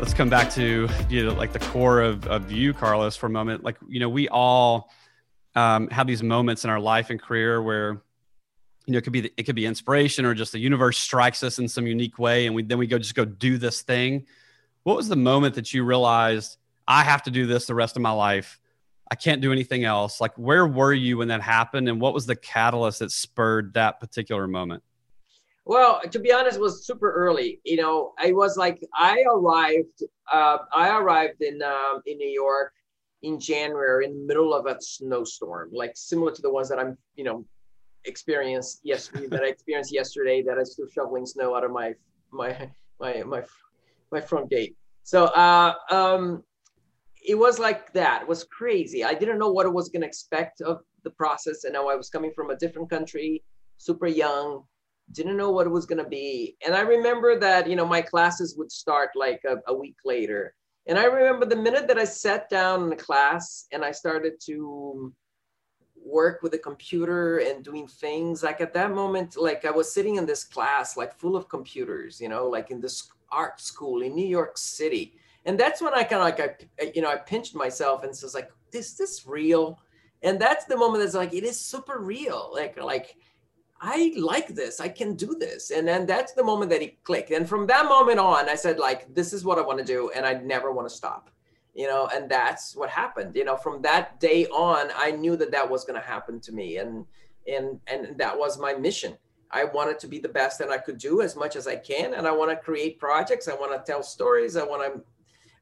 Let's 0.00 0.14
come 0.14 0.28
back 0.28 0.50
to, 0.54 0.88
you 1.08 1.26
know, 1.26 1.34
like 1.34 1.52
the 1.52 1.60
core 1.60 2.00
of, 2.00 2.26
of 2.26 2.50
you, 2.50 2.74
Carlos, 2.74 3.14
for 3.14 3.26
a 3.26 3.30
moment. 3.30 3.62
Like, 3.62 3.76
you 3.88 4.00
know, 4.00 4.08
we 4.08 4.28
all 4.28 4.90
um, 5.54 5.88
have 5.90 6.08
these 6.08 6.24
moments 6.24 6.64
in 6.64 6.70
our 6.70 6.80
life 6.80 7.10
and 7.10 7.22
career 7.22 7.62
where, 7.62 8.02
you 8.88 8.92
know, 8.92 8.98
it 8.98 9.02
could 9.02 9.12
be 9.12 9.30
it 9.36 9.42
could 9.42 9.54
be 9.54 9.66
inspiration 9.66 10.24
or 10.24 10.32
just 10.32 10.52
the 10.52 10.58
universe 10.58 10.96
strikes 10.96 11.42
us 11.42 11.58
in 11.58 11.68
some 11.68 11.86
unique 11.86 12.18
way, 12.18 12.46
and 12.46 12.54
we 12.54 12.62
then 12.62 12.78
we 12.78 12.86
go 12.86 12.98
just 12.98 13.14
go 13.14 13.26
do 13.26 13.58
this 13.58 13.82
thing. 13.82 14.24
What 14.84 14.96
was 14.96 15.08
the 15.08 15.16
moment 15.16 15.56
that 15.56 15.74
you 15.74 15.84
realized 15.84 16.56
I 16.86 17.04
have 17.04 17.22
to 17.24 17.30
do 17.30 17.46
this 17.46 17.66
the 17.66 17.74
rest 17.74 17.96
of 17.96 18.02
my 18.02 18.12
life? 18.12 18.58
I 19.10 19.14
can't 19.14 19.42
do 19.42 19.52
anything 19.52 19.84
else. 19.84 20.22
Like, 20.22 20.32
where 20.36 20.66
were 20.66 20.94
you 20.94 21.18
when 21.18 21.28
that 21.28 21.42
happened, 21.42 21.86
and 21.90 22.00
what 22.00 22.14
was 22.14 22.24
the 22.24 22.34
catalyst 22.34 23.00
that 23.00 23.10
spurred 23.10 23.74
that 23.74 24.00
particular 24.00 24.46
moment? 24.46 24.82
Well, 25.66 26.00
to 26.10 26.18
be 26.18 26.32
honest, 26.32 26.58
was 26.58 26.86
super 26.86 27.12
early. 27.12 27.60
You 27.64 27.76
know, 27.76 28.14
I 28.18 28.32
was 28.32 28.56
like, 28.56 28.82
I 28.94 29.22
arrived. 29.30 30.02
Uh, 30.32 30.58
I 30.74 30.96
arrived 30.96 31.42
in 31.42 31.60
um, 31.62 32.00
in 32.06 32.16
New 32.16 32.30
York 32.30 32.72
in 33.20 33.38
January, 33.38 34.06
in 34.06 34.12
the 34.12 34.26
middle 34.26 34.54
of 34.54 34.64
a 34.64 34.80
snowstorm, 34.80 35.68
like 35.72 35.92
similar 35.94 36.32
to 36.32 36.40
the 36.40 36.50
ones 36.50 36.70
that 36.70 36.78
I'm, 36.78 36.96
you 37.16 37.24
know, 37.24 37.44
experience 38.04 38.80
yesterday 38.82 39.26
that 39.28 39.42
I 39.42 39.48
experienced 39.48 39.92
yesterday 39.92 40.42
that 40.42 40.58
I 40.58 40.62
still 40.64 40.86
shoveling 40.88 41.26
snow 41.26 41.54
out 41.54 41.64
of 41.64 41.70
my 41.70 41.94
my 42.32 42.70
my 43.00 43.22
my 43.22 43.42
my 44.10 44.20
front 44.20 44.50
gate. 44.50 44.76
So 45.02 45.26
uh, 45.26 45.74
um, 45.90 46.42
it 47.26 47.34
was 47.34 47.58
like 47.58 47.92
that. 47.94 48.22
It 48.22 48.28
was 48.28 48.44
crazy. 48.44 49.04
I 49.04 49.14
didn't 49.14 49.38
know 49.38 49.50
what 49.50 49.66
I 49.66 49.70
was 49.70 49.88
gonna 49.88 50.06
expect 50.06 50.60
of 50.60 50.80
the 51.04 51.10
process, 51.10 51.64
and 51.64 51.72
now 51.72 51.88
I 51.88 51.94
was 51.94 52.10
coming 52.10 52.32
from 52.34 52.50
a 52.50 52.56
different 52.56 52.90
country, 52.90 53.42
super 53.78 54.06
young, 54.06 54.64
didn't 55.12 55.36
know 55.36 55.50
what 55.50 55.66
it 55.66 55.70
was 55.70 55.86
gonna 55.86 56.08
be. 56.08 56.56
And 56.64 56.74
I 56.74 56.80
remember 56.80 57.38
that 57.40 57.68
you 57.68 57.76
know 57.76 57.86
my 57.86 58.02
classes 58.02 58.56
would 58.56 58.72
start 58.72 59.10
like 59.14 59.40
a, 59.48 59.56
a 59.68 59.74
week 59.74 59.96
later. 60.04 60.54
And 60.86 60.98
I 60.98 61.04
remember 61.04 61.44
the 61.44 61.56
minute 61.56 61.86
that 61.88 61.98
I 61.98 62.04
sat 62.04 62.48
down 62.48 62.84
in 62.84 62.88
the 62.88 62.96
class 62.96 63.66
and 63.72 63.84
I 63.84 63.90
started 63.92 64.34
to 64.46 65.12
work 66.08 66.42
with 66.42 66.54
a 66.54 66.58
computer 66.58 67.38
and 67.38 67.64
doing 67.64 67.86
things 67.86 68.42
like 68.42 68.60
at 68.60 68.72
that 68.72 68.90
moment 68.92 69.36
like 69.36 69.64
i 69.64 69.70
was 69.70 69.92
sitting 69.92 70.16
in 70.16 70.26
this 70.26 70.44
class 70.44 70.96
like 70.96 71.14
full 71.14 71.36
of 71.36 71.48
computers 71.48 72.20
you 72.20 72.28
know 72.28 72.46
like 72.46 72.70
in 72.70 72.80
this 72.80 73.10
art 73.30 73.60
school 73.60 74.02
in 74.02 74.14
new 74.14 74.26
york 74.26 74.56
city. 74.56 75.14
And 75.44 75.58
that's 75.58 75.80
when 75.80 75.94
i 75.94 76.02
kind 76.02 76.22
of 76.22 76.28
like 76.28 76.68
i 76.80 76.92
you 76.94 77.02
know 77.02 77.10
i 77.10 77.16
pinched 77.16 77.54
myself 77.54 78.04
and 78.04 78.14
says 78.14 78.34
like 78.34 78.50
is 78.72 78.96
this 78.96 79.26
real? 79.26 79.80
And 80.22 80.38
that's 80.38 80.64
the 80.64 80.76
moment 80.76 81.02
that's 81.02 81.14
like 81.14 81.32
it 81.32 81.44
is 81.44 81.58
super 81.58 82.00
real. 82.00 82.50
Like 82.52 82.82
like 82.82 83.16
i 83.80 84.12
like 84.18 84.48
this. 84.48 84.80
I 84.80 84.88
can 84.88 85.14
do 85.14 85.36
this. 85.38 85.70
And 85.70 85.86
then 85.86 86.06
that's 86.06 86.32
the 86.32 86.44
moment 86.44 86.70
that 86.70 86.82
it 86.82 87.02
clicked. 87.04 87.30
And 87.30 87.48
from 87.48 87.66
that 87.68 87.86
moment 87.86 88.18
on 88.18 88.48
i 88.48 88.54
said 88.54 88.78
like 88.78 89.12
this 89.14 89.32
is 89.32 89.44
what 89.44 89.58
i 89.58 89.62
want 89.62 89.78
to 89.78 89.84
do 89.84 90.10
and 90.14 90.26
i 90.26 90.34
never 90.34 90.72
want 90.72 90.88
to 90.88 90.94
stop 90.94 91.30
you 91.78 91.86
know 91.86 92.08
and 92.12 92.28
that's 92.28 92.74
what 92.74 92.90
happened 92.90 93.34
you 93.36 93.44
know 93.44 93.56
from 93.56 93.80
that 93.80 94.18
day 94.18 94.46
on 94.46 94.88
i 94.96 95.12
knew 95.12 95.36
that 95.36 95.52
that 95.52 95.70
was 95.70 95.84
going 95.84 95.98
to 95.98 96.06
happen 96.06 96.40
to 96.40 96.52
me 96.52 96.78
and 96.78 97.06
and 97.46 97.80
and 97.86 98.18
that 98.18 98.36
was 98.36 98.58
my 98.58 98.74
mission. 98.74 99.16
I 99.50 99.64
wanted 99.64 99.98
to 100.00 100.08
be 100.08 100.18
the 100.18 100.28
best 100.28 100.58
that 100.58 100.68
i 100.68 100.76
could 100.76 100.98
do 100.98 101.22
as 101.22 101.36
much 101.36 101.56
as 101.56 101.66
i 101.66 101.76
can 101.76 102.12
and 102.14 102.26
i 102.26 102.32
want 102.32 102.50
to 102.50 102.56
create 102.56 102.98
projects 102.98 103.48
i 103.48 103.54
want 103.54 103.72
to 103.72 103.90
tell 103.90 104.02
stories 104.02 104.56
i 104.56 104.62
want 104.62 104.82
to 104.84 105.00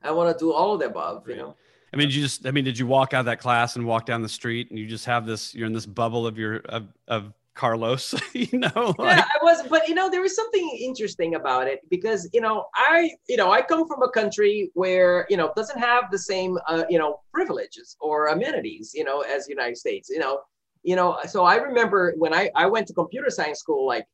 i 0.02 0.10
want 0.10 0.36
to 0.36 0.44
do 0.44 0.52
all 0.52 0.74
of 0.74 0.80
the 0.80 0.86
above 0.86 1.28
you 1.28 1.36
know. 1.36 1.54
I 1.92 1.96
mean, 1.96 2.10
you 2.10 2.20
just, 2.20 2.46
I 2.46 2.50
mean, 2.50 2.64
did 2.64 2.78
you 2.78 2.86
walk 2.86 3.14
out 3.14 3.20
of 3.20 3.26
that 3.26 3.38
class 3.38 3.76
and 3.76 3.86
walk 3.86 4.06
down 4.06 4.20
the 4.20 4.28
street 4.28 4.68
and 4.70 4.78
you 4.78 4.86
just 4.86 5.06
have 5.06 5.24
this, 5.24 5.54
you're 5.54 5.68
in 5.68 5.72
this 5.72 5.86
bubble 5.86 6.26
of 6.26 6.36
your, 6.36 6.56
of, 6.66 6.88
of 7.08 7.32
Carlos, 7.56 8.14
you 8.32 8.58
know? 8.58 8.94
Like... 8.98 9.16
Yeah, 9.16 9.24
I 9.24 9.44
was, 9.44 9.66
but 9.68 9.88
you 9.88 9.94
know, 9.94 10.08
there 10.08 10.20
was 10.20 10.36
something 10.36 10.78
interesting 10.80 11.34
about 11.34 11.66
it 11.66 11.80
because, 11.90 12.28
you 12.32 12.40
know, 12.40 12.66
I, 12.74 13.10
you 13.28 13.36
know, 13.36 13.50
I 13.50 13.62
come 13.62 13.88
from 13.88 14.02
a 14.02 14.10
country 14.10 14.70
where, 14.74 15.26
you 15.28 15.36
know, 15.36 15.52
doesn't 15.56 15.78
have 15.78 16.10
the 16.10 16.18
same, 16.18 16.58
uh, 16.68 16.84
you 16.88 16.98
know, 16.98 17.20
privileges 17.32 17.96
or 18.00 18.28
amenities, 18.28 18.92
you 18.94 19.02
know, 19.02 19.22
as 19.22 19.46
the 19.46 19.52
United 19.52 19.76
States, 19.76 20.08
you 20.08 20.20
know, 20.20 20.40
you 20.84 20.94
know, 20.94 21.18
so 21.26 21.44
I 21.44 21.56
remember 21.56 22.14
when 22.16 22.32
I, 22.32 22.50
I 22.54 22.66
went 22.66 22.86
to 22.86 22.94
computer 22.94 23.30
science 23.30 23.58
school, 23.58 23.86
like 23.86 24.06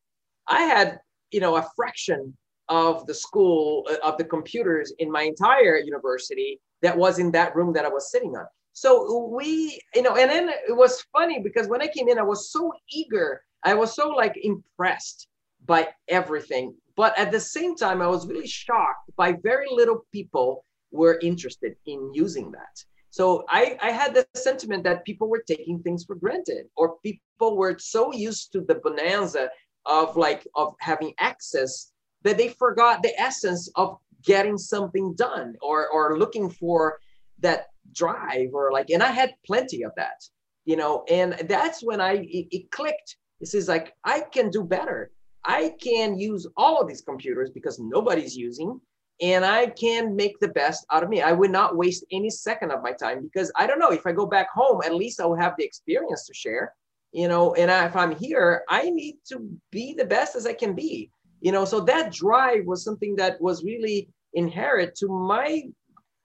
I 0.49 0.63
had, 0.63 0.99
you 1.33 1.41
know 1.41 1.57
a 1.57 1.67
fraction 1.75 2.37
of 2.69 3.07
the 3.07 3.15
school 3.15 3.87
uh, 3.91 3.97
of 4.07 4.17
the 4.19 4.25
computers 4.25 4.93
in 4.99 5.11
my 5.11 5.23
entire 5.23 5.79
university 5.79 6.61
that 6.83 6.97
was 6.97 7.19
in 7.19 7.33
that 7.33 7.57
room 7.57 7.73
that 7.73 7.85
I 7.85 7.89
was 7.89 8.11
sitting 8.11 8.37
on. 8.37 8.47
So 8.73 9.29
we, 9.33 9.81
you 9.95 10.03
know, 10.03 10.17
and 10.17 10.31
then 10.31 10.49
it 10.49 10.77
was 10.77 11.05
funny 11.13 11.41
because 11.41 11.69
when 11.69 11.83
I 11.83 11.89
came 11.89 12.09
in, 12.09 12.19
I 12.19 12.23
was 12.23 12.51
so 12.51 12.73
eager. 12.91 13.43
I 13.65 13.75
was 13.75 13.95
so 13.95 14.09
like 14.09 14.37
impressed 14.43 15.29
by 15.67 15.89
everything. 16.09 16.75
But 16.97 17.19
at 17.19 17.31
the 17.31 17.41
same 17.41 17.77
time, 17.77 18.03
I 18.03 18.07
was 18.07 18.27
really 18.27 18.47
shocked 18.47 19.11
by 19.17 19.33
very 19.43 19.67
little 19.71 20.07
people 20.13 20.65
were 20.91 21.19
interested 21.23 21.75
in 21.87 22.11
using 22.13 22.51
that. 22.53 22.85
So 23.11 23.45
I, 23.49 23.79
I 23.83 23.91
had 23.91 24.15
the 24.15 24.27
sentiment 24.35 24.85
that 24.85 25.05
people 25.05 25.29
were 25.29 25.45
taking 25.47 25.83
things 25.83 26.05
for 26.05 26.15
granted, 26.15 26.67
or 26.77 26.97
people 27.03 27.57
were 27.57 27.79
so 27.79 28.13
used 28.13 28.53
to 28.53 28.63
the 28.63 28.77
bonanza 28.77 29.51
of 29.85 30.17
like 30.17 30.47
of 30.55 30.75
having 30.81 31.13
access 31.19 31.93
that 32.23 32.39
they 32.39 32.49
forgot 32.49 33.03
the 33.03 33.19
essence 33.21 33.71
of 33.75 33.99
getting 34.25 34.57
something 34.57 35.15
done 35.15 35.57
or 35.61 35.89
or 35.89 36.19
looking 36.19 36.49
for 36.49 36.99
that 37.41 37.67
drive 37.93 38.51
or 38.55 38.73
like 38.73 38.91
and 38.91 39.03
i 39.03 39.11
had 39.11 39.35
plenty 39.45 39.83
of 39.83 39.93
that 39.97 40.23
you 40.65 40.77
know 40.77 41.05
and 41.11 41.35
that's 41.49 41.83
when 41.83 42.01
i 42.01 42.15
it, 42.15 42.47
it 42.51 42.71
clicked. 42.71 43.17
This 43.41 43.55
is 43.55 43.69
like 43.69 43.93
i 44.05 44.21
can 44.21 44.51
do 44.51 44.63
better. 44.63 45.11
I 45.45 45.75
can 45.83 46.17
use 46.17 46.47
all 46.57 46.81
of 46.81 46.87
these 46.87 47.03
computers 47.03 47.51
because 47.51 47.81
nobody's 47.81 48.37
using 48.37 48.81
and 49.21 49.45
i 49.45 49.67
can 49.67 50.15
make 50.15 50.39
the 50.39 50.49
best 50.49 50.87
out 50.93 51.03
of 51.03 51.09
me. 51.09 51.21
I 51.21 51.33
would 51.33 51.51
not 51.51 51.77
waste 51.77 52.05
any 52.13 52.31
second 52.31 52.71
of 52.71 52.83
my 52.83 52.93
time 52.93 53.23
because 53.23 53.51
i 53.57 53.67
don't 53.67 53.81
know 53.81 53.91
if 53.91 54.07
i 54.07 54.13
go 54.13 54.27
back 54.27 54.49
home 54.55 54.81
at 54.85 54.95
least 54.95 55.21
i'll 55.21 55.35
have 55.35 55.55
the 55.59 55.65
experience 55.65 56.27
to 56.27 56.35
share 56.35 56.73
you 57.13 57.29
know 57.29 57.55
and 57.55 57.71
I, 57.71 57.87
if 57.87 57.97
i'm 57.97 58.15
here 58.15 58.63
i 58.69 58.89
need 58.89 59.17
to 59.29 59.37
be 59.71 59.95
the 59.95 60.05
best 60.05 60.37
as 60.37 60.47
i 60.47 60.53
can 60.53 60.75
be. 60.75 61.11
You 61.41 61.51
know 61.51 61.65
so 61.65 61.81
that 61.81 62.13
drive 62.13 62.65
was 62.67 62.85
something 62.85 63.17
that 63.17 63.41
was 63.41 63.65
really 63.65 64.09
inherent 64.35 64.95
to 64.97 65.09
my 65.09 65.65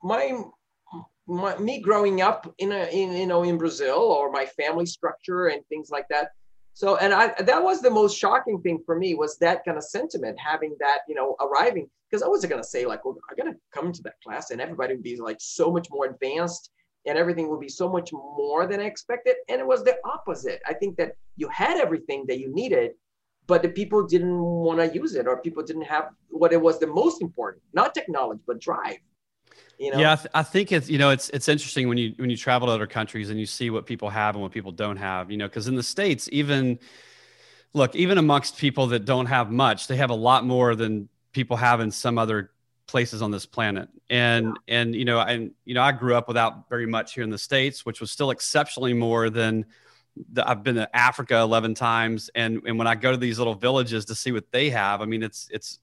my, 0.04 0.44
my 1.28 1.58
me 1.58 1.80
growing 1.80 2.22
up 2.22 2.54
in 2.58 2.72
a 2.72 2.86
in 2.86 3.12
you 3.14 3.28
know 3.28 3.44
in 3.44 3.58
brazil 3.58 3.98
or 3.98 4.32
my 4.32 4.46
family 4.46 4.86
structure 4.86 5.48
and 5.48 5.66
things 5.68 5.90
like 5.90 6.06
that 6.10 6.30
so 6.74 6.96
and 6.98 7.14
i 7.14 7.34
that 7.42 7.62
was 7.62 7.82
the 7.82 7.90
most 7.90 8.18
shocking 8.18 8.62
thing 8.62 8.80
for 8.86 8.98
me 8.98 9.14
was 9.14 9.38
that 9.38 9.64
kind 9.66 9.78
of 9.78 9.84
sentiment 9.84 10.38
having 10.40 10.76
that 10.80 11.00
you 11.08 11.16
know 11.16 11.36
arriving 11.42 11.90
because 12.10 12.24
i 12.24 12.28
wasn't 12.28 12.50
going 12.50 12.62
to 12.62 12.68
say 12.68 12.86
like 12.86 13.04
well 13.04 13.18
i'm 13.30 13.36
going 13.36 13.54
to 13.54 13.60
come 13.74 13.92
to 13.92 14.02
that 14.04 14.16
class 14.24 14.52
and 14.52 14.62
everybody 14.62 14.94
would 14.94 15.04
be 15.04 15.18
like 15.18 15.38
so 15.40 15.72
much 15.72 15.88
more 15.92 16.06
advanced 16.06 16.72
and 17.08 17.18
everything 17.18 17.50
would 17.50 17.62
be 17.62 17.70
so 17.70 17.90
much 17.90 18.12
more 18.12 18.68
than 18.68 18.82
I 18.82 18.84
expected. 18.84 19.38
And 19.50 19.62
it 19.62 19.66
was 19.66 19.84
the 19.84 19.98
opposite. 20.04 20.62
I 20.68 20.74
think 20.74 20.98
that 20.98 21.14
you 21.38 21.48
had 21.50 21.78
everything 21.80 22.26
that 22.28 22.40
you 22.40 22.54
needed, 22.54 22.92
but 23.48 23.62
the 23.62 23.70
people 23.70 24.06
didn't 24.06 24.40
want 24.40 24.80
to 24.80 24.94
use 24.94 25.16
it, 25.16 25.26
or 25.26 25.42
people 25.42 25.64
didn't 25.64 25.84
have 25.84 26.10
what 26.30 26.52
it 26.52 26.62
was 26.62 26.80
the 26.80 26.88
most 26.88 27.22
important, 27.22 27.64
not 27.74 27.96
technology, 27.96 28.42
but 28.46 28.60
drive. 28.60 28.98
You 29.80 29.92
know? 29.92 30.00
Yeah, 30.00 30.14
I, 30.14 30.16
th- 30.16 30.28
I 30.34 30.44
think 30.44 30.72
it's 30.72 30.90
you 30.90 30.98
know 30.98 31.12
it's 31.12 31.30
it's 31.30 31.48
interesting 31.48 31.88
when 31.88 31.98
you 31.98 32.14
when 32.18 32.30
you 32.30 32.38
travel 32.38 32.68
to 32.68 32.74
other 32.74 32.88
countries 32.88 33.30
and 33.30 33.40
you 33.40 33.46
see 33.46 33.70
what 33.70 33.86
people 33.86 34.10
have 34.10 34.36
and 34.36 34.42
what 34.42 34.52
people 34.52 34.72
don't 34.72 34.98
have. 34.98 35.30
You 35.30 35.38
know, 35.38 35.48
because 35.48 35.68
in 35.68 35.76
the 35.76 35.84
states, 35.84 36.28
even 36.32 36.80
look, 37.74 37.96
even 37.96 38.18
amongst 38.18 38.58
people 38.58 38.88
that 38.88 39.06
don't 39.06 39.28
have 39.28 39.52
much, 39.52 39.88
they 39.88 39.98
have 39.98 40.10
a 40.10 40.16
lot 40.16 40.46
more 40.46 40.76
than 40.76 41.10
people 41.32 41.58
have 41.58 41.80
in 41.80 41.92
some 41.92 42.18
other 42.18 42.52
places 42.88 43.22
on 43.22 43.32
this 43.32 43.46
planet 43.46 43.90
and 44.10 44.46
yeah. 44.46 44.80
and 44.80 44.96
you 44.96 45.04
know 45.04 45.20
and 45.20 45.52
you 45.66 45.74
know 45.74 45.82
i 45.82 45.92
grew 45.92 46.16
up 46.16 46.28
without 46.28 46.70
very 46.70 46.86
much 46.86 47.14
here 47.14 47.24
in 47.24 47.30
the 47.30 47.38
states 47.38 47.86
which 47.86 48.00
was 48.00 48.12
still 48.12 48.32
exceptionally 48.32 48.94
more 48.94 49.30
than 49.30 49.66
the, 50.32 50.50
i've 50.50 50.64
been 50.64 50.76
to 50.76 50.96
africa 50.96 51.36
11 51.36 51.76
times 51.76 52.30
and 52.34 52.62
and 52.66 52.78
when 52.78 52.88
i 52.88 52.96
go 52.96 53.12
to 53.12 53.18
these 53.18 53.38
little 53.38 53.54
villages 53.54 54.06
to 54.06 54.16
see 54.16 54.32
what 54.32 54.50
they 54.52 54.70
have 54.70 55.02
i 55.02 55.06
mean 55.06 55.22
it's 55.22 55.50
it's 55.52 55.80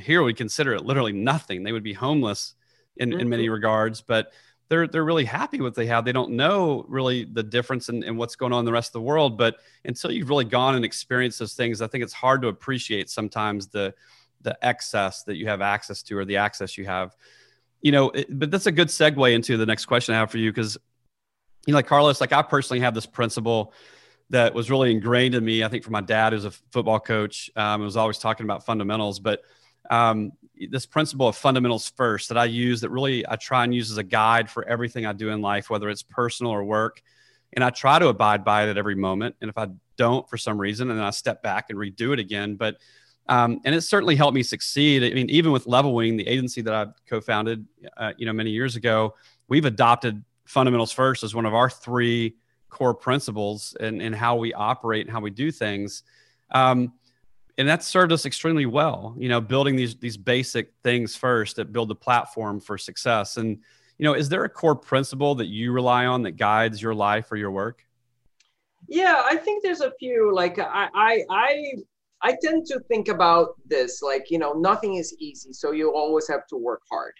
here 0.00 0.22
we 0.22 0.34
consider 0.34 0.74
it 0.74 0.84
literally 0.84 1.12
nothing 1.12 1.62
they 1.62 1.72
would 1.72 1.84
be 1.84 1.92
homeless 1.92 2.54
in, 2.96 3.10
mm-hmm. 3.10 3.20
in 3.20 3.28
many 3.28 3.44
mm-hmm. 3.44 3.52
regards 3.52 4.00
but 4.00 4.32
they're 4.68 4.86
they're 4.86 5.04
really 5.04 5.24
happy 5.26 5.58
with 5.58 5.72
what 5.72 5.74
they 5.74 5.86
have 5.86 6.04
they 6.04 6.12
don't 6.12 6.30
know 6.30 6.84
really 6.88 7.24
the 7.24 7.42
difference 7.42 7.90
in, 7.90 8.02
in 8.02 8.16
what's 8.16 8.36
going 8.36 8.52
on 8.52 8.60
in 8.60 8.64
the 8.64 8.72
rest 8.72 8.88
of 8.88 8.94
the 8.94 9.02
world 9.02 9.36
but 9.36 9.56
until 9.84 10.10
you've 10.10 10.30
really 10.30 10.44
gone 10.46 10.74
and 10.74 10.84
experienced 10.84 11.38
those 11.38 11.52
things 11.52 11.82
i 11.82 11.86
think 11.86 12.02
it's 12.02 12.12
hard 12.12 12.40
to 12.40 12.48
appreciate 12.48 13.10
sometimes 13.10 13.68
the 13.68 13.92
the 14.40 14.56
excess 14.64 15.24
that 15.24 15.36
you 15.36 15.46
have 15.46 15.60
access 15.60 16.02
to 16.02 16.16
or 16.16 16.24
the 16.24 16.36
access 16.36 16.78
you 16.78 16.86
have 16.86 17.14
you 17.82 17.92
know 17.92 18.08
it, 18.10 18.26
but 18.30 18.50
that's 18.50 18.66
a 18.66 18.72
good 18.72 18.88
segue 18.88 19.34
into 19.34 19.58
the 19.58 19.66
next 19.66 19.84
question 19.84 20.14
i 20.14 20.18
have 20.18 20.30
for 20.30 20.38
you 20.38 20.50
because 20.50 20.78
you 21.66 21.72
know 21.72 21.78
like 21.78 21.86
carlos 21.86 22.20
like 22.20 22.32
i 22.32 22.40
personally 22.40 22.80
have 22.80 22.94
this 22.94 23.06
principle 23.06 23.74
that 24.30 24.54
was 24.54 24.70
really 24.70 24.90
ingrained 24.90 25.34
in 25.34 25.44
me 25.44 25.62
i 25.62 25.68
think 25.68 25.84
from 25.84 25.92
my 25.92 26.00
dad 26.00 26.32
who's 26.32 26.46
a 26.46 26.50
football 26.70 26.98
coach 26.98 27.50
um, 27.56 27.82
was 27.82 27.98
always 27.98 28.16
talking 28.16 28.44
about 28.44 28.64
fundamentals 28.64 29.20
but 29.20 29.42
um, 29.90 30.32
this 30.70 30.86
principle 30.86 31.28
of 31.28 31.36
fundamentals 31.36 31.88
first 31.96 32.28
that 32.28 32.38
i 32.38 32.44
use 32.44 32.80
that 32.80 32.90
really 32.90 33.26
i 33.28 33.36
try 33.36 33.64
and 33.64 33.74
use 33.74 33.90
as 33.90 33.98
a 33.98 34.02
guide 34.02 34.50
for 34.50 34.66
everything 34.68 35.06
i 35.06 35.12
do 35.12 35.30
in 35.30 35.40
life 35.40 35.70
whether 35.70 35.88
it's 35.88 36.02
personal 36.02 36.52
or 36.52 36.64
work 36.64 37.02
and 37.52 37.64
i 37.64 37.70
try 37.70 37.98
to 37.98 38.08
abide 38.08 38.44
by 38.44 38.64
it 38.64 38.70
at 38.70 38.78
every 38.78 38.94
moment 38.94 39.34
and 39.40 39.48
if 39.50 39.58
i 39.58 39.66
don't 39.96 40.28
for 40.28 40.36
some 40.36 40.58
reason 40.58 40.90
and 40.90 40.98
then 40.98 41.06
i 41.06 41.10
step 41.10 41.42
back 41.42 41.66
and 41.68 41.78
redo 41.78 42.12
it 42.12 42.18
again 42.18 42.56
but 42.56 42.76
um, 43.28 43.60
and 43.64 43.74
it 43.74 43.82
certainly 43.82 44.16
helped 44.16 44.34
me 44.34 44.42
succeed. 44.42 45.04
I 45.04 45.14
mean, 45.14 45.30
even 45.30 45.52
with 45.52 45.66
Levelwing, 45.66 46.16
the 46.16 46.26
agency 46.26 46.60
that 46.62 46.74
I 46.74 46.86
co-founded, 47.08 47.66
uh, 47.96 48.12
you 48.16 48.26
know, 48.26 48.32
many 48.32 48.50
years 48.50 48.76
ago, 48.76 49.14
we've 49.48 49.64
adopted 49.64 50.24
fundamentals 50.44 50.92
first 50.92 51.22
as 51.22 51.34
one 51.34 51.46
of 51.46 51.54
our 51.54 51.70
three 51.70 52.34
core 52.68 52.94
principles 52.94 53.76
in, 53.80 54.00
in 54.00 54.12
how 54.12 54.36
we 54.36 54.52
operate 54.52 55.06
and 55.06 55.12
how 55.12 55.20
we 55.20 55.30
do 55.30 55.52
things. 55.52 56.02
Um, 56.50 56.94
and 57.58 57.68
that's 57.68 57.86
served 57.86 58.12
us 58.12 58.26
extremely 58.26 58.66
well, 58.66 59.14
you 59.18 59.28
know, 59.28 59.40
building 59.40 59.76
these, 59.76 59.96
these 59.96 60.16
basic 60.16 60.72
things 60.82 61.16
first 61.16 61.56
that 61.56 61.72
build 61.72 61.88
the 61.88 61.94
platform 61.94 62.60
for 62.60 62.78
success. 62.78 63.36
And, 63.36 63.58
you 63.98 64.04
know, 64.04 64.14
is 64.14 64.28
there 64.28 64.44
a 64.44 64.48
core 64.48 64.76
principle 64.76 65.34
that 65.36 65.46
you 65.46 65.72
rely 65.72 66.06
on 66.06 66.22
that 66.22 66.32
guides 66.32 66.80
your 66.80 66.94
life 66.94 67.30
or 67.30 67.36
your 67.36 67.50
work? 67.50 67.84
Yeah, 68.88 69.22
I 69.24 69.36
think 69.36 69.62
there's 69.62 69.80
a 69.80 69.92
few. 69.98 70.34
Like 70.34 70.58
I, 70.58 70.88
I, 70.94 71.24
I 71.30 71.72
I 72.22 72.36
tend 72.40 72.66
to 72.66 72.80
think 72.88 73.08
about 73.08 73.56
this 73.66 74.00
like, 74.00 74.30
you 74.30 74.38
know, 74.38 74.52
nothing 74.52 74.94
is 74.94 75.14
easy. 75.18 75.52
So 75.52 75.72
you 75.72 75.92
always 75.92 76.28
have 76.28 76.46
to 76.48 76.56
work 76.56 76.82
hard, 76.90 77.14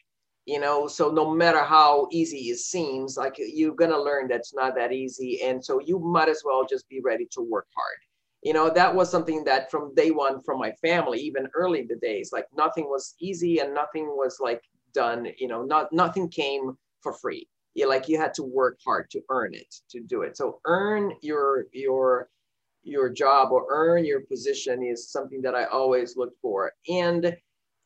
you 0.47 0.61
know. 0.61 0.87
So 0.87 1.11
no 1.11 1.35
matter 1.35 1.63
how 1.63 2.09
easy 2.13 2.39
it 2.51 2.59
seems, 2.59 3.17
like 3.17 3.35
you're 3.39 3.75
to 3.75 4.01
learn 4.01 4.29
that's 4.29 4.55
not 4.55 4.77
that 4.77 4.93
easy. 4.93 5.43
And 5.43 5.65
so 5.65 5.81
you 5.81 5.99
might 5.99 6.29
as 6.29 6.43
well 6.45 6.65
just 6.65 6.89
be 6.89 7.01
ready 7.01 7.27
to 7.33 7.41
work 7.41 7.67
hard. 7.77 7.99
You 8.43 8.53
know, 8.53 8.71
that 8.71 8.95
was 8.95 9.11
something 9.11 9.45
that 9.45 9.71
from 9.71 9.95
day 9.95 10.11
one 10.11 10.41
from 10.41 10.59
my 10.59 10.73
family, 10.73 11.21
even 11.21 11.49
early 11.55 11.83
the 11.83 11.97
days, 11.97 12.31
like 12.33 12.47
nothing 12.57 12.89
was 12.89 13.15
easy 13.21 13.61
and 13.61 13.73
nothing 13.73 14.07
was 14.09 14.39
like 14.41 14.63
done, 14.93 15.29
you 15.39 15.49
know, 15.49 15.63
not 15.63 15.93
nothing 15.93 16.29
came 16.29 16.77
for 17.03 17.13
free. 17.13 17.49
You 17.75 17.89
like 17.89 18.09
you 18.09 18.19
had 18.19 18.35
to 18.35 18.43
work 18.43 18.79
hard 18.85 19.11
to 19.11 19.21
earn 19.31 19.55
it, 19.55 19.75
to 19.91 20.01
do 20.01 20.23
it. 20.23 20.37
So 20.37 20.61
earn 20.67 21.13
your 21.23 21.67
your 21.73 22.29
your 22.83 23.09
job 23.09 23.53
or 23.53 23.67
earn 23.71 24.05
your 24.05 24.21
position 24.23 24.83
is 24.83 25.11
something 25.11 25.41
that 25.43 25.55
I 25.55 25.65
always 25.65 26.17
look 26.17 26.33
for. 26.43 26.73
And 26.89 27.37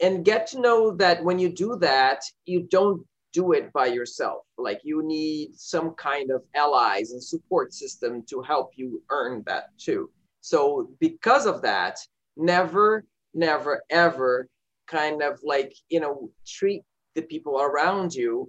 and 0.00 0.24
get 0.24 0.46
to 0.48 0.60
know 0.60 0.90
that 0.96 1.22
when 1.22 1.38
you 1.38 1.48
do 1.50 1.76
that, 1.76 2.22
you 2.44 2.66
don't 2.70 3.04
do 3.32 3.52
it 3.52 3.72
by 3.72 3.86
yourself. 3.86 4.44
Like 4.58 4.80
you 4.82 5.02
need 5.02 5.54
some 5.54 5.90
kind 5.92 6.30
of 6.30 6.42
allies 6.54 7.12
and 7.12 7.22
support 7.22 7.72
system 7.74 8.22
to 8.30 8.40
help 8.42 8.72
you 8.76 9.02
earn 9.10 9.42
that 9.46 9.76
too. 9.78 10.10
So 10.46 10.88
because 11.00 11.44
of 11.44 11.62
that, 11.62 11.98
never, 12.36 13.04
never, 13.34 13.82
ever 13.90 14.46
kind 14.86 15.20
of 15.20 15.40
like, 15.42 15.74
you 15.88 15.98
know, 15.98 16.30
treat 16.46 16.82
the 17.16 17.22
people 17.22 17.60
around 17.60 18.14
you 18.14 18.48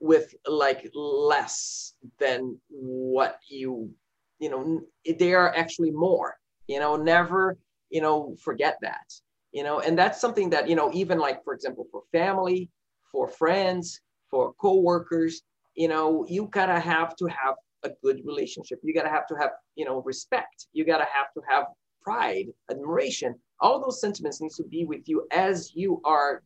with 0.00 0.34
like 0.46 0.90
less 0.94 1.94
than 2.18 2.60
what 2.68 3.38
you 3.48 3.90
you 4.38 4.50
know 4.50 4.82
they 5.18 5.32
are 5.32 5.54
actually 5.54 5.90
more 5.90 6.36
you 6.66 6.78
know 6.78 6.96
never 6.96 7.56
you 7.90 8.00
know 8.00 8.34
forget 8.42 8.76
that 8.82 9.08
you 9.52 9.62
know. 9.62 9.80
And 9.80 9.98
that's 9.98 10.20
something 10.20 10.50
that 10.50 10.68
you 10.68 10.76
know 10.76 10.90
even 10.92 11.18
like 11.18 11.42
for 11.44 11.54
example 11.54 11.86
for 11.90 12.02
family 12.12 12.68
for 13.10 13.28
friends 13.28 14.00
for 14.30 14.52
co-workers 14.60 15.42
you 15.74 15.88
know 15.88 16.26
you 16.28 16.48
kind 16.48 16.70
of 16.70 16.82
have 16.82 17.16
to 17.16 17.26
have 17.26 17.54
a 17.84 17.90
good 18.02 18.20
relationship. 18.24 18.80
You 18.82 18.94
gotta 18.94 19.08
have 19.08 19.26
to 19.28 19.34
have 19.36 19.50
you 19.76 19.84
know 19.84 20.02
respect. 20.02 20.66
You 20.72 20.84
gotta 20.84 21.06
have 21.12 21.32
to 21.34 21.40
have 21.48 21.64
pride 22.02 22.46
admiration. 22.70 23.34
All 23.60 23.80
those 23.80 24.00
sentiments 24.00 24.40
needs 24.40 24.56
to 24.56 24.64
be 24.64 24.84
with 24.84 25.02
you 25.06 25.26
as 25.32 25.72
you 25.74 26.00
are 26.04 26.42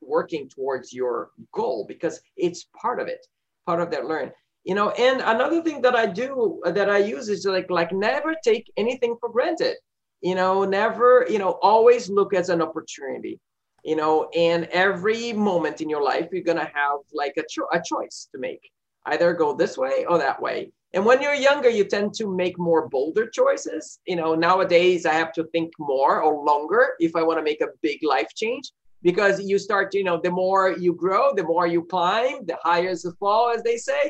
working 0.00 0.48
towards 0.48 0.92
your 0.92 1.30
goal 1.52 1.84
because 1.88 2.20
it's 2.36 2.66
part 2.80 3.00
of 3.00 3.06
it 3.06 3.24
part 3.66 3.80
of 3.80 3.90
that 3.90 4.06
learn. 4.06 4.32
You 4.64 4.74
know 4.74 4.90
and 4.90 5.20
another 5.20 5.60
thing 5.62 5.82
that 5.82 5.96
i 5.96 6.06
do 6.06 6.60
that 6.64 6.88
i 6.88 6.98
use 6.98 7.28
is 7.28 7.44
like 7.44 7.68
like 7.68 7.92
never 7.92 8.34
take 8.44 8.70
anything 8.76 9.16
for 9.20 9.28
granted. 9.28 9.76
You 10.20 10.34
know 10.34 10.64
never 10.64 11.26
you 11.28 11.38
know 11.38 11.58
always 11.62 12.08
look 12.08 12.34
as 12.34 12.48
an 12.48 12.62
opportunity. 12.62 13.40
You 13.84 13.96
know 13.96 14.28
and 14.36 14.64
every 14.66 15.32
moment 15.32 15.80
in 15.80 15.88
your 15.88 16.02
life 16.02 16.28
you're 16.32 16.44
gonna 16.44 16.70
have 16.72 16.98
like 17.12 17.34
a, 17.36 17.44
cho- 17.48 17.68
a 17.72 17.80
choice 17.84 18.28
to 18.32 18.38
make 18.38 18.70
either 19.06 19.32
go 19.32 19.54
this 19.54 19.76
way 19.76 20.04
or 20.08 20.18
that 20.18 20.40
way 20.40 20.70
And 20.94 21.06
when 21.06 21.22
you're 21.22 21.34
younger, 21.34 21.70
you 21.70 21.84
tend 21.84 22.12
to 22.14 22.26
make 22.42 22.58
more 22.58 22.88
bolder 22.88 23.26
choices. 23.26 23.98
You 24.06 24.16
know, 24.16 24.34
nowadays 24.34 25.06
I 25.06 25.14
have 25.14 25.32
to 25.34 25.44
think 25.44 25.72
more 25.78 26.20
or 26.22 26.44
longer 26.44 26.82
if 26.98 27.16
I 27.16 27.22
want 27.22 27.38
to 27.38 27.42
make 27.42 27.62
a 27.62 27.68
big 27.80 28.00
life 28.02 28.30
change 28.34 28.70
because 29.02 29.40
you 29.40 29.58
start, 29.58 29.94
you 29.94 30.04
know, 30.04 30.20
the 30.20 30.30
more 30.30 30.72
you 30.84 30.92
grow, 30.94 31.34
the 31.34 31.44
more 31.44 31.66
you 31.66 31.82
climb, 31.84 32.44
the 32.46 32.58
higher 32.62 32.94
the 32.94 33.12
fall, 33.18 33.50
as 33.50 33.62
they 33.62 33.76
say 33.76 34.02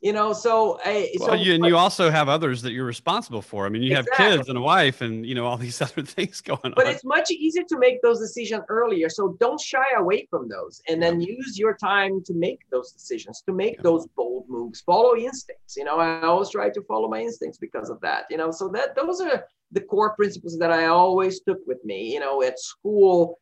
you 0.00 0.12
know 0.12 0.32
so 0.32 0.78
I, 0.84 1.10
well, 1.18 1.30
so, 1.30 1.34
you, 1.34 1.54
and 1.54 1.64
you 1.64 1.76
also 1.76 2.10
have 2.10 2.28
others 2.28 2.62
that 2.62 2.72
you're 2.72 2.84
responsible 2.84 3.40
for 3.40 3.66
i 3.66 3.68
mean 3.68 3.82
you 3.82 3.96
exactly. 3.96 4.24
have 4.24 4.36
kids 4.36 4.48
and 4.48 4.58
a 4.58 4.60
wife 4.60 5.00
and 5.00 5.24
you 5.24 5.34
know 5.34 5.46
all 5.46 5.56
these 5.56 5.80
other 5.86 6.02
things 6.02 6.40
going 6.40 6.58
but 6.62 6.70
on 6.70 6.74
but 6.76 6.86
it's 6.86 7.04
much 7.04 7.30
easier 7.30 7.62
to 7.68 7.78
make 7.78 8.00
those 8.02 8.20
decisions 8.20 8.62
earlier 8.68 9.08
so 9.08 9.36
don't 9.40 9.60
shy 9.60 9.86
away 9.96 10.26
from 10.30 10.48
those 10.48 10.82
and 10.88 11.02
then 11.02 11.20
yeah. 11.20 11.28
use 11.28 11.58
your 11.58 11.74
time 11.74 12.22
to 12.24 12.34
make 12.34 12.60
those 12.70 12.92
decisions 12.92 13.42
to 13.46 13.52
make 13.52 13.76
yeah. 13.76 13.82
those 13.82 14.06
bold 14.16 14.44
moves 14.48 14.80
follow 14.82 15.16
instincts 15.16 15.76
you 15.76 15.84
know 15.84 15.98
i 15.98 16.20
always 16.22 16.50
try 16.50 16.68
to 16.68 16.82
follow 16.82 17.08
my 17.08 17.20
instincts 17.20 17.58
because 17.58 17.88
of 17.88 18.00
that 18.00 18.24
you 18.30 18.36
know 18.36 18.50
so 18.50 18.68
that 18.68 18.94
those 18.94 19.20
are 19.20 19.44
the 19.72 19.80
core 19.80 20.14
principles 20.14 20.58
that 20.58 20.70
i 20.70 20.86
always 20.86 21.40
took 21.40 21.58
with 21.66 21.82
me 21.84 22.12
you 22.12 22.20
know 22.20 22.42
at 22.42 22.58
school 22.58 23.38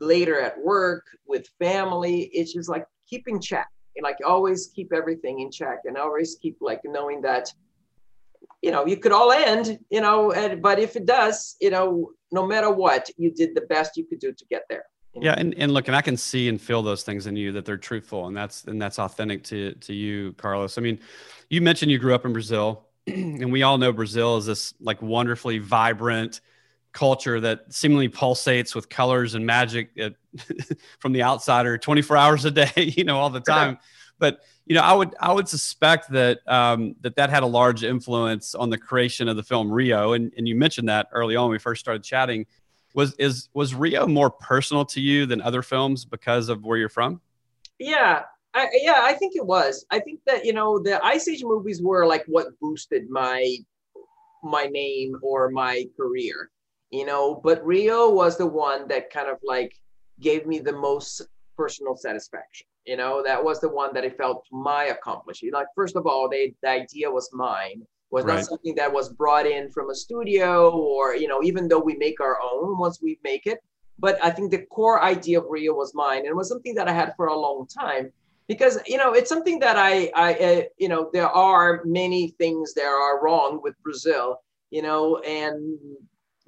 later 0.00 0.40
at 0.40 0.58
work 0.58 1.04
with 1.26 1.46
family 1.58 2.30
it's 2.32 2.52
just 2.52 2.68
like 2.68 2.84
keeping 3.08 3.40
check 3.40 3.68
like 4.02 4.16
always 4.26 4.68
keep 4.74 4.92
everything 4.92 5.40
in 5.40 5.50
check 5.50 5.80
and 5.84 5.96
always 5.96 6.36
keep 6.36 6.56
like 6.60 6.80
knowing 6.84 7.20
that 7.22 7.52
you 8.62 8.70
know 8.70 8.86
you 8.86 8.96
could 8.96 9.12
all 9.12 9.32
end 9.32 9.78
you 9.90 10.00
know 10.00 10.32
and, 10.32 10.62
but 10.62 10.78
if 10.78 10.96
it 10.96 11.06
does 11.06 11.56
you 11.60 11.70
know 11.70 12.12
no 12.32 12.46
matter 12.46 12.70
what 12.70 13.10
you 13.16 13.30
did 13.30 13.54
the 13.54 13.62
best 13.62 13.96
you 13.96 14.04
could 14.04 14.18
do 14.18 14.32
to 14.32 14.44
get 14.46 14.62
there. 14.68 14.84
Yeah 15.20 15.34
and, 15.36 15.54
and 15.54 15.72
look 15.72 15.88
and 15.88 15.96
i 15.96 16.00
can 16.00 16.16
see 16.16 16.48
and 16.48 16.60
feel 16.60 16.82
those 16.82 17.02
things 17.02 17.26
in 17.26 17.34
you 17.34 17.50
that 17.52 17.64
they're 17.64 17.76
truthful 17.76 18.26
and 18.26 18.36
that's 18.36 18.64
and 18.64 18.80
that's 18.80 18.98
authentic 18.98 19.42
to 19.44 19.74
to 19.74 19.92
you 19.92 20.32
carlos. 20.34 20.78
I 20.78 20.80
mean 20.80 21.00
you 21.50 21.60
mentioned 21.60 21.90
you 21.90 21.98
grew 21.98 22.14
up 22.14 22.24
in 22.24 22.32
brazil 22.32 22.86
and 23.06 23.50
we 23.50 23.62
all 23.62 23.78
know 23.78 23.92
brazil 23.92 24.36
is 24.36 24.46
this 24.46 24.74
like 24.80 25.00
wonderfully 25.02 25.58
vibrant 25.58 26.40
culture 26.98 27.38
that 27.38 27.72
seemingly 27.72 28.08
pulsates 28.08 28.74
with 28.74 28.88
colors 28.88 29.36
and 29.36 29.46
magic 29.46 29.90
from 30.98 31.12
the 31.12 31.22
outsider 31.22 31.78
24 31.78 32.16
hours 32.16 32.44
a 32.44 32.50
day 32.50 32.72
you 32.76 33.04
know 33.04 33.16
all 33.16 33.30
the 33.30 33.40
time. 33.40 33.78
But 34.18 34.40
you 34.66 34.74
know 34.74 34.82
i 34.82 34.92
would 34.92 35.14
i 35.20 35.32
would 35.32 35.48
suspect 35.48 36.10
that 36.10 36.40
um, 36.48 36.96
that 37.02 37.14
that 37.14 37.30
had 37.30 37.44
a 37.44 37.46
large 37.46 37.84
influence 37.84 38.56
on 38.56 38.68
the 38.68 38.76
creation 38.76 39.28
of 39.28 39.36
the 39.36 39.44
film 39.44 39.70
rio. 39.70 40.14
And, 40.14 40.32
and 40.36 40.48
you 40.48 40.56
mentioned 40.56 40.88
that 40.88 41.06
early 41.12 41.36
on 41.36 41.44
when 41.44 41.52
we 41.52 41.60
first 41.60 41.80
started 41.80 42.02
chatting. 42.02 42.46
Was 42.94 43.14
is 43.14 43.48
was 43.54 43.76
rio 43.76 44.08
more 44.08 44.30
personal 44.30 44.84
to 44.86 45.00
you 45.00 45.24
than 45.24 45.40
other 45.40 45.62
films 45.62 46.04
because 46.04 46.48
of 46.48 46.64
where 46.64 46.78
you're 46.78 46.88
from? 46.88 47.20
Yeah. 47.78 48.22
I, 48.54 48.66
yeah 48.72 49.02
i 49.04 49.12
think 49.12 49.36
it 49.36 49.46
was. 49.46 49.86
I 49.90 50.00
think 50.00 50.20
that 50.26 50.44
you 50.44 50.52
know 50.52 50.80
the 50.82 51.04
ice 51.04 51.28
age 51.28 51.44
movies 51.44 51.80
were 51.80 52.06
like 52.06 52.24
what 52.26 52.58
boosted 52.60 53.08
my 53.08 53.56
my 54.42 54.64
name 54.64 55.16
or 55.22 55.50
my 55.50 55.84
career 55.96 56.50
you 56.90 57.04
know 57.04 57.40
but 57.44 57.64
rio 57.64 58.10
was 58.10 58.36
the 58.38 58.46
one 58.46 58.88
that 58.88 59.10
kind 59.10 59.28
of 59.28 59.38
like 59.44 59.72
gave 60.20 60.46
me 60.46 60.58
the 60.58 60.72
most 60.72 61.22
personal 61.56 61.96
satisfaction 61.96 62.66
you 62.88 62.96
know? 62.96 63.22
That 63.22 63.44
was 63.44 63.60
the 63.60 63.68
one 63.68 63.92
that 63.94 64.04
i 64.04 64.10
felt 64.10 64.44
my 64.50 64.84
accomplishment 64.84 65.54
like 65.54 65.68
first 65.76 65.94
of 65.94 66.06
all 66.06 66.28
they, 66.28 66.54
the 66.62 66.70
idea 66.70 67.08
was 67.10 67.28
mine. 67.32 67.82
Was 68.10 68.24
right. 68.24 68.36
not 68.36 68.46
something 68.46 68.74
that 68.76 68.90
was 68.90 69.10
brought 69.10 69.46
in 69.46 69.70
from 69.70 69.90
a 69.90 69.94
studio 69.94 70.70
or 70.70 71.14
you 71.14 71.28
know 71.28 71.42
even 71.42 71.68
though 71.68 71.78
we 71.78 71.94
make 71.96 72.20
our 72.22 72.38
own 72.40 72.78
once 72.78 73.02
we 73.02 73.20
make 73.22 73.46
it. 73.46 73.58
But 73.98 74.18
i 74.24 74.30
think 74.30 74.50
the 74.50 74.64
core 74.76 75.02
idea 75.02 75.38
of 75.40 75.46
rio 75.50 75.74
was 75.74 75.92
mine 75.94 76.24
and 76.24 76.34
was 76.34 76.48
something 76.48 76.74
that 76.76 76.88
i 76.88 76.92
had 76.92 77.12
for 77.16 77.26
a 77.26 77.38
long 77.46 77.66
time 77.66 78.10
because 78.46 78.78
you 78.86 78.96
know 78.96 79.12
it's 79.12 79.28
something 79.28 79.58
that 79.58 79.76
i 79.76 80.10
i 80.14 80.28
uh, 80.48 80.62
you 80.78 80.88
know 80.88 81.10
there 81.12 81.28
are 81.28 81.82
many 81.84 82.22
things 82.40 82.72
that 82.74 82.86
are 82.86 83.22
wrong 83.22 83.60
with 83.64 83.74
brazil 83.82 84.26
you 84.70 84.82
know 84.86 85.18
and 85.18 85.78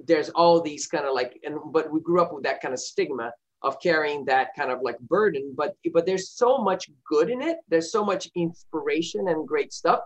there's 0.07 0.31
all 0.31 0.61
these 0.61 0.87
kind 0.87 1.07
of 1.07 1.15
like 1.15 1.39
and 1.45 1.57
but 1.73 1.91
we 1.91 2.01
grew 2.01 2.21
up 2.21 2.33
with 2.33 2.45
that 2.45 2.61
kind 2.61 2.75
of 2.75 2.81
stigma 2.81 3.33
of 3.63 3.81
carrying 3.81 4.25
that 4.25 4.49
kind 4.57 4.71
of 4.71 4.81
like 4.83 4.99
burden 5.01 5.55
but 5.57 5.75
but 5.93 6.07
there's 6.07 6.31
so 6.31 6.59
much 6.59 6.89
good 7.07 7.29
in 7.29 7.43
it. 7.43 7.59
There's 7.69 7.93
so 7.93 8.05
much 8.05 8.29
inspiration 8.35 9.29
and 9.29 9.47
great 9.47 9.73
stuff 9.73 10.01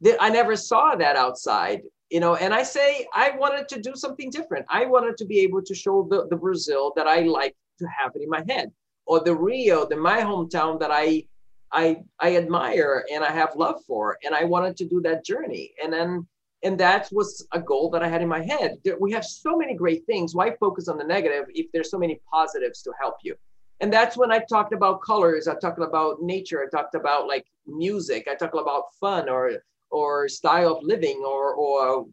that 0.00 0.16
i 0.20 0.28
never 0.28 0.56
saw 0.56 0.94
that 0.94 1.16
outside 1.16 1.82
you 2.10 2.20
know? 2.20 2.36
And 2.36 2.54
i 2.54 2.62
say 2.62 3.06
i 3.14 3.30
wanted 3.36 3.68
to 3.68 3.80
do 3.80 3.94
something 3.94 4.30
different. 4.30 4.66
I 4.68 4.86
wanted 4.86 5.16
to 5.18 5.24
be 5.24 5.40
able 5.40 5.62
to 5.62 5.74
show 5.74 6.06
the, 6.10 6.26
the 6.28 6.36
brazil 6.36 6.92
that 6.96 7.06
i 7.06 7.20
like 7.20 7.54
to 7.78 7.86
have 7.86 8.12
it 8.14 8.22
in 8.22 8.28
my 8.28 8.44
head 8.48 8.70
or 9.06 9.20
the 9.20 9.34
rio 9.34 9.86
the 9.86 9.96
my 9.96 10.20
hometown 10.20 10.78
that 10.80 10.90
i 10.90 11.24
i 11.72 11.96
i 12.20 12.36
admire 12.36 13.04
and 13.12 13.24
i 13.24 13.30
have 13.30 13.54
love 13.56 13.80
for 13.86 14.16
and 14.24 14.34
i 14.34 14.44
wanted 14.44 14.76
to 14.76 14.86
do 14.86 15.00
that 15.02 15.24
journey. 15.24 15.72
And 15.82 15.92
then 15.92 16.26
and 16.62 16.78
that 16.80 17.08
was 17.12 17.46
a 17.52 17.60
goal 17.60 17.90
that 17.90 18.02
I 18.02 18.08
had 18.08 18.22
in 18.22 18.28
my 18.28 18.42
head. 18.42 18.78
We 19.00 19.12
have 19.12 19.24
so 19.24 19.56
many 19.56 19.74
great 19.74 20.04
things. 20.06 20.34
Why 20.34 20.54
focus 20.58 20.88
on 20.88 20.98
the 20.98 21.04
negative 21.04 21.44
if 21.50 21.66
there's 21.72 21.90
so 21.90 21.98
many 21.98 22.20
positives 22.30 22.82
to 22.82 22.92
help 23.00 23.16
you? 23.22 23.36
And 23.80 23.92
that's 23.92 24.16
when 24.16 24.32
I 24.32 24.40
talked 24.40 24.72
about 24.72 25.00
colors. 25.02 25.46
I 25.46 25.54
talked 25.54 25.80
about 25.80 26.20
nature. 26.20 26.60
I 26.60 26.76
talked 26.76 26.96
about 26.96 27.28
like 27.28 27.46
music. 27.66 28.26
I 28.28 28.34
talked 28.34 28.56
about 28.56 28.84
fun 29.00 29.28
or 29.28 29.52
or 29.90 30.28
style 30.28 30.76
of 30.76 30.82
living 30.82 31.22
or 31.24 31.54
or 31.54 32.06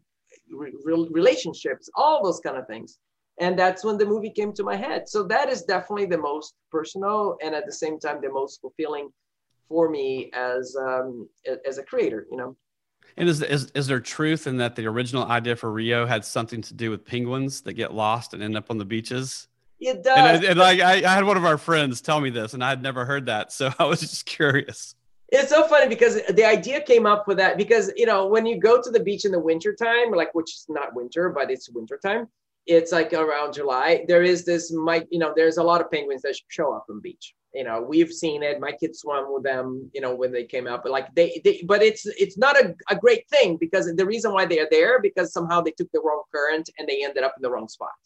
re- 0.48 0.72
relationships. 1.10 1.90
All 1.96 2.22
those 2.22 2.38
kind 2.38 2.56
of 2.56 2.68
things. 2.68 2.98
And 3.40 3.58
that's 3.58 3.84
when 3.84 3.98
the 3.98 4.06
movie 4.06 4.30
came 4.30 4.52
to 4.54 4.62
my 4.62 4.76
head. 4.76 5.08
So 5.08 5.24
that 5.24 5.50
is 5.50 5.62
definitely 5.62 6.06
the 6.06 6.18
most 6.18 6.54
personal 6.70 7.36
and 7.42 7.54
at 7.54 7.66
the 7.66 7.72
same 7.72 7.98
time 7.98 8.20
the 8.22 8.30
most 8.30 8.60
fulfilling 8.60 9.10
for 9.68 9.90
me 9.90 10.30
as 10.32 10.76
um, 10.80 11.28
as 11.66 11.78
a 11.78 11.82
creator. 11.82 12.28
You 12.30 12.36
know. 12.36 12.56
And 13.16 13.28
is, 13.28 13.42
is 13.42 13.70
is 13.74 13.86
there 13.86 14.00
truth 14.00 14.46
in 14.46 14.58
that 14.58 14.76
the 14.76 14.86
original 14.86 15.24
idea 15.24 15.56
for 15.56 15.72
Rio 15.72 16.04
had 16.06 16.24
something 16.24 16.60
to 16.62 16.74
do 16.74 16.90
with 16.90 17.04
penguins 17.04 17.62
that 17.62 17.72
get 17.72 17.94
lost 17.94 18.34
and 18.34 18.42
end 18.42 18.56
up 18.56 18.70
on 18.70 18.78
the 18.78 18.84
beaches? 18.84 19.48
It 19.80 20.02
does. 20.02 20.18
And, 20.18 20.44
and 20.44 20.58
like 20.58 20.80
I, 20.80 20.96
I 20.96 21.14
had 21.14 21.24
one 21.24 21.36
of 21.36 21.44
our 21.44 21.58
friends 21.58 22.00
tell 22.00 22.20
me 22.20 22.30
this, 22.30 22.54
and 22.54 22.62
I 22.62 22.70
had 22.70 22.82
never 22.82 23.04
heard 23.04 23.26
that, 23.26 23.52
so 23.52 23.72
I 23.78 23.84
was 23.84 24.00
just 24.00 24.26
curious. 24.26 24.94
It's 25.28 25.48
so 25.48 25.66
funny 25.66 25.88
because 25.88 26.22
the 26.28 26.44
idea 26.44 26.80
came 26.80 27.04
up 27.04 27.26
with 27.26 27.38
that 27.38 27.56
because 27.56 27.90
you 27.96 28.06
know 28.06 28.26
when 28.26 28.46
you 28.46 28.60
go 28.60 28.80
to 28.80 28.90
the 28.90 29.00
beach 29.00 29.24
in 29.24 29.32
the 29.32 29.40
wintertime, 29.40 30.12
like 30.12 30.34
which 30.34 30.50
is 30.50 30.66
not 30.68 30.94
winter, 30.94 31.30
but 31.30 31.50
it's 31.50 31.68
wintertime, 31.70 32.28
it's 32.66 32.92
like 32.92 33.12
around 33.12 33.54
July. 33.54 34.04
There 34.06 34.22
is 34.22 34.44
this 34.44 34.70
might 34.72 35.06
you 35.10 35.18
know 35.18 35.32
there's 35.34 35.56
a 35.56 35.62
lot 35.62 35.80
of 35.80 35.90
penguins 35.90 36.22
that 36.22 36.36
show 36.48 36.74
up 36.74 36.86
on 36.90 36.96
the 36.96 37.02
beach 37.02 37.34
you 37.56 37.64
know 37.64 37.80
we've 37.80 38.12
seen 38.12 38.42
it. 38.42 38.60
My 38.60 38.72
kids 38.72 39.00
swam 39.00 39.32
with 39.32 39.42
them 39.42 39.90
you 39.94 40.00
know 40.00 40.14
when 40.14 40.30
they 40.30 40.44
came 40.44 40.66
out. 40.66 40.82
But 40.82 40.92
like 40.92 41.12
they, 41.14 41.40
they 41.44 41.62
but 41.64 41.82
it's 41.82 42.04
it's 42.06 42.36
not 42.36 42.56
a, 42.62 42.74
a 42.90 42.96
great 42.96 43.28
thing 43.28 43.56
because 43.56 43.92
the 43.94 44.06
reason 44.06 44.32
why 44.32 44.44
they 44.44 44.60
are 44.60 44.68
there 44.70 45.00
because 45.00 45.32
somehow 45.32 45.60
they 45.62 45.72
took 45.72 45.90
the 45.92 46.00
wrong 46.04 46.22
current 46.34 46.68
and 46.78 46.86
they 46.86 47.02
ended 47.02 47.22
up 47.22 47.34
in 47.36 47.42
the 47.42 47.50
wrong 47.50 47.68
spot. 47.68 47.96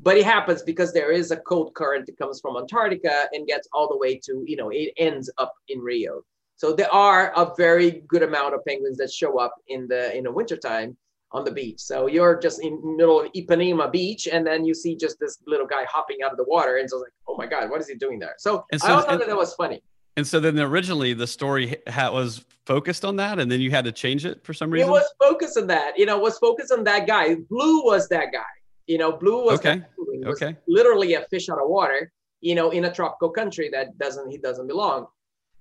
But 0.00 0.16
it 0.16 0.24
happens 0.24 0.62
because 0.62 0.92
there 0.92 1.10
is 1.10 1.30
a 1.30 1.36
cold 1.36 1.74
current 1.74 2.06
that 2.06 2.18
comes 2.18 2.40
from 2.40 2.56
antarctica 2.56 3.28
and 3.32 3.46
gets 3.46 3.68
all 3.72 3.88
the 3.88 3.98
way 3.98 4.20
to 4.26 4.44
you 4.46 4.56
know 4.56 4.70
it 4.70 4.92
ends 4.96 5.30
up 5.38 5.52
in 5.68 5.80
rio. 5.80 6.22
So 6.56 6.72
there 6.72 6.92
are 6.92 7.32
a 7.36 7.52
very 7.56 8.04
good 8.06 8.22
amount 8.22 8.54
of 8.54 8.64
penguins 8.64 8.98
that 8.98 9.12
show 9.12 9.38
up 9.38 9.54
in 9.68 9.88
the 9.88 10.16
in 10.16 10.24
the 10.24 10.32
wintertime 10.32 10.96
on 11.34 11.44
the 11.44 11.50
beach. 11.50 11.80
So 11.80 12.06
you're 12.06 12.38
just 12.38 12.62
in 12.62 12.80
middle 12.96 13.20
of 13.20 13.32
Ipanema 13.32 13.92
beach, 13.92 14.28
and 14.30 14.46
then 14.46 14.64
you 14.64 14.72
see 14.72 14.96
just 14.96 15.18
this 15.20 15.38
little 15.46 15.66
guy 15.66 15.84
hopping 15.84 16.18
out 16.24 16.30
of 16.30 16.38
the 16.38 16.44
water, 16.44 16.76
and 16.76 16.88
so 16.88 16.98
like, 16.98 17.12
oh 17.28 17.36
my 17.36 17.46
god, 17.46 17.68
what 17.68 17.80
is 17.80 17.88
he 17.88 17.96
doing 17.96 18.18
there? 18.18 18.36
So, 18.38 18.64
so 18.76 18.86
I 18.86 18.90
always 18.92 19.06
thought 19.06 19.18
that, 19.18 19.26
that 19.26 19.36
was 19.36 19.52
funny. 19.54 19.82
And 20.16 20.26
so 20.26 20.38
then 20.38 20.58
originally 20.60 21.12
the 21.12 21.26
story 21.26 21.76
ha- 21.88 22.12
was 22.12 22.44
focused 22.64 23.04
on 23.04 23.16
that, 23.16 23.38
and 23.40 23.50
then 23.50 23.60
you 23.60 23.70
had 23.70 23.84
to 23.84 23.92
change 23.92 24.24
it 24.24 24.44
for 24.44 24.54
some 24.54 24.70
reason. 24.70 24.88
It 24.88 24.92
was 24.92 25.12
focused 25.20 25.58
on 25.58 25.66
that. 25.66 25.98
You 25.98 26.06
know, 26.06 26.18
was 26.18 26.38
focused 26.38 26.72
on 26.72 26.84
that 26.84 27.06
guy. 27.06 27.34
Blue 27.34 27.84
was 27.84 28.08
that 28.08 28.32
guy. 28.32 28.42
You 28.86 28.98
know, 28.98 29.12
blue 29.12 29.44
was 29.44 29.58
okay. 29.58 29.82
Was 29.98 30.40
okay. 30.40 30.56
Literally 30.68 31.14
a 31.14 31.22
fish 31.30 31.48
out 31.48 31.58
of 31.58 31.68
water. 31.68 32.12
You 32.40 32.54
know, 32.54 32.70
in 32.70 32.84
a 32.84 32.92
tropical 32.92 33.30
country 33.30 33.70
that 33.72 33.98
doesn't 33.98 34.30
he 34.30 34.38
doesn't 34.38 34.68
belong. 34.68 35.06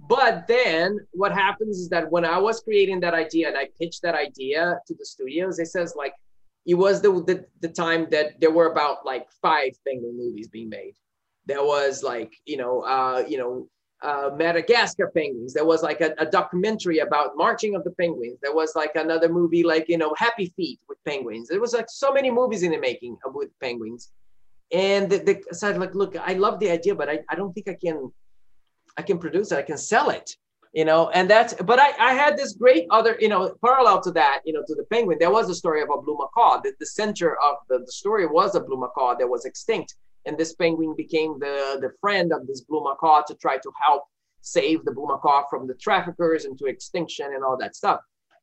But 0.07 0.47
then 0.47 0.99
what 1.11 1.31
happens 1.31 1.79
is 1.79 1.89
that 1.89 2.11
when 2.11 2.25
I 2.25 2.37
was 2.37 2.61
creating 2.61 2.99
that 3.01 3.13
idea 3.13 3.47
and 3.47 3.57
I 3.57 3.69
pitched 3.79 4.01
that 4.01 4.15
idea 4.15 4.79
to 4.85 4.93
the 4.93 5.05
studios, 5.05 5.59
it 5.59 5.67
says 5.67 5.93
like 5.95 6.13
it 6.65 6.75
was 6.75 7.01
the, 7.01 7.11
the 7.11 7.45
the 7.61 7.69
time 7.69 8.07
that 8.11 8.39
there 8.39 8.51
were 8.51 8.71
about 8.71 9.05
like 9.05 9.27
five 9.41 9.71
penguin 9.87 10.17
movies 10.17 10.49
being 10.49 10.69
made. 10.69 10.95
There 11.45 11.63
was 11.63 12.03
like 12.03 12.33
you 12.45 12.57
know 12.57 12.81
uh, 12.81 13.23
you 13.27 13.37
know 13.37 13.67
uh, 14.01 14.31
Madagascar 14.35 15.09
penguins. 15.15 15.53
There 15.53 15.65
was 15.65 15.81
like 15.81 16.01
a, 16.01 16.13
a, 16.17 16.25
documentary 16.25 16.99
about 16.99 17.37
marching 17.37 17.73
of 17.73 17.85
the 17.85 17.91
penguins. 17.91 18.37
There 18.41 18.53
was 18.53 18.75
like 18.75 18.95
another 18.95 19.29
movie 19.29 19.63
like 19.63 19.87
you 19.87 19.97
know 19.97 20.13
Happy 20.17 20.47
Feet 20.57 20.79
with 20.89 20.97
penguins. 21.05 21.47
There 21.47 21.61
was 21.61 21.73
like 21.73 21.89
so 21.89 22.11
many 22.11 22.29
movies 22.29 22.63
in 22.63 22.71
the 22.71 22.77
making 22.77 23.17
with 23.27 23.57
penguins. 23.61 24.11
And 24.73 25.09
they, 25.09 25.19
they 25.19 25.41
said 25.51 25.77
like, 25.77 25.95
look, 25.95 26.17
I 26.17 26.33
love 26.33 26.59
the 26.59 26.71
idea, 26.71 26.95
but 26.95 27.07
I, 27.07 27.19
I 27.29 27.35
don't 27.35 27.53
think 27.53 27.69
I 27.69 27.75
can 27.75 28.11
I 28.97 29.01
can 29.01 29.17
produce 29.17 29.51
it, 29.51 29.57
I 29.57 29.63
can 29.63 29.77
sell 29.77 30.09
it, 30.09 30.35
you 30.73 30.85
know, 30.85 31.09
and 31.09 31.29
that's, 31.29 31.53
but 31.53 31.79
I, 31.79 31.93
I 31.99 32.13
had 32.13 32.37
this 32.37 32.53
great 32.53 32.85
other, 32.89 33.17
you 33.19 33.29
know, 33.29 33.55
parallel 33.63 34.01
to 34.01 34.11
that, 34.11 34.41
you 34.45 34.53
know, 34.53 34.63
to 34.67 34.75
the 34.75 34.85
penguin, 34.91 35.17
there 35.19 35.31
was 35.31 35.49
a 35.49 35.55
story 35.55 35.81
of 35.81 35.89
a 35.93 36.01
blue 36.01 36.17
macaw. 36.17 36.61
The, 36.61 36.73
the 36.79 36.85
center 36.85 37.37
of 37.41 37.57
the, 37.69 37.79
the 37.79 37.91
story 37.91 38.25
was 38.25 38.55
a 38.55 38.59
blue 38.59 38.79
macaw 38.79 39.15
that 39.17 39.29
was 39.29 39.45
extinct. 39.45 39.95
And 40.25 40.37
this 40.37 40.53
penguin 40.53 40.95
became 40.95 41.37
the, 41.39 41.77
the 41.81 41.91
friend 42.01 42.31
of 42.31 42.47
this 42.47 42.61
blue 42.61 42.83
macaw 42.83 43.21
to 43.27 43.35
try 43.35 43.57
to 43.57 43.71
help 43.85 44.03
save 44.41 44.83
the 44.85 44.91
blue 44.91 45.07
macaw 45.07 45.43
from 45.49 45.67
the 45.67 45.75
traffickers 45.75 46.45
into 46.45 46.65
extinction 46.65 47.33
and 47.33 47.43
all 47.43 47.57
that 47.57 47.75
stuff. 47.75 47.99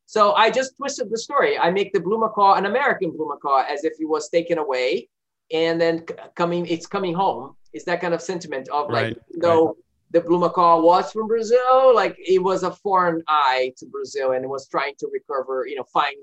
So 0.07 0.33
I 0.33 0.51
just 0.51 0.77
twisted 0.77 1.11
the 1.11 1.19
story. 1.19 1.59
I 1.59 1.71
make 1.71 1.93
the 1.93 2.01
blue 2.01 2.19
macaw 2.19 2.55
an 2.55 2.67
American 2.67 3.11
blue 3.13 3.29
macaw 3.29 3.65
as 3.69 3.85
if 3.85 3.95
he 3.99 4.05
was 4.05 4.29
taken 4.29 4.59
away 4.59 5.09
and 5.53 5.81
then 5.81 6.05
coming, 6.35 6.67
it's 6.67 6.87
coming 6.87 7.15
home. 7.15 7.57
It's 7.73 7.85
that 7.85 8.01
kind 8.01 8.15
of 8.15 8.21
sentiment 8.21 8.69
of 8.69 8.91
like, 8.91 9.05
right, 9.05 9.19
though 9.39 9.67
right. 9.67 9.75
The 10.11 10.21
blue 10.21 10.41
macaw 10.41 10.81
was 10.81 11.13
from 11.13 11.29
Brazil, 11.29 11.95
like 11.95 12.17
it 12.19 12.43
was 12.43 12.63
a 12.63 12.71
foreign 12.71 13.23
eye 13.29 13.73
to 13.79 13.87
Brazil 13.87 14.33
and 14.33 14.49
was 14.49 14.69
trying 14.69 14.95
to 14.99 15.09
recover, 15.13 15.67
you 15.67 15.77
know, 15.77 15.85
find, 15.85 16.17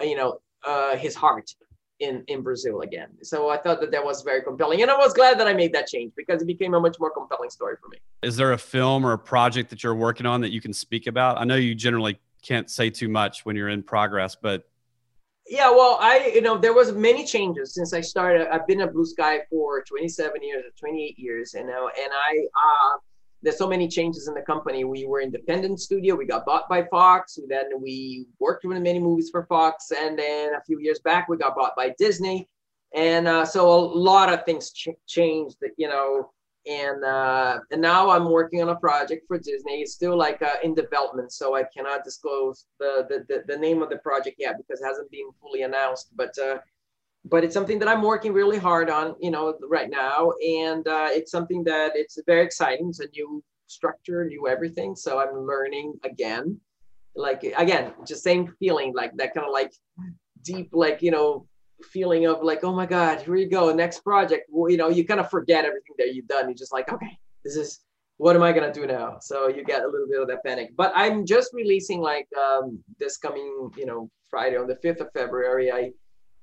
uh, 0.00 0.04
you 0.04 0.16
know, 0.16 0.40
uh, 0.66 0.96
his 0.96 1.14
heart 1.14 1.50
in 2.00 2.24
in 2.26 2.42
Brazil 2.42 2.80
again. 2.80 3.08
So 3.22 3.48
I 3.48 3.56
thought 3.56 3.80
that 3.80 3.92
that 3.92 4.04
was 4.04 4.22
very 4.22 4.42
compelling, 4.42 4.82
and 4.82 4.90
I 4.90 4.96
was 4.96 5.12
glad 5.12 5.38
that 5.38 5.46
I 5.46 5.54
made 5.54 5.72
that 5.74 5.86
change 5.86 6.12
because 6.16 6.42
it 6.42 6.46
became 6.46 6.74
a 6.74 6.80
much 6.80 6.96
more 6.98 7.10
compelling 7.10 7.50
story 7.50 7.76
for 7.80 7.88
me. 7.88 7.98
Is 8.22 8.36
there 8.36 8.52
a 8.52 8.58
film 8.58 9.04
or 9.04 9.12
a 9.12 9.18
project 9.18 9.70
that 9.70 9.84
you're 9.84 9.94
working 9.94 10.26
on 10.26 10.40
that 10.40 10.50
you 10.50 10.60
can 10.60 10.72
speak 10.72 11.06
about? 11.06 11.38
I 11.38 11.44
know 11.44 11.56
you 11.56 11.74
generally 11.74 12.18
can't 12.42 12.68
say 12.68 12.90
too 12.90 13.08
much 13.08 13.44
when 13.44 13.54
you're 13.54 13.68
in 13.68 13.82
progress, 13.82 14.34
but 14.34 14.68
yeah, 15.46 15.70
well, 15.70 15.98
I 16.00 16.32
you 16.34 16.40
know 16.40 16.56
there 16.56 16.72
was 16.72 16.92
many 16.92 17.24
changes 17.24 17.74
since 17.74 17.92
I 17.92 18.00
started. 18.00 18.48
I've 18.48 18.66
been 18.66 18.80
at 18.80 18.92
Blue 18.92 19.04
Sky 19.04 19.40
for 19.50 19.82
27 19.82 20.42
years 20.42 20.64
or 20.64 20.70
28 20.78 21.18
years, 21.18 21.54
you 21.54 21.66
know, 21.66 21.88
and 21.88 22.12
I 22.12 22.46
uh, 22.54 22.98
there's 23.42 23.58
so 23.58 23.68
many 23.68 23.86
changes 23.86 24.26
in 24.26 24.34
the 24.34 24.40
company. 24.40 24.84
We 24.84 25.06
were 25.06 25.20
independent 25.20 25.80
studio. 25.80 26.14
We 26.14 26.24
got 26.24 26.46
bought 26.46 26.66
by 26.68 26.84
Fox. 26.84 27.38
Then 27.48 27.66
we 27.78 28.26
worked 28.40 28.64
with 28.64 28.80
many 28.80 28.98
movies 28.98 29.28
for 29.30 29.44
Fox, 29.44 29.92
and 29.92 30.18
then 30.18 30.54
a 30.54 30.62
few 30.62 30.80
years 30.80 31.00
back 31.00 31.28
we 31.28 31.36
got 31.36 31.54
bought 31.54 31.76
by 31.76 31.94
Disney, 31.98 32.48
and 32.94 33.28
uh, 33.28 33.44
so 33.44 33.70
a 33.70 33.76
lot 33.76 34.32
of 34.32 34.44
things 34.46 34.72
ch- 34.72 34.88
changed. 35.06 35.56
That 35.60 35.72
you 35.76 35.88
know 35.88 36.30
and 36.66 37.04
uh, 37.04 37.58
and 37.70 37.80
now 37.80 38.10
I'm 38.10 38.30
working 38.30 38.62
on 38.62 38.70
a 38.70 38.76
project 38.76 39.26
for 39.28 39.38
Disney. 39.38 39.82
It's 39.82 39.92
still 39.92 40.16
like 40.16 40.40
uh, 40.42 40.56
in 40.62 40.74
development, 40.74 41.32
so 41.32 41.54
I 41.54 41.64
cannot 41.64 42.04
disclose 42.04 42.66
the, 42.78 43.06
the, 43.08 43.24
the 43.28 43.44
the 43.46 43.58
name 43.58 43.82
of 43.82 43.90
the 43.90 43.98
project 43.98 44.36
yet 44.38 44.56
because 44.56 44.80
it 44.80 44.86
hasn't 44.86 45.10
been 45.10 45.30
fully 45.40 45.62
announced. 45.62 46.08
But 46.16 46.36
uh, 46.38 46.58
but 47.24 47.44
it's 47.44 47.54
something 47.54 47.78
that 47.78 47.88
I'm 47.88 48.02
working 48.02 48.32
really 48.32 48.58
hard 48.58 48.90
on, 48.90 49.14
you 49.20 49.30
know, 49.30 49.56
right 49.68 49.88
now, 49.90 50.32
and 50.46 50.86
uh, 50.86 51.08
it's 51.10 51.30
something 51.30 51.64
that 51.64 51.92
it's 51.94 52.18
very 52.26 52.44
exciting. 52.44 52.88
It's 52.88 53.00
a 53.00 53.08
new 53.08 53.42
structure, 53.66 54.24
new 54.24 54.46
everything. 54.48 54.94
So 54.94 55.18
I'm 55.18 55.46
learning 55.46 55.94
again, 56.04 56.60
like 57.14 57.42
again, 57.42 57.92
just 58.06 58.22
same 58.22 58.54
feeling, 58.58 58.92
like 58.94 59.16
that 59.16 59.34
kind 59.34 59.46
of 59.46 59.52
like 59.52 59.72
deep, 60.42 60.70
like 60.72 61.02
you 61.02 61.10
know, 61.10 61.46
feeling 61.82 62.26
of 62.26 62.42
like, 62.42 62.64
oh 62.64 62.74
my 62.74 62.86
God, 62.86 63.20
here 63.22 63.36
you 63.36 63.48
go, 63.48 63.72
next 63.72 64.00
project. 64.00 64.48
Well, 64.50 64.70
you 64.70 64.76
know, 64.76 64.88
you 64.88 65.04
kind 65.04 65.20
of 65.20 65.30
forget 65.30 65.64
everything 65.64 65.96
that 65.98 66.14
you've 66.14 66.28
done. 66.28 66.46
You're 66.46 66.54
just 66.54 66.72
like, 66.72 66.92
okay, 66.92 67.18
this 67.44 67.56
is 67.56 67.80
what 68.16 68.36
am 68.36 68.42
I 68.42 68.52
gonna 68.52 68.72
do 68.72 68.86
now? 68.86 69.18
So 69.20 69.48
you 69.48 69.64
get 69.64 69.82
a 69.82 69.86
little 69.86 70.06
bit 70.08 70.20
of 70.20 70.28
that 70.28 70.44
panic. 70.44 70.70
But 70.76 70.92
I'm 70.94 71.26
just 71.26 71.52
releasing 71.52 72.00
like 72.00 72.28
um, 72.38 72.78
this 72.98 73.16
coming, 73.16 73.70
you 73.76 73.86
know, 73.86 74.08
Friday 74.30 74.56
on 74.56 74.66
the 74.66 74.76
5th 74.76 75.00
of 75.00 75.08
February. 75.12 75.72
I, 75.72 75.90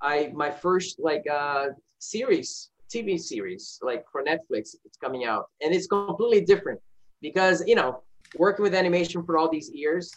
I 0.01 0.31
my 0.33 0.51
first 0.51 0.99
like 0.99 1.23
uh, 1.31 1.67
series, 1.99 2.71
TV 2.93 3.19
series, 3.19 3.79
like 3.81 4.05
for 4.11 4.23
Netflix, 4.23 4.75
it's 4.85 4.97
coming 5.01 5.23
out, 5.25 5.45
and 5.61 5.73
it's 5.73 5.87
completely 5.87 6.41
different 6.41 6.79
because 7.21 7.63
you 7.65 7.75
know, 7.75 8.03
working 8.37 8.63
with 8.63 8.75
animation 8.75 9.23
for 9.23 9.37
all 9.37 9.49
these 9.49 9.69
years, 9.73 10.11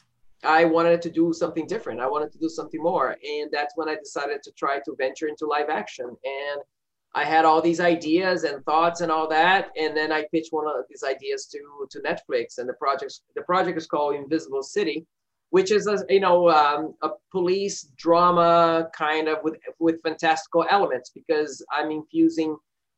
I 0.45 0.64
wanted 0.64 1.03
to 1.03 1.11
do 1.11 1.32
something 1.32 1.66
different. 1.66 2.01
I 2.01 2.07
wanted 2.07 2.32
to 2.32 2.38
do 2.38 2.49
something 2.49 2.82
more. 2.82 3.16
And 3.22 3.51
that's 3.51 3.76
when 3.76 3.88
I 3.88 3.97
decided 3.97 4.42
to 4.42 4.53
try 4.53 4.78
to 4.84 4.95
venture 4.97 5.28
into 5.28 5.47
live 5.47 5.68
action. 5.70 6.07
And 6.07 6.61
I 7.14 7.24
had 7.24 7.45
all 7.45 7.62
these 7.62 7.80
ideas 7.80 8.45
and 8.45 8.64
thoughts 8.64 9.01
and 9.01 9.11
all 9.11 9.28
that. 9.28 9.70
And 9.76 9.97
then 9.97 10.12
I 10.12 10.26
pitched 10.32 10.53
one 10.53 10.66
of 10.66 10.84
these 10.88 11.05
ideas 11.05 11.47
to, 11.47 11.86
to 11.90 12.01
Netflix. 12.01 12.59
And 12.59 12.68
the 12.68 12.74
project, 12.74 13.20
the 13.34 13.42
project 13.42 13.78
is 13.78 13.86
called 13.86 14.16
Invisible 14.16 14.62
City, 14.62 15.07
which 15.51 15.70
is 15.70 15.86
a, 15.86 16.05
you 16.09 16.20
know, 16.20 16.51
um, 16.51 16.95
a 17.03 17.11
police 17.30 17.88
drama 17.97 18.88
kind 18.92 19.28
of 19.28 19.38
with, 19.45 19.57
with 19.78 20.03
fantastical 20.03 20.66
elements 20.68 21.11
because 21.14 21.64
I'm 21.70 21.90
infusing 21.90 22.57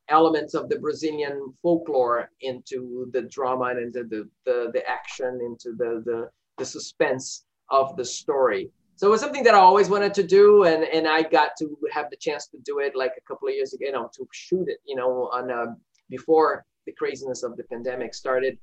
elements 0.08 0.54
of 0.54 0.68
the 0.68 0.78
Brazilian 0.78 1.52
folklore 1.62 2.30
into 2.40 3.10
the 3.12 3.22
drama 3.22 3.64
and 3.66 3.78
into 3.78 4.04
the, 4.04 4.28
the, 4.44 4.70
the 4.72 4.88
action, 4.88 5.40
into 5.44 5.76
the, 5.76 6.02
the, 6.04 6.30
the 6.58 6.64
suspense 6.64 7.44
of 7.70 7.96
the 7.96 8.04
story. 8.04 8.70
So 8.96 9.06
it 9.08 9.10
was 9.10 9.20
something 9.20 9.44
that 9.44 9.54
I 9.54 9.58
always 9.58 9.90
wanted 9.90 10.14
to 10.14 10.22
do, 10.22 10.64
and 10.64 10.84
and 10.84 11.06
I 11.06 11.22
got 11.22 11.50
to 11.58 11.76
have 11.92 12.08
the 12.10 12.16
chance 12.16 12.46
to 12.48 12.58
do 12.64 12.78
it 12.78 12.96
like 12.96 13.12
a 13.18 13.20
couple 13.28 13.48
of 13.48 13.54
years 13.54 13.74
ago, 13.74 13.84
you 13.86 13.92
know, 13.92 14.10
to 14.16 14.26
shoot 14.32 14.68
it, 14.68 14.78
you 14.86 14.96
know, 14.96 15.28
on 15.32 15.50
uh, 15.50 15.74
before 16.08 16.64
the 16.86 16.92
craziness 16.92 17.42
of 17.42 17.56
the 17.56 17.64
pandemic 17.64 18.14
started. 18.14 18.58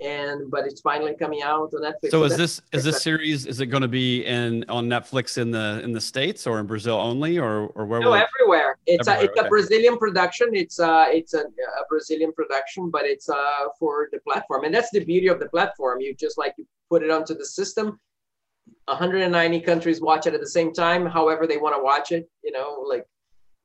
And 0.00 0.48
but 0.48 0.64
it's 0.64 0.80
finally 0.80 1.14
coming 1.18 1.42
out 1.42 1.72
on 1.74 1.82
Netflix. 1.82 2.10
So, 2.10 2.20
so 2.20 2.24
is 2.24 2.36
this 2.36 2.62
is 2.72 2.84
this 2.84 3.02
series 3.02 3.46
is 3.46 3.60
it 3.60 3.66
going 3.66 3.82
to 3.82 3.88
be 3.88 4.24
in 4.24 4.64
on 4.68 4.86
Netflix 4.86 5.38
in 5.38 5.50
the 5.50 5.80
in 5.82 5.92
the 5.92 6.00
states 6.00 6.46
or 6.46 6.60
in 6.60 6.66
Brazil 6.66 6.96
only 6.96 7.38
or 7.38 7.66
or 7.74 7.84
where? 7.84 8.00
No, 8.00 8.12
everywhere. 8.12 8.78
It's 8.86 9.08
everywhere, 9.08 9.22
a 9.22 9.24
it's 9.24 9.38
okay. 9.38 9.46
a 9.46 9.50
Brazilian 9.50 9.98
production. 9.98 10.50
It's 10.52 10.78
uh 10.78 11.06
it's 11.08 11.34
a, 11.34 11.40
a 11.40 11.84
Brazilian 11.88 12.32
production, 12.32 12.90
but 12.90 13.06
it's 13.06 13.28
uh 13.28 13.68
for 13.78 14.08
the 14.12 14.20
platform, 14.20 14.64
and 14.64 14.72
that's 14.72 14.90
the 14.90 15.04
beauty 15.04 15.26
of 15.26 15.40
the 15.40 15.48
platform. 15.48 16.00
You 16.00 16.14
just 16.14 16.38
like 16.38 16.54
you 16.58 16.66
put 16.88 17.02
it 17.02 17.10
onto 17.10 17.34
the 17.34 17.44
system 17.44 17.98
190 18.86 19.60
countries 19.60 20.00
watch 20.00 20.26
it 20.26 20.34
at 20.34 20.40
the 20.40 20.46
same 20.46 20.72
time 20.72 21.06
however 21.06 21.46
they 21.46 21.56
want 21.56 21.74
to 21.74 21.82
watch 21.82 22.12
it 22.12 22.28
you 22.42 22.52
know 22.52 22.84
like 22.88 23.04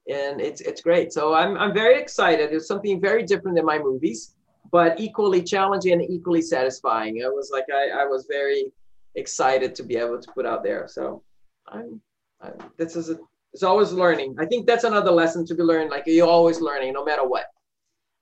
and 0.09 0.41
it's 0.41 0.61
it's 0.61 0.81
great 0.81 1.13
so 1.13 1.33
i'm 1.33 1.57
i'm 1.57 1.73
very 1.73 1.99
excited 1.99 2.51
it's 2.51 2.67
something 2.67 2.99
very 2.99 3.23
different 3.23 3.55
than 3.55 3.65
my 3.65 3.79
movies 3.79 4.35
but 4.73 4.99
equally 4.99 5.41
challenging 5.41 5.93
and 5.93 6.09
equally 6.09 6.41
satisfying 6.41 7.23
i 7.23 7.29
was 7.29 7.49
like 7.53 7.65
i, 7.73 8.01
I 8.01 8.05
was 8.05 8.25
very 8.29 8.65
excited 9.15 9.75
to 9.75 9.83
be 9.83 9.95
able 9.95 10.19
to 10.19 10.31
put 10.33 10.45
out 10.45 10.63
there 10.63 10.87
so 10.89 11.23
i'm, 11.69 12.01
I'm 12.41 12.55
this 12.77 12.97
is 12.97 13.09
a, 13.09 13.17
it's 13.53 13.63
always 13.63 13.93
learning 13.93 14.35
i 14.39 14.45
think 14.45 14.67
that's 14.67 14.83
another 14.83 15.11
lesson 15.11 15.45
to 15.45 15.55
be 15.55 15.63
learned 15.63 15.91
like 15.91 16.03
you're 16.07 16.27
always 16.27 16.59
learning 16.59 16.91
no 16.91 17.05
matter 17.05 17.25
what 17.25 17.45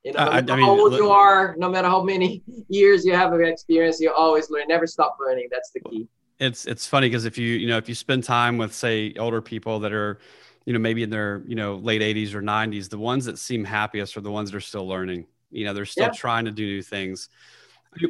you 0.04 0.14
know, 0.14 0.26
no 0.26 0.32
matter 0.32 0.54
I 0.54 0.56
mean, 0.56 0.66
how 0.66 0.80
old 0.80 0.94
you 0.94 1.12
are, 1.12 1.56
no 1.60 1.70
matter 1.70 1.88
how 1.88 2.02
many 2.02 2.42
years 2.70 3.06
you 3.06 3.14
have 3.14 3.34
of 3.34 3.42
experience, 3.42 4.00
you 4.00 4.12
always 4.12 4.50
learn. 4.50 4.64
Never 4.68 4.88
stop 4.88 5.18
learning. 5.20 5.48
That's 5.52 5.70
the 5.70 5.80
key. 5.82 6.08
It's 6.40 6.66
it's 6.66 6.88
funny 6.88 7.08
because 7.08 7.26
if 7.26 7.38
you 7.38 7.48
you 7.48 7.68
know 7.68 7.78
if 7.78 7.88
you 7.88 7.94
spend 7.94 8.24
time 8.24 8.58
with 8.58 8.74
say 8.74 9.14
older 9.20 9.44
people 9.44 9.80
that 9.82 9.94
are, 9.94 10.18
you 10.66 10.74
know, 10.74 10.80
maybe 10.80 11.04
in 11.04 11.12
their 11.12 11.44
you 11.46 11.54
know 11.54 11.76
late 11.76 12.02
80s 12.02 12.34
or 12.34 12.42
90s, 12.42 12.90
the 12.90 12.98
ones 12.98 13.26
that 13.26 13.38
seem 13.38 13.64
happiest 13.64 14.18
are 14.18 14.22
the 14.22 14.32
ones 14.32 14.50
that 14.50 14.58
are 14.58 14.62
still 14.62 14.88
learning. 14.88 15.28
You 15.52 15.66
know, 15.66 15.74
they're 15.74 15.86
still 15.86 16.06
yeah. 16.06 16.12
trying 16.12 16.46
to 16.46 16.52
do 16.52 16.66
new 16.66 16.82
things. 16.82 17.30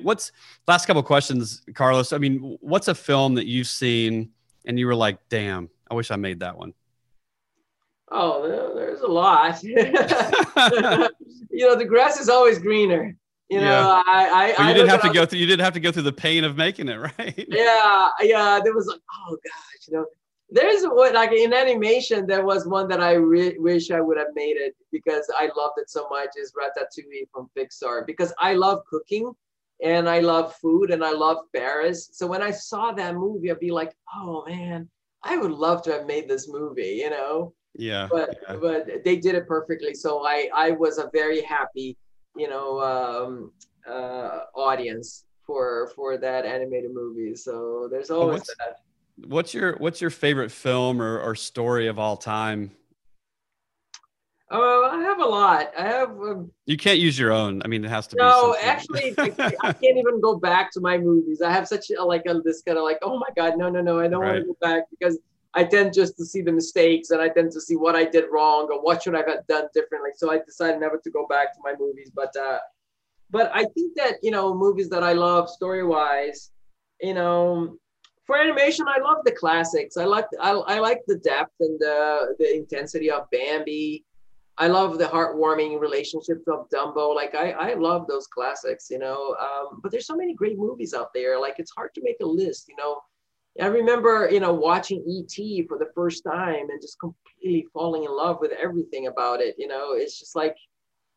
What's 0.04 0.32
last 0.68 0.86
couple 0.86 1.02
questions, 1.04 1.64
Carlos? 1.74 2.14
I 2.14 2.18
mean, 2.20 2.58
what's 2.62 2.88
a 2.88 2.96
film 2.96 3.36
that 3.36 3.48
you've 3.48 3.68
seen 3.68 4.30
and 4.66 4.78
you 4.78 4.86
were 4.88 4.96
like, 4.96 5.18
"Damn, 5.30 5.70
I 5.90 5.96
wish 5.96 6.12
I 6.12 6.16
made 6.16 6.40
that 6.42 6.58
one." 6.58 6.74
Oh, 8.12 8.74
there's 8.76 9.02
a 9.02 9.08
lot. 9.08 9.64
you 9.64 9.76
know, 11.68 11.76
the 11.76 11.86
grass 11.88 12.20
is 12.20 12.30
always 12.30 12.60
greener. 12.60 13.16
You 13.50 13.60
know, 13.60 13.66
yeah. 13.66 14.04
I, 14.06 14.56
I, 14.58 14.68
you 14.70 14.74
didn't 14.76 14.90
have 14.90 15.02
to 15.02 15.10
go 15.10 15.26
through. 15.26 15.40
You 15.40 15.46
didn't 15.46 15.64
have 15.64 15.74
to 15.74 15.80
go 15.80 15.92
through 15.92 16.04
the 16.04 16.14
pain 16.14 16.44
of 16.44 16.56
making 16.56 16.88
it, 16.88 16.96
right? 17.20 17.46
Yeah, 17.50 18.10
yeah. 18.22 18.60
There 18.64 18.74
was 18.74 18.88
like, 18.88 19.02
oh 19.28 19.38
gosh, 19.44 19.88
you 19.88 19.98
know, 19.98 20.06
there's 20.52 20.84
what 20.84 21.14
like 21.14 21.32
in 21.32 21.54
animation. 21.54 22.28
There 22.28 22.46
was 22.46 22.68
one 22.68 22.88
that 22.90 23.02
I 23.02 23.14
re- 23.14 23.58
wish 23.58 23.92
I 23.92 24.02
would 24.02 24.18
have 24.18 24.34
made 24.36 24.58
it 24.58 24.76
because 24.92 25.32
I 25.38 25.50
loved 25.56 25.78
it 25.78 25.90
so 25.90 26.08
much. 26.10 26.30
Is 26.38 26.54
Ratatouille 26.54 27.30
from 27.34 27.50
Pixar 27.58 28.06
because 28.06 28.34
I 28.40 28.54
love 28.54 28.84
cooking 28.90 29.32
and 29.84 30.08
I 30.10 30.20
love 30.20 30.56
food 30.56 30.92
and 30.92 31.04
I 31.04 31.12
love 31.12 31.38
Paris. 31.56 32.10
So 32.14 32.28
when 32.28 32.42
I 32.42 32.52
saw 32.52 32.92
that 32.92 33.16
movie, 33.16 33.50
I'd 33.50 33.60
be 33.60 33.72
like, 33.72 33.96
oh 34.16 34.46
man, 34.48 34.90
I 35.24 35.38
would 35.38 35.52
love 35.52 35.82
to 35.84 35.94
have 35.94 36.06
made 36.06 36.28
this 36.28 36.48
movie. 36.50 37.02
You 37.04 37.10
know 37.10 37.54
yeah 37.76 38.08
but 38.12 38.36
yeah. 38.48 38.56
but 38.56 39.04
they 39.04 39.16
did 39.16 39.36
it 39.36 39.48
perfectly 39.48 39.94
so 39.94 40.26
i 40.26 40.50
i 40.54 40.72
was 40.72 40.98
a 40.98 41.10
very 41.14 41.42
happy 41.42 41.98
you 42.36 42.50
know 42.50 42.82
um 42.82 43.52
uh 43.88 44.42
audience 44.56 45.26
for 45.46 45.92
for 45.96 46.18
that 46.18 46.46
animated 46.46 46.94
movie 46.94 47.36
so 47.36 47.88
there's 47.90 48.10
always 48.10 48.40
what's, 48.40 48.56
that 48.58 48.80
what's 49.18 49.54
your 49.54 49.76
what's 49.78 50.02
your 50.02 50.10
favorite 50.10 50.52
film 50.52 51.02
or, 51.02 51.20
or 51.20 51.36
story 51.36 51.88
of 51.88 52.00
all 52.00 52.18
time 52.18 52.72
Oh, 54.54 54.84
uh, 54.84 54.98
I 54.98 55.02
have 55.02 55.20
a 55.20 55.26
lot. 55.26 55.72
I 55.80 55.84
have. 55.84 56.10
Um, 56.10 56.52
you 56.66 56.76
can't 56.76 57.00
use 57.00 57.18
your 57.18 57.32
own. 57.32 57.62
I 57.64 57.70
mean, 57.70 57.86
it 57.86 57.88
has 57.88 58.06
to. 58.08 58.18
Be 58.18 58.22
No, 58.22 58.54
actually, 58.62 59.16
I, 59.18 59.56
I, 59.64 59.72
can't 59.72 59.98
even 59.98 60.20
go 60.20 60.36
back 60.36 60.74
to 60.74 60.82
my 60.82 60.98
movies. 60.98 61.42
I 61.42 61.50
have 61.52 61.70
such 61.70 61.90
a, 61.90 62.04
like 62.04 62.24
a, 62.28 62.42
this 62.42 62.62
kind 62.62 62.78
of 62.78 62.84
like, 62.84 63.00
oh 63.02 63.18
my 63.18 63.30
god, 63.38 63.58
no, 63.58 63.70
no, 63.70 63.80
no, 63.80 64.00
I 64.00 64.10
don't 64.10 64.20
right. 64.20 64.34
want 64.34 64.42
to 64.42 64.48
go 64.48 64.58
back 64.60 64.84
because 64.92 65.18
I 65.54 65.64
tend 65.64 65.94
just 65.94 66.18
to 66.18 66.26
see 66.26 66.42
the 66.42 66.52
mistakes 66.52 67.12
and 67.12 67.22
I 67.22 67.30
tend 67.30 67.54
to 67.54 67.62
see 67.62 67.78
what 67.78 67.96
I 67.96 68.04
did 68.04 68.26
wrong 68.30 68.68
or 68.70 68.82
what 68.82 69.04
should 69.04 69.16
I 69.16 69.20
have 69.20 69.48
done 69.48 69.68
differently. 69.74 70.12
So 70.18 70.30
I 70.30 70.40
decided 70.40 70.82
never 70.82 70.98
to 70.98 71.12
go 71.12 71.26
back 71.28 71.54
to 71.54 71.60
my 71.64 71.74
movies. 71.80 72.12
But 72.14 72.36
uh, 72.36 72.60
but 73.30 73.52
I 73.54 73.64
think 73.64 73.96
that 73.96 74.16
you 74.22 74.32
know 74.32 74.54
movies 74.54 74.90
that 74.90 75.04
I 75.04 75.14
love 75.14 75.50
story 75.50 75.86
wise, 75.86 76.52
you 77.00 77.14
know, 77.14 77.78
for 78.26 78.38
animation 78.38 78.86
I 78.88 79.00
love 79.00 79.18
the 79.26 79.32
classics. 79.32 79.98
I 79.98 80.06
like 80.06 80.26
I, 80.40 80.52
I 80.52 80.80
like 80.80 81.02
the 81.08 81.18
depth 81.18 81.56
and 81.60 81.80
the 81.80 82.36
the 82.40 82.56
intensity 82.56 83.10
of 83.12 83.30
Bambi. 83.32 84.06
I 84.58 84.68
love 84.68 84.98
the 84.98 85.06
heartwarming 85.06 85.80
relationships 85.80 86.48
of 86.48 86.70
Dumbo. 86.70 87.16
Like 87.16 87.34
I, 87.34 87.52
I 87.52 87.74
love 87.74 88.06
those 88.08 88.28
classics, 88.28 88.90
you 88.92 89.00
know. 89.00 89.36
Um, 89.40 89.80
but 89.82 89.92
there's 89.92 90.06
so 90.06 90.16
many 90.16 90.36
great 90.36 90.58
movies 90.58 90.94
out 90.94 91.14
there. 91.16 91.40
Like 91.40 91.56
it's 91.58 91.72
hard 91.76 91.94
to 91.96 92.02
make 92.04 92.18
a 92.22 92.26
list, 92.26 92.68
you 92.68 92.76
know 92.76 93.02
I 93.60 93.66
remember, 93.66 94.30
you 94.32 94.40
know, 94.40 94.54
watching 94.54 95.04
ET 95.08 95.68
for 95.68 95.78
the 95.78 95.92
first 95.94 96.24
time 96.24 96.70
and 96.70 96.82
just 96.82 97.00
completely 97.00 97.68
falling 97.74 98.06
in 98.06 98.16
love 98.16 98.38
with 98.40 98.52
everything 98.52 99.08
about 99.08 99.42
it. 99.42 99.56
You 99.58 99.68
know, 99.68 99.94
it's 99.94 100.18
just 100.20 100.36
like 100.36 100.56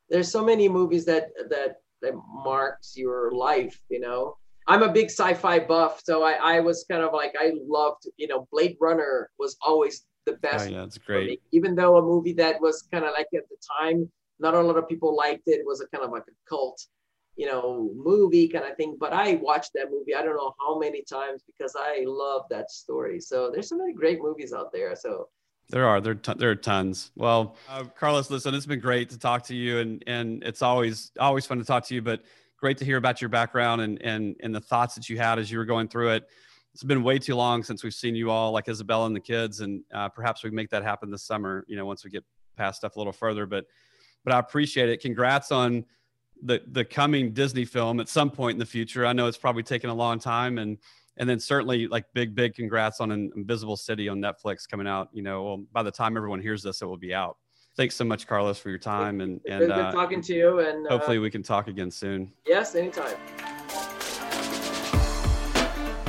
there's 0.08 0.30
so 0.30 0.44
many 0.44 0.68
movies 0.68 1.04
that 1.04 1.28
that 1.48 1.76
that 2.02 2.14
marks 2.28 2.96
your 2.96 3.30
life. 3.30 3.80
You 3.88 4.00
know, 4.00 4.36
I'm 4.66 4.82
a 4.82 4.92
big 4.92 5.06
sci-fi 5.06 5.60
buff, 5.60 6.02
so 6.04 6.22
I 6.22 6.56
I 6.56 6.60
was 6.60 6.84
kind 6.90 7.02
of 7.02 7.12
like 7.12 7.34
I 7.38 7.52
loved, 7.66 8.06
you 8.16 8.28
know, 8.28 8.48
Blade 8.50 8.76
Runner 8.80 9.30
was 9.38 9.56
always 9.60 10.06
the 10.26 10.34
best. 10.34 10.68
Oh, 10.68 10.70
yeah, 10.70 10.78
that's 10.80 10.98
great. 10.98 11.42
Even 11.52 11.74
though 11.74 11.96
a 11.98 12.02
movie 12.02 12.32
that 12.34 12.60
was 12.60 12.82
kind 12.90 13.04
of 13.04 13.12
like 13.12 13.28
at 13.34 13.48
the 13.48 13.56
time, 13.80 14.10
not 14.38 14.54
a 14.54 14.60
lot 14.60 14.76
of 14.76 14.88
people 14.88 15.14
liked 15.14 15.42
it. 15.46 15.60
It 15.60 15.66
was 15.66 15.80
a 15.80 15.86
kind 15.88 16.04
of 16.04 16.10
like 16.10 16.24
a 16.28 16.34
cult 16.48 16.80
you 17.36 17.46
know, 17.46 17.90
movie 17.94 18.48
kind 18.48 18.64
of 18.64 18.76
thing. 18.76 18.96
But 18.98 19.12
I 19.12 19.34
watched 19.36 19.72
that 19.74 19.90
movie 19.90 20.14
I 20.14 20.22
don't 20.22 20.36
know 20.36 20.54
how 20.60 20.78
many 20.78 21.02
times 21.02 21.42
because 21.46 21.74
I 21.76 22.04
love 22.06 22.42
that 22.50 22.70
story. 22.70 23.20
So 23.20 23.50
there's 23.50 23.68
so 23.68 23.76
many 23.76 23.92
great 23.92 24.22
movies 24.22 24.52
out 24.52 24.72
there. 24.72 24.94
So 24.94 25.28
there 25.70 25.86
are 25.86 26.00
there 26.00 26.18
there 26.36 26.50
are 26.50 26.54
tons. 26.54 27.10
Well, 27.16 27.56
uh, 27.68 27.84
Carlos, 27.84 28.30
listen, 28.30 28.54
it's 28.54 28.66
been 28.66 28.80
great 28.80 29.10
to 29.10 29.18
talk 29.18 29.42
to 29.44 29.54
you, 29.54 29.78
and 29.78 30.04
and 30.06 30.42
it's 30.44 30.62
always 30.62 31.10
always 31.18 31.46
fun 31.46 31.58
to 31.58 31.64
talk 31.64 31.84
to 31.86 31.94
you. 31.94 32.02
But 32.02 32.22
great 32.64 32.78
to 32.78 32.84
hear 32.86 32.96
about 32.96 33.20
your 33.20 33.28
background 33.28 33.82
and 33.82 34.00
and 34.00 34.36
and 34.40 34.54
the 34.54 34.60
thoughts 34.60 34.94
that 34.94 35.10
you 35.10 35.18
had 35.18 35.38
as 35.38 35.50
you 35.50 35.58
were 35.58 35.66
going 35.66 35.86
through 35.86 36.08
it. 36.08 36.24
It's 36.72 36.82
been 36.82 37.02
way 37.02 37.18
too 37.18 37.36
long 37.36 37.62
since 37.62 37.84
we've 37.84 37.92
seen 37.92 38.14
you 38.14 38.30
all, 38.30 38.52
like 38.52 38.68
Isabella 38.70 39.04
and 39.04 39.14
the 39.14 39.20
kids, 39.20 39.60
and 39.60 39.82
uh, 39.92 40.08
perhaps 40.08 40.42
we 40.42 40.48
make 40.48 40.70
that 40.70 40.82
happen 40.82 41.10
this 41.10 41.22
summer. 41.24 41.66
You 41.68 41.76
know, 41.76 41.84
once 41.84 42.04
we 42.04 42.10
get 42.10 42.24
past 42.56 42.78
stuff 42.78 42.96
a 42.96 42.98
little 42.98 43.12
further. 43.12 43.44
But 43.44 43.66
but 44.24 44.32
I 44.32 44.38
appreciate 44.38 44.88
it. 44.88 45.02
Congrats 45.02 45.52
on 45.52 45.84
the 46.42 46.62
the 46.68 46.86
coming 46.86 47.34
Disney 47.34 47.66
film 47.66 48.00
at 48.00 48.08
some 48.08 48.30
point 48.30 48.54
in 48.54 48.58
the 48.60 48.64
future. 48.64 49.04
I 49.04 49.12
know 49.12 49.26
it's 49.26 49.36
probably 49.36 49.62
taken 49.62 49.90
a 49.90 49.94
long 49.94 50.18
time, 50.18 50.56
and 50.56 50.78
and 51.18 51.28
then 51.28 51.38
certainly 51.40 51.86
like 51.86 52.06
big 52.14 52.34
big 52.34 52.54
congrats 52.54 52.98
on 52.98 53.10
an 53.10 53.30
Invisible 53.36 53.76
City 53.76 54.08
on 54.08 54.20
Netflix 54.20 54.66
coming 54.66 54.86
out. 54.86 55.10
You 55.12 55.20
know, 55.22 55.42
well, 55.42 55.64
by 55.70 55.82
the 55.82 55.92
time 55.92 56.16
everyone 56.16 56.40
hears 56.40 56.62
this, 56.62 56.80
it 56.80 56.86
will 56.86 56.96
be 56.96 57.12
out. 57.12 57.36
Thanks 57.76 57.96
so 57.96 58.04
much, 58.04 58.26
Carlos, 58.26 58.58
for 58.58 58.70
your 58.70 58.78
time 58.78 59.20
and 59.20 59.40
and 59.48 59.60
good, 59.60 59.70
uh, 59.70 59.92
talking 59.92 60.20
to 60.22 60.34
you. 60.34 60.60
And 60.60 60.86
hopefully 60.86 61.18
uh, 61.18 61.22
we 61.22 61.30
can 61.30 61.42
talk 61.42 61.68
again 61.68 61.90
soon. 61.90 62.32
Yes, 62.46 62.74
anytime. 62.74 63.16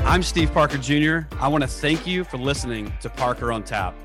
I'm 0.05 0.21
Steve 0.21 0.53
Parker 0.53 0.77
Jr. 0.77 1.27
I 1.39 1.47
want 1.47 1.63
to 1.63 1.67
thank 1.67 2.05
you 2.05 2.23
for 2.23 2.37
listening 2.37 2.93
to 3.01 3.09
Parker 3.09 3.51
on 3.51 3.63
Tap. 3.63 3.95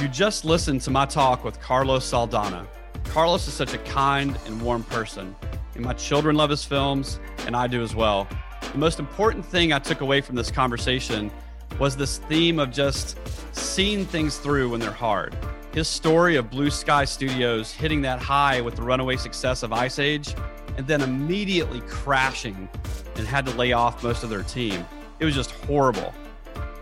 You 0.00 0.08
just 0.08 0.46
listened 0.46 0.80
to 0.82 0.90
my 0.90 1.04
talk 1.04 1.44
with 1.44 1.60
Carlos 1.60 2.10
Saldanha. 2.10 2.66
Carlos 3.04 3.46
is 3.46 3.52
such 3.52 3.74
a 3.74 3.78
kind 3.78 4.38
and 4.46 4.62
warm 4.62 4.82
person 4.84 5.36
and 5.80 5.86
my 5.86 5.94
children 5.94 6.36
love 6.36 6.50
his 6.50 6.62
films, 6.62 7.20
and 7.46 7.56
I 7.56 7.66
do 7.66 7.82
as 7.82 7.94
well. 7.94 8.28
The 8.72 8.78
most 8.78 8.98
important 8.98 9.44
thing 9.44 9.72
I 9.72 9.78
took 9.78 10.02
away 10.02 10.20
from 10.20 10.36
this 10.36 10.50
conversation 10.50 11.30
was 11.78 11.96
this 11.96 12.18
theme 12.18 12.58
of 12.58 12.70
just 12.70 13.18
seeing 13.54 14.04
things 14.04 14.38
through 14.38 14.70
when 14.70 14.80
they're 14.80 14.90
hard. 14.90 15.36
His 15.72 15.86
story 15.86 16.36
of 16.36 16.50
Blue 16.50 16.70
Sky 16.70 17.04
Studios 17.04 17.72
hitting 17.72 18.02
that 18.02 18.18
high 18.18 18.60
with 18.60 18.76
the 18.76 18.82
runaway 18.82 19.16
success 19.16 19.62
of 19.62 19.72
Ice 19.72 19.98
Age 19.98 20.34
and 20.76 20.86
then 20.86 21.00
immediately 21.00 21.80
crashing 21.82 22.68
and 23.16 23.26
had 23.26 23.46
to 23.46 23.52
lay 23.52 23.72
off 23.72 24.02
most 24.02 24.24
of 24.24 24.30
their 24.30 24.42
team. 24.42 24.84
It 25.20 25.24
was 25.24 25.34
just 25.34 25.52
horrible. 25.52 26.12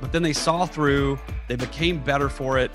But 0.00 0.12
then 0.12 0.22
they 0.22 0.32
saw 0.32 0.64
through, 0.64 1.18
they 1.48 1.56
became 1.56 2.02
better 2.02 2.28
for 2.28 2.58
it. 2.58 2.70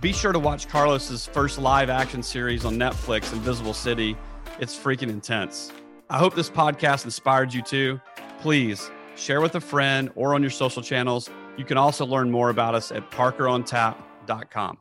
Be 0.00 0.12
sure 0.12 0.32
to 0.32 0.38
watch 0.38 0.68
Carlos's 0.68 1.26
first 1.26 1.58
live 1.58 1.88
action 1.88 2.22
series 2.22 2.64
on 2.64 2.76
Netflix, 2.76 3.32
Invisible 3.32 3.72
City. 3.72 4.16
It's 4.58 4.76
freaking 4.76 5.08
intense. 5.08 5.72
I 6.10 6.18
hope 6.18 6.34
this 6.34 6.50
podcast 6.50 7.04
inspired 7.04 7.54
you 7.54 7.62
too. 7.62 8.00
Please 8.40 8.90
share 9.16 9.40
with 9.40 9.54
a 9.54 9.60
friend 9.60 10.10
or 10.14 10.34
on 10.34 10.42
your 10.42 10.50
social 10.50 10.82
channels. 10.82 11.30
You 11.56 11.64
can 11.64 11.78
also 11.78 12.04
learn 12.04 12.30
more 12.30 12.50
about 12.50 12.74
us 12.74 12.92
at 12.92 13.10
parkerontap.com. 13.10 14.78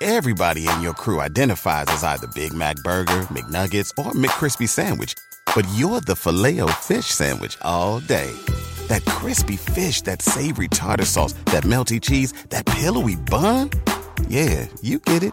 Everybody 0.00 0.68
in 0.68 0.82
your 0.82 0.92
crew 0.92 1.20
identifies 1.20 1.86
as 1.88 2.04
either 2.04 2.26
Big 2.34 2.52
Mac 2.52 2.76
Burger, 2.84 3.22
McNuggets, 3.32 3.90
or 3.98 4.12
McCrispy 4.12 4.68
Sandwich, 4.68 5.14
but 5.54 5.66
you're 5.74 6.02
the 6.02 6.14
filet 6.14 6.60
fish 6.82 7.06
Sandwich 7.06 7.56
all 7.62 8.00
day 8.00 8.32
that 8.88 9.04
crispy 9.06 9.56
fish, 9.56 10.02
that 10.02 10.22
savory 10.22 10.68
tartar 10.68 11.04
sauce, 11.04 11.32
that 11.46 11.64
melty 11.64 12.00
cheese, 12.00 12.32
that 12.50 12.66
pillowy 12.66 13.16
bun. 13.16 13.70
Yeah, 14.28 14.68
you 14.82 14.98
get 14.98 15.22
it 15.22 15.32